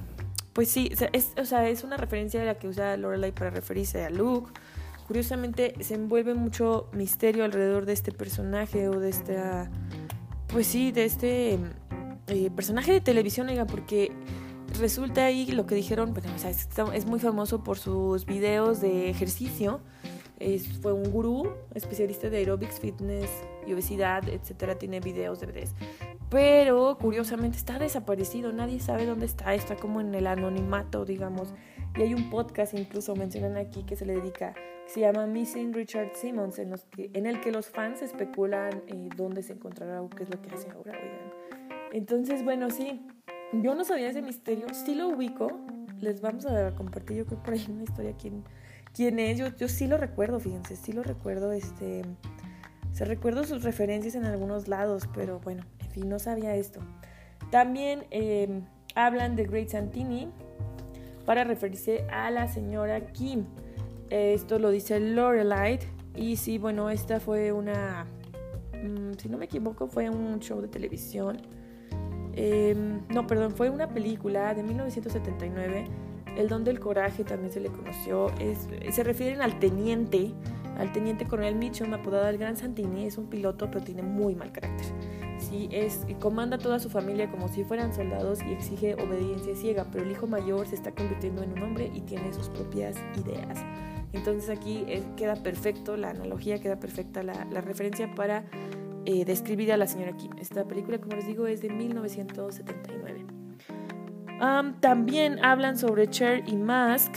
Pues 0.54 0.69
sí, 0.69 0.91
es, 1.13 1.34
o 1.38 1.45
sea, 1.45 1.67
es 1.67 1.84
una 1.84 1.97
referencia 1.97 2.41
a 2.41 2.45
la 2.45 2.56
que 2.56 2.67
usa 2.67 2.95
Lorelai 2.95 3.32
para 3.32 3.49
referirse 3.49 4.04
a 4.06 4.10
Luke. 4.10 4.52
Curiosamente, 5.08 5.73
se 5.82 5.95
envuelve 5.95 6.34
mucho 6.34 6.89
misterio 6.93 7.43
alrededor 7.43 7.86
de 7.86 7.93
este 7.93 8.12
personaje 8.12 8.88
o 8.88 8.99
de 8.99 9.10
esta. 9.10 9.69
Pues 10.47 10.67
sí, 10.67 10.91
de 10.91 11.06
este 11.06 11.60
eh, 12.28 12.52
personaje 12.56 12.91
de 12.91 13.02
televisión, 13.02 13.49
oiga, 13.49 13.65
porque 13.65 14.12
resulta 14.80 15.26
ahí 15.26 15.46
lo 15.48 15.66
que 15.66 15.76
dijeron, 15.76 16.14
bueno, 16.14 16.30
es, 16.94 17.06
muy 17.06 17.20
famoso 17.20 17.64
por 17.64 17.78
sus 17.78 18.26
videos 18.26 18.82
de 18.82 19.10
ejercicio. 19.10 19.82
fue 20.82 20.94
un 20.94 21.12
gurú, 21.12 21.54
especialista 21.74 22.30
de 22.30 22.38
aerobics, 22.38 22.80
fitness 22.80 23.30
y 23.66 23.74
obesidad, 23.74 24.28
etcétera. 24.28 24.76
Tiene 24.78 25.00
videos, 25.00 25.40
DVDs. 25.40 25.74
Pero 26.30 26.98
curiosamente 27.00 27.58
está 27.58 27.78
desaparecido, 27.78 28.52
nadie 28.52 28.80
sabe 28.80 29.06
dónde 29.06 29.28
está, 29.28 29.54
está 29.54 29.76
como 29.76 30.02
en 30.02 30.16
el 30.16 30.26
anonimato, 30.26 31.06
digamos. 31.06 31.54
Y 31.96 32.02
hay 32.02 32.14
un 32.16 32.32
podcast, 32.32 32.74
incluso 32.74 33.16
mencionan 33.16 33.56
aquí, 33.58 33.84
que 33.84 33.96
se 33.96 34.06
le 34.06 34.16
dedica, 34.16 34.56
se 34.88 35.02
llama 35.02 35.28
Missing 35.28 35.74
Richard 35.74 36.16
Simmons, 36.16 36.58
en 36.58 37.26
el 37.28 37.40
que 37.40 37.52
los 37.52 37.70
fans 37.70 38.02
especulan 38.02 38.82
eh, 38.88 39.10
dónde 39.16 39.44
se 39.44 39.54
encontrará 39.54 40.02
o 40.02 40.10
qué 40.10 40.24
es 40.24 40.30
lo 40.30 40.42
que 40.42 40.50
hace 40.50 40.72
ahora, 40.72 40.94
Entonces, 41.92 42.44
bueno, 42.44 42.72
sí, 42.72 43.06
yo 43.62 43.76
no 43.76 43.84
sabía 43.84 44.10
ese 44.10 44.22
misterio, 44.22 44.68
sí 44.74 44.96
lo 44.96 45.10
ubico. 45.10 45.48
Les 46.00 46.22
vamos 46.22 46.46
a 46.46 46.74
compartir, 46.76 47.18
yo 47.18 47.26
creo 47.26 47.42
por 47.42 47.54
ahí 47.54 47.65
una 47.69 47.84
historia 47.84 48.13
quién, 48.19 48.44
quién 48.94 49.19
es. 49.19 49.38
Yo, 49.38 49.56
yo 49.56 49.67
sí 49.67 49.88
lo 49.88 49.98
recuerdo, 49.98 50.40
fíjense, 50.40 50.75
sí 50.75 50.92
lo 50.92 51.04
recuerdo. 51.04 51.52
Este, 51.52 52.04
se 52.94 53.06
recuerdo 53.06 53.44
sus 53.44 53.63
referencias 53.63 54.15
en 54.15 54.25
algunos 54.25 54.67
lados, 54.67 55.08
pero 55.13 55.40
bueno, 55.40 55.63
en 55.80 55.90
fin, 55.92 56.10
no 56.10 56.19
sabía 56.19 56.56
esto. 56.56 56.80
También 57.52 58.06
em, 58.10 58.63
hablan 58.96 59.36
de 59.36 59.46
Great 59.46 59.69
Santini 59.69 60.30
para 61.25 61.44
referirse 61.44 62.06
a 62.12 62.32
la 62.32 62.48
señora 62.48 63.08
Kim. 63.13 63.46
Esto 64.10 64.60
lo 64.60 64.71
dice 64.71 65.00
Lorelai. 65.00 65.80
Y 66.15 66.36
sí, 66.36 66.58
bueno, 66.58 66.90
esta 66.90 67.19
fue 67.19 67.52
una, 67.52 68.06
mm, 68.84 69.13
si 69.17 69.30
no 69.30 69.38
me 69.38 69.46
equivoco, 69.46 69.88
fue 69.88 70.10
un 70.10 70.40
show 70.40 70.62
de 70.62 70.67
televisión 70.67 71.42
Em, 72.36 73.02
no, 73.10 73.27
perdón, 73.27 73.52
fue 73.52 73.69
una 73.69 73.90
película 73.90 74.54
de 74.54 74.63
1979. 74.63 75.86
El 76.38 76.48
don 76.48 76.63
del 76.63 76.79
coraje 76.79 77.23
también 77.23 77.52
se 77.52 77.60
le 77.60 77.69
conoció. 77.69 78.31
Se 78.92 79.04
refieren 79.04 79.42
al 79.42 79.60
teniente, 79.60 80.31
al 80.77 80.92
teniente 80.92 81.27
coronel 81.27 81.56
Mitchum, 81.56 81.94
apodado 81.94 82.27
el 82.29 82.38
Gran 82.38 82.58
Santini. 82.58 83.06
Es 83.06 83.17
un 83.17 83.27
piloto, 83.27 83.69
pero 83.69 83.84
tiene 83.84 84.02
muy 84.02 84.36
mal 84.36 84.52
carácter. 84.52 84.88
Sí, 85.38 85.67
es, 85.71 86.06
comanda 86.19 86.58
toda 86.58 86.79
su 86.79 86.90
familia 86.90 87.29
como 87.29 87.48
si 87.50 87.63
fueran 87.63 87.94
soldados 87.94 88.40
y 88.44 88.54
exige 88.54 88.96
obediencia 88.96 89.56
ciega, 89.56 89.86
pero 89.92 90.06
el 90.06 90.12
hijo 90.12 90.25
mayor 90.25 90.67
se 90.67 90.75
está 90.75 90.92
convirtiendo 90.92 91.44
en 91.44 91.52
un 91.54 91.63
hombre 91.63 91.92
y 91.94 92.02
tiene 92.02 92.34
sus 92.34 92.50
propias 92.50 92.96
ideas. 93.17 93.60
Entonces 94.13 94.50
aquí 94.50 94.86
eh, 94.88 95.04
queda 95.17 95.36
perfecto, 95.36 95.98
la 95.98 96.12
analogía 96.12 96.60
queda 96.60 96.79
perfecta, 96.79 97.23
la, 97.23 97.34
referencia 97.62 98.13
para 98.15 98.46
eh, 99.06 99.25
describir 99.25 99.71
a 99.71 99.77
la 99.77 99.87
señora 99.87 100.15
Kim. 100.15 100.31
Esta 100.39 100.65
película, 100.65 100.99
como 100.99 101.15
les 101.15 101.27
digo, 101.27 101.47
es 101.47 101.62
de 101.62 101.69
1979. 101.69 103.25
también 104.79 105.43
hablan 105.43 105.77
sobre 105.77 106.10
Cher 106.10 106.43
y 106.47 106.56
Mask, 106.56 107.15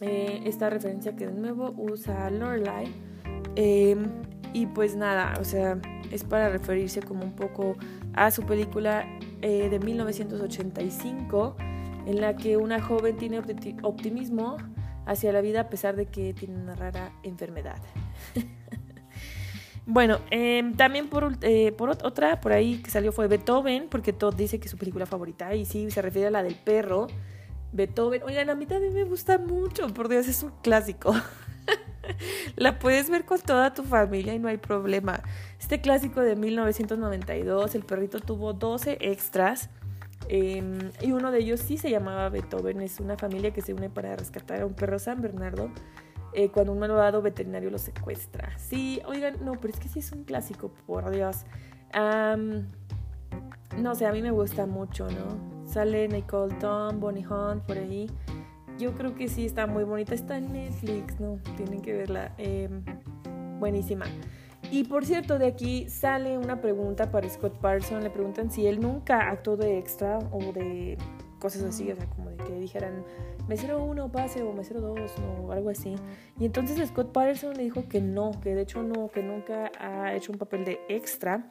eh, 0.00 0.42
esta 0.44 0.68
referencia 0.70 1.16
que 1.16 1.26
de 1.26 1.32
nuevo 1.32 1.74
usa 1.76 2.28
Lorelai. 2.30 2.86
Em, 3.56 4.10
y 4.52 4.66
pues 4.66 4.96
nada, 4.96 5.34
o 5.40 5.44
sea, 5.44 5.80
es 6.10 6.24
para 6.24 6.48
referirse 6.48 7.02
como 7.02 7.24
un 7.24 7.34
poco 7.34 7.76
a 8.14 8.30
su 8.30 8.42
película 8.42 9.06
de 9.40 9.78
1985, 9.78 11.56
en 12.06 12.20
la 12.20 12.34
que 12.34 12.56
una 12.56 12.80
joven 12.80 13.16
tiene 13.16 13.42
optimismo 13.82 14.56
hacia 15.06 15.32
la 15.32 15.40
vida 15.40 15.60
a 15.60 15.68
pesar 15.68 15.96
de 15.96 16.06
que 16.06 16.32
tiene 16.34 16.56
una 16.56 16.74
rara 16.74 17.12
enfermedad. 17.22 17.80
bueno, 19.86 20.18
em, 20.30 20.74
también 20.76 21.08
por, 21.08 21.36
eh, 21.42 21.72
por 21.72 21.90
otra, 21.90 22.40
por 22.40 22.52
ahí 22.52 22.82
que 22.82 22.90
salió 22.90 23.12
fue 23.12 23.28
Beethoven, 23.28 23.88
porque 23.90 24.12
Todd 24.12 24.34
dice 24.34 24.58
que 24.58 24.66
es 24.66 24.70
su 24.70 24.78
película 24.78 25.06
favorita 25.06 25.54
y 25.54 25.64
sí, 25.64 25.90
se 25.90 26.02
refiere 26.02 26.28
a 26.28 26.30
la 26.30 26.42
del 26.42 26.54
perro. 26.54 27.06
Beethoven, 27.72 28.22
oigan, 28.22 28.50
a 28.50 28.54
mí 28.54 28.66
también 28.66 28.94
me 28.94 29.04
gusta 29.04 29.38
mucho, 29.38 29.88
por 29.88 30.08
Dios, 30.08 30.28
es 30.28 30.42
un 30.42 30.52
clásico. 30.62 31.14
la 32.56 32.78
puedes 32.78 33.10
ver 33.10 33.24
con 33.24 33.40
toda 33.40 33.74
tu 33.74 33.82
familia 33.82 34.34
y 34.34 34.38
no 34.38 34.48
hay 34.48 34.58
problema. 34.58 35.22
Este 35.60 35.80
clásico 35.80 36.20
de 36.20 36.36
1992, 36.36 37.74
el 37.74 37.84
perrito 37.84 38.20
tuvo 38.20 38.52
12 38.52 38.98
extras 39.00 39.70
Em, 40.28 40.90
y 41.02 41.12
uno 41.12 41.30
de 41.30 41.40
ellos 41.40 41.60
sí 41.60 41.76
se 41.76 41.90
llamaba 41.90 42.28
Beethoven, 42.28 42.80
es 42.80 43.00
una 43.00 43.16
familia 43.16 43.52
que 43.52 43.60
se 43.60 43.74
une 43.74 43.90
para 43.90 44.16
rescatar 44.16 44.62
a 44.62 44.66
un 44.66 44.74
perro 44.74 44.98
San 44.98 45.20
Bernardo 45.20 45.70
eh, 46.34 46.50
cuando 46.50 46.72
un 46.72 46.78
malvado 46.78 47.22
veterinario 47.22 47.70
lo 47.70 47.78
secuestra. 47.78 48.56
Sí, 48.58 49.00
oigan, 49.06 49.44
no, 49.44 49.52
pero 49.60 49.72
es 49.72 49.80
que 49.80 49.88
sí 49.88 50.00
es 50.00 50.12
un 50.12 50.24
clásico, 50.24 50.72
por 50.86 51.10
Dios. 51.10 51.44
no 53.78 53.94
sé, 53.94 54.06
a 54.06 54.12
mí 54.12 54.22
me 54.22 54.30
gusta 54.30 54.66
mucho, 54.66 55.06
¿no? 55.08 55.66
Sale 55.66 56.08
Nicole 56.08 56.54
Tom, 56.56 57.00
Bonnie 57.00 57.26
Hunt 57.26 57.62
por 57.64 57.78
ahí. 57.78 58.10
Yo 58.78 58.92
creo 58.94 59.14
que 59.14 59.28
sí 59.28 59.46
está 59.46 59.66
muy 59.66 59.84
bonita. 59.84 60.14
Está 60.14 60.36
en 60.36 60.52
Netflix, 60.52 61.20
¿no? 61.20 61.38
Tienen 61.56 61.80
que 61.80 61.92
verla. 61.92 62.32
Em, 62.38 62.84
buenísima. 63.58 64.06
Y 64.70 64.84
por 64.84 65.04
cierto, 65.04 65.38
de 65.38 65.46
aquí 65.46 65.88
sale 65.88 66.38
una 66.38 66.60
pregunta 66.60 67.10
para 67.10 67.28
Scott 67.28 67.56
Parson. 67.58 68.02
Le 68.02 68.10
preguntan 68.10 68.50
si 68.50 68.66
él 68.66 68.80
nunca 68.80 69.30
actuó 69.30 69.56
de 69.56 69.78
extra 69.78 70.18
o 70.32 70.52
de 70.52 70.98
cosas 71.44 71.62
así, 71.64 71.92
o 71.92 71.94
sea, 71.94 72.06
como 72.06 72.30
de 72.30 72.38
que 72.38 72.58
dijeran 72.58 73.04
mesero 73.46 73.84
1 73.84 74.10
pase 74.10 74.42
o 74.42 74.54
mesero 74.54 74.80
2 74.80 75.12
o 75.42 75.52
algo 75.52 75.68
así. 75.68 75.94
Y 76.40 76.46
entonces 76.46 76.88
Scott 76.88 77.12
Patterson 77.12 77.54
le 77.54 77.64
dijo 77.64 77.86
que 77.86 78.00
no, 78.00 78.30
que 78.40 78.54
de 78.54 78.62
hecho 78.62 78.82
no, 78.82 79.10
que 79.10 79.22
nunca 79.22 79.70
ha 79.78 80.14
hecho 80.14 80.32
un 80.32 80.38
papel 80.38 80.64
de 80.64 80.80
extra. 80.88 81.50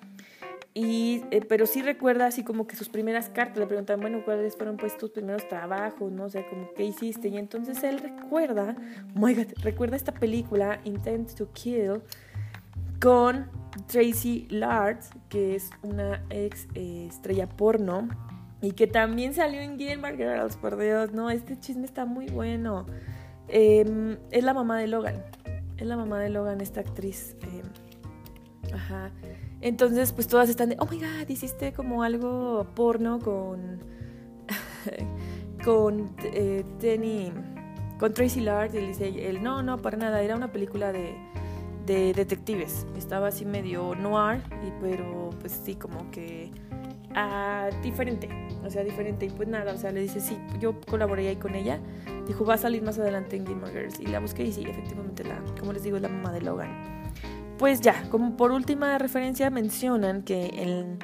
Y, 0.74 1.24
eh, 1.30 1.42
pero 1.48 1.68
sí 1.68 1.84
recuerda 1.84 2.26
así 2.26 2.44
como 2.44 2.66
que 2.66 2.76
sus 2.76 2.90
primeras 2.90 3.30
cartas 3.30 3.60
le 3.60 3.68
preguntan, 3.68 4.00
bueno, 4.00 4.24
¿cuáles 4.26 4.56
fueron 4.56 4.78
pues 4.78 4.98
tus 4.98 5.12
primeros 5.12 5.48
trabajos? 5.48 6.12
No 6.12 6.28
sé, 6.28 6.44
como 6.50 6.74
qué 6.74 6.86
hiciste. 6.86 7.28
Y 7.28 7.38
entonces 7.38 7.84
él 7.84 8.00
recuerda, 8.00 8.76
oh 9.16 9.20
my 9.20 9.36
God, 9.36 9.54
recuerda 9.62 9.96
esta 9.96 10.12
película, 10.12 10.80
Intent 10.86 11.36
to 11.36 11.52
Kill, 11.54 12.02
con 13.00 13.48
Tracy 13.86 14.48
Lard, 14.50 15.02
que 15.30 15.54
es 15.54 15.70
una 15.84 16.26
ex 16.32 16.68
eh, 16.74 17.06
estrella 17.08 17.48
porno 17.48 18.08
y 18.64 18.72
que 18.72 18.88
también 18.88 19.34
salió 19.34 19.60
en 19.60 19.78
Gilmore 19.78 20.16
Girls, 20.16 20.56
por 20.56 20.78
Dios, 20.78 21.12
no, 21.12 21.30
este 21.30 21.60
chisme 21.60 21.86
está 21.86 22.06
muy 22.06 22.28
bueno. 22.28 22.86
Em, 23.50 24.18
es 24.32 24.42
la 24.42 24.54
mamá 24.54 24.80
de 24.80 24.88
Logan, 24.88 25.22
es 25.76 25.86
la 25.86 25.98
mamá 25.98 26.18
de 26.20 26.30
Logan, 26.30 26.62
esta 26.62 26.80
actriz. 26.80 27.36
Em, 27.42 28.74
ajá. 28.74 29.12
Entonces, 29.60 30.14
pues 30.14 30.28
todas 30.28 30.48
están 30.48 30.70
de, 30.70 30.78
oh 30.80 30.88
my 30.90 30.98
god, 30.98 31.28
hiciste 31.28 31.74
como 31.74 32.04
algo 32.04 32.66
porno 32.74 33.20
con. 33.20 33.80
con 35.66 36.16
eh, 36.24 36.64
con 38.00 38.14
Tracy 38.14 38.40
Lard. 38.40 38.74
Y 38.76 38.80
le 38.80 38.88
dice 38.88 39.30
él, 39.30 39.44
no, 39.44 39.62
no, 39.62 39.82
para 39.82 39.98
nada, 39.98 40.22
era 40.22 40.38
una 40.38 40.54
película 40.54 40.94
de 40.94 41.18
de 41.86 42.14
detectives. 42.14 42.86
Estaba 42.98 43.28
así 43.28 43.46
medio 43.46 43.96
noir, 43.96 44.42
y, 44.66 44.72
pero 44.82 45.32
pues 45.40 45.52
sí, 45.52 45.76
como 45.76 46.10
que 46.12 46.52
ah, 47.16 47.70
diferente. 47.82 48.30
O 48.66 48.70
sea, 48.70 48.84
diferente. 48.84 49.26
Y 49.26 49.30
pues 49.30 49.48
nada, 49.48 49.74
o 49.74 49.78
sea, 49.78 49.92
le 49.92 50.02
dice, 50.02 50.20
sí, 50.20 50.38
yo 50.60 50.80
colaboré 50.90 51.28
ahí 51.28 51.36
con 51.36 51.56
ella. 51.56 51.80
Dijo, 52.28 52.46
va 52.46 52.56
a 52.56 52.58
salir 52.58 52.82
más 52.84 52.98
adelante 53.00 53.36
en 53.36 53.46
Game 53.46 53.66
Girls. 53.72 54.00
Y 54.00 54.08
la 54.08 54.20
busqué 54.20 54.46
y 54.46 54.52
sí, 54.52 54.64
efectivamente, 54.68 55.24
la, 55.24 55.42
como 55.60 55.74
les 55.74 55.84
digo, 55.84 55.98
es 55.98 56.02
la 56.02 56.10
mamá 56.10 56.32
de 56.32 56.42
Logan. 56.42 57.04
Pues 57.58 57.82
ya, 57.82 58.04
como 58.10 58.36
por 58.36 58.52
última 58.52 58.98
referencia 58.98 59.50
mencionan 59.50 60.24
que 60.24 60.46
en, 60.56 61.00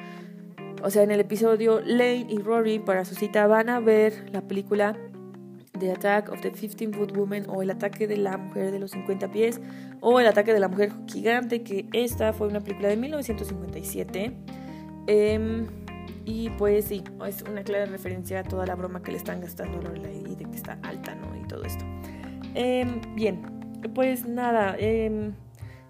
o 0.82 0.90
sea, 0.90 1.02
en 1.02 1.10
el 1.10 1.20
episodio 1.20 1.80
Lane 1.80 2.26
y 2.28 2.38
Rory 2.38 2.78
para 2.80 3.04
su 3.04 3.14
cita 3.14 3.46
van 3.46 3.68
a 3.68 3.80
ver 3.80 4.28
la 4.32 4.42
película 4.42 4.96
The 5.80 5.92
Attack 5.92 6.30
of 6.30 6.40
the 6.42 6.52
15 6.52 6.92
Foot 6.92 7.16
Woman 7.16 7.46
o 7.48 7.62
El 7.62 7.70
ataque 7.70 8.06
de 8.06 8.16
la 8.16 8.36
mujer 8.36 8.70
de 8.70 8.78
los 8.78 8.92
50 8.92 9.30
pies 9.30 9.60
o 10.00 10.20
El 10.20 10.26
ataque 10.26 10.52
de 10.52 10.60
la 10.60 10.68
mujer 10.68 10.92
gigante, 11.06 11.62
que 11.62 11.86
esta 11.92 12.32
fue 12.32 12.46
una 12.48 12.60
película 12.60 12.88
de 12.88 12.96
1957. 12.96 14.32
Em, 15.06 15.66
y 16.30 16.48
pues 16.50 16.84
sí, 16.84 17.02
es 17.26 17.42
una 17.42 17.64
clara 17.64 17.86
referencia 17.86 18.38
a 18.38 18.42
toda 18.44 18.64
la 18.64 18.76
broma 18.76 19.02
que 19.02 19.10
le 19.10 19.18
están 19.18 19.40
gastando 19.40 19.78
a 19.78 19.82
Lorelai 19.82 20.22
y 20.30 20.36
de 20.36 20.44
que 20.44 20.56
está 20.56 20.78
alta, 20.82 21.16
¿no? 21.16 21.36
Y 21.36 21.42
todo 21.48 21.64
esto. 21.64 21.84
Em, 22.54 23.00
bien, 23.16 23.42
pues 23.94 24.24
nada, 24.24 24.76
em, 24.78 25.32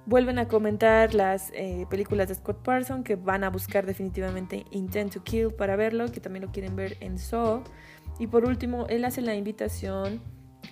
vuelven 0.06 0.38
a 0.38 0.48
comentar 0.48 1.12
las 1.12 1.50
eh, 1.52 1.86
películas 1.90 2.28
de 2.28 2.36
Scott 2.36 2.62
Parson 2.62 3.04
que 3.04 3.16
van 3.16 3.44
a 3.44 3.50
buscar 3.50 3.84
definitivamente 3.84 4.64
Intent 4.70 5.12
to 5.12 5.22
Kill 5.22 5.52
para 5.52 5.76
verlo, 5.76 6.10
que 6.10 6.20
también 6.20 6.46
lo 6.46 6.50
quieren 6.52 6.74
ver 6.74 6.96
en 7.00 7.18
Saw. 7.18 7.62
Y 8.18 8.26
por 8.26 8.46
último, 8.46 8.86
él 8.88 9.04
hace 9.04 9.20
la 9.20 9.34
invitación 9.34 10.22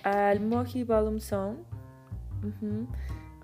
al 0.01 0.39
Moji 0.39 0.83
Ballum 0.83 1.19
Song. 1.19 1.57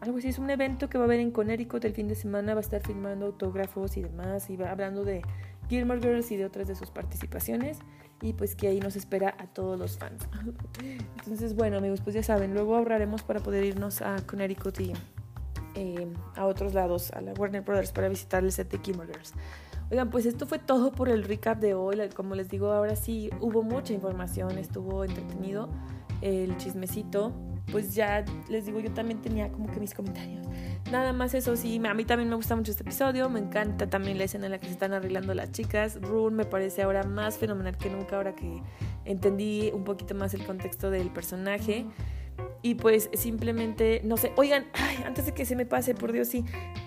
Algo 0.02 0.18
así, 0.18 0.30
es 0.30 0.40
un 0.40 0.50
evento 0.50 0.90
que 0.90 0.98
va 0.98 1.04
a 1.04 1.08
haber 1.08 1.20
en 1.20 1.30
Connecticut 1.30 1.86
el 1.86 1.94
fin 1.94 2.08
de 2.08 2.16
semana. 2.16 2.54
Va 2.54 2.60
a 2.60 2.62
estar 2.62 2.82
filmando 2.82 3.28
autógrafos 3.28 3.98
y 3.98 4.02
demás. 4.02 4.50
Y 4.50 4.58
va 4.58 4.72
hablando 4.72 5.04
de 5.04 5.22
Gilmore 5.70 6.02
Girls 6.02 6.32
y 6.32 6.38
de 6.38 6.46
otras 6.46 6.68
de 6.68 6.76
sus 6.76 6.92
participaciones. 6.92 7.80
Y 8.22 8.34
pues 8.34 8.56
que 8.56 8.68
ahí 8.68 8.80
nos 8.80 8.96
espera 8.96 9.36
a 9.38 9.48
todos 9.48 9.78
los 9.78 9.98
fans. 9.98 10.28
Entonces, 11.20 11.56
bueno, 11.56 11.78
amigos, 11.78 12.02
pues 12.02 12.14
ya 12.14 12.24
saben, 12.24 12.54
luego 12.54 12.76
ahorraremos 12.76 13.24
para 13.24 13.42
poder 13.42 13.66
irnos 13.66 14.02
a 14.02 14.16
Connecticut 14.26 14.80
y 14.80 14.94
eh, 15.76 16.08
a 16.36 16.46
otros 16.46 16.74
lados, 16.74 17.12
a 17.12 17.22
la 17.22 17.34
Warner 17.34 17.62
Brothers, 17.62 17.92
para 17.92 18.08
visitar 18.08 18.44
el 18.44 18.52
set 18.52 18.72
de 18.72 18.80
Gilmore 18.80 19.12
Girls. 19.12 19.34
Oigan, 19.92 20.10
pues 20.10 20.26
esto 20.26 20.48
fue 20.48 20.60
todo 20.60 20.92
por 20.92 21.10
el 21.10 21.24
recap 21.24 21.60
de 21.60 21.74
hoy. 21.74 21.98
Como 22.16 22.36
les 22.36 22.50
digo, 22.50 22.72
ahora 22.72 22.96
sí 22.96 23.30
hubo 23.42 23.62
mucha 23.62 23.94
información, 23.94 24.58
estuvo 24.58 25.04
entretenido 25.04 25.70
el 26.22 26.56
chismecito. 26.58 27.34
Pues 27.72 27.96
ya 27.96 28.24
les 28.48 28.68
digo, 28.68 28.80
yo 28.80 28.92
también 28.92 29.22
tenía 29.22 29.52
como 29.52 29.72
que 29.72 29.80
mis 29.80 29.94
comentarios. 29.94 30.46
Nada 30.92 31.14
más 31.14 31.34
eso 31.34 31.56
sí, 31.56 31.82
a 31.84 31.94
mí 31.96 32.06
también 32.06 32.30
me 32.30 32.36
gusta 32.36 32.56
mucho 32.56 32.72
este 32.72 32.84
episodio. 32.84 33.28
Me 33.30 33.40
encanta 33.40 33.90
también 33.90 34.20
la 34.20 34.26
escena 34.26 34.46
en 34.46 34.52
la 34.52 34.60
que 34.60 34.68
se 34.68 34.74
están 34.74 34.94
arreglando 34.94 35.34
las 35.34 35.52
chicas. 35.52 36.00
Rune 36.00 36.36
me 36.36 36.46
parece 36.46 36.84
ahora 36.84 37.04
más 37.04 37.38
fenomenal 37.38 37.76
que 37.78 37.90
nunca, 37.90 38.18
ahora 38.18 38.36
que 38.36 38.62
entendí 39.04 39.72
un 39.74 39.84
poquito 39.84 40.14
más 40.14 40.34
el 40.36 40.46
contexto 40.46 40.92
del 40.92 41.10
personaje. 41.10 41.86
Y 42.62 42.76
pues 42.76 43.10
simplemente, 43.14 44.02
no 44.04 44.18
sé, 44.18 44.32
oigan, 44.36 44.66
antes 45.06 45.26
de 45.26 45.34
que 45.34 45.46
se 45.46 45.56
me 45.56 45.66
pase, 45.66 45.96
por 45.96 46.12
Dios, 46.12 46.28
sí, 46.28 46.44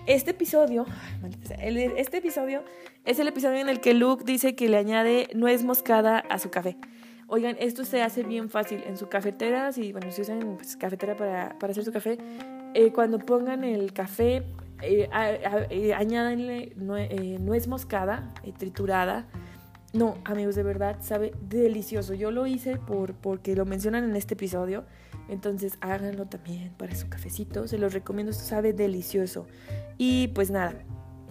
este 0.06 0.32
episodio, 0.32 0.86
este 1.96 2.18
episodio 2.18 2.64
es 3.04 3.18
el 3.18 3.28
episodio 3.28 3.58
en 3.58 3.68
el 3.68 3.80
que 3.80 3.94
Luke 3.94 4.24
dice 4.24 4.54
que 4.54 4.68
le 4.68 4.76
añade 4.76 5.28
nuez 5.34 5.64
moscada 5.64 6.18
a 6.18 6.38
su 6.38 6.50
café. 6.50 6.76
Oigan, 7.28 7.56
esto 7.60 7.84
se 7.84 8.02
hace 8.02 8.22
bien 8.22 8.48
fácil 8.48 8.82
en 8.86 8.96
su 8.96 9.08
cafetera, 9.08 9.70
si, 9.72 9.92
bueno, 9.92 10.10
si 10.10 10.22
usan 10.22 10.56
pues, 10.56 10.76
cafetera 10.76 11.14
para, 11.14 11.58
para, 11.58 11.70
hacer 11.70 11.84
su 11.84 11.92
café, 11.92 12.18
eh, 12.74 12.90
cuando 12.90 13.18
pongan 13.18 13.64
el 13.64 13.92
café, 13.92 14.44
eh, 14.82 15.08
eh 15.70 15.94
añádenle 15.94 16.72
eh, 16.74 17.38
nuez 17.38 17.68
moscada 17.68 18.32
triturada. 18.56 19.26
No, 19.92 20.16
amigos, 20.24 20.54
de 20.54 20.62
verdad, 20.62 20.98
sabe 21.00 21.32
delicioso. 21.48 22.14
Yo 22.14 22.30
lo 22.30 22.46
hice 22.46 22.76
por, 22.76 23.14
porque 23.14 23.56
lo 23.56 23.64
mencionan 23.64 24.04
en 24.04 24.16
este 24.16 24.34
episodio. 24.34 24.84
Entonces 25.28 25.78
háganlo 25.80 26.26
también 26.26 26.72
para 26.76 26.94
su 26.94 27.08
cafecito. 27.08 27.68
Se 27.68 27.78
los 27.78 27.92
recomiendo, 27.92 28.30
esto 28.30 28.44
sabe 28.44 28.72
delicioso. 28.72 29.46
Y 29.96 30.28
pues 30.28 30.50
nada, 30.50 30.74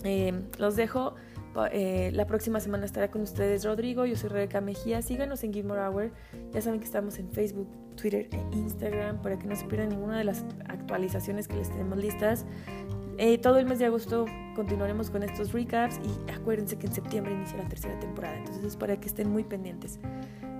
eh, 0.03 0.33
los 0.57 0.75
dejo. 0.75 1.15
Eh, 1.71 2.11
la 2.13 2.27
próxima 2.27 2.59
semana 2.59 2.85
estará 2.85 3.09
con 3.09 3.21
ustedes 3.21 3.65
Rodrigo. 3.65 4.05
Yo 4.05 4.15
soy 4.15 4.29
Rebeca 4.29 4.61
Mejía. 4.61 5.01
Síganos 5.01 5.43
en 5.43 5.53
Give 5.53 5.67
More 5.67 5.81
Hour. 5.81 6.11
Ya 6.51 6.61
saben 6.61 6.79
que 6.79 6.85
estamos 6.85 7.17
en 7.19 7.29
Facebook, 7.31 7.67
Twitter 7.95 8.29
e 8.31 8.55
Instagram 8.55 9.21
para 9.21 9.39
que 9.39 9.47
no 9.47 9.55
se 9.55 9.65
pierdan 9.65 9.89
ninguna 9.89 10.17
de 10.17 10.23
las 10.23 10.45
actualizaciones 10.67 11.47
que 11.47 11.55
les 11.55 11.69
tenemos 11.69 11.97
listas. 11.97 12.45
Eh, 13.19 13.39
todo 13.39 13.57
el 13.57 13.65
mes 13.65 13.79
de 13.79 13.85
agosto 13.85 14.25
continuaremos 14.55 15.09
con 15.09 15.23
estos 15.23 15.51
recaps 15.51 15.99
y 16.03 16.31
acuérdense 16.31 16.77
que 16.77 16.85
en 16.85 16.93
septiembre 16.93 17.33
inicia 17.33 17.57
la 17.57 17.67
tercera 17.67 17.99
temporada, 17.99 18.37
entonces 18.37 18.63
es 18.63 18.77
para 18.77 18.99
que 18.99 19.07
estén 19.07 19.31
muy 19.31 19.43
pendientes. 19.43 19.99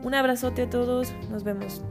Un 0.04 0.16
abrazote 0.16 0.64
a 0.64 0.70
todos, 0.70 1.14
nos 1.30 1.44
vemos. 1.44 1.84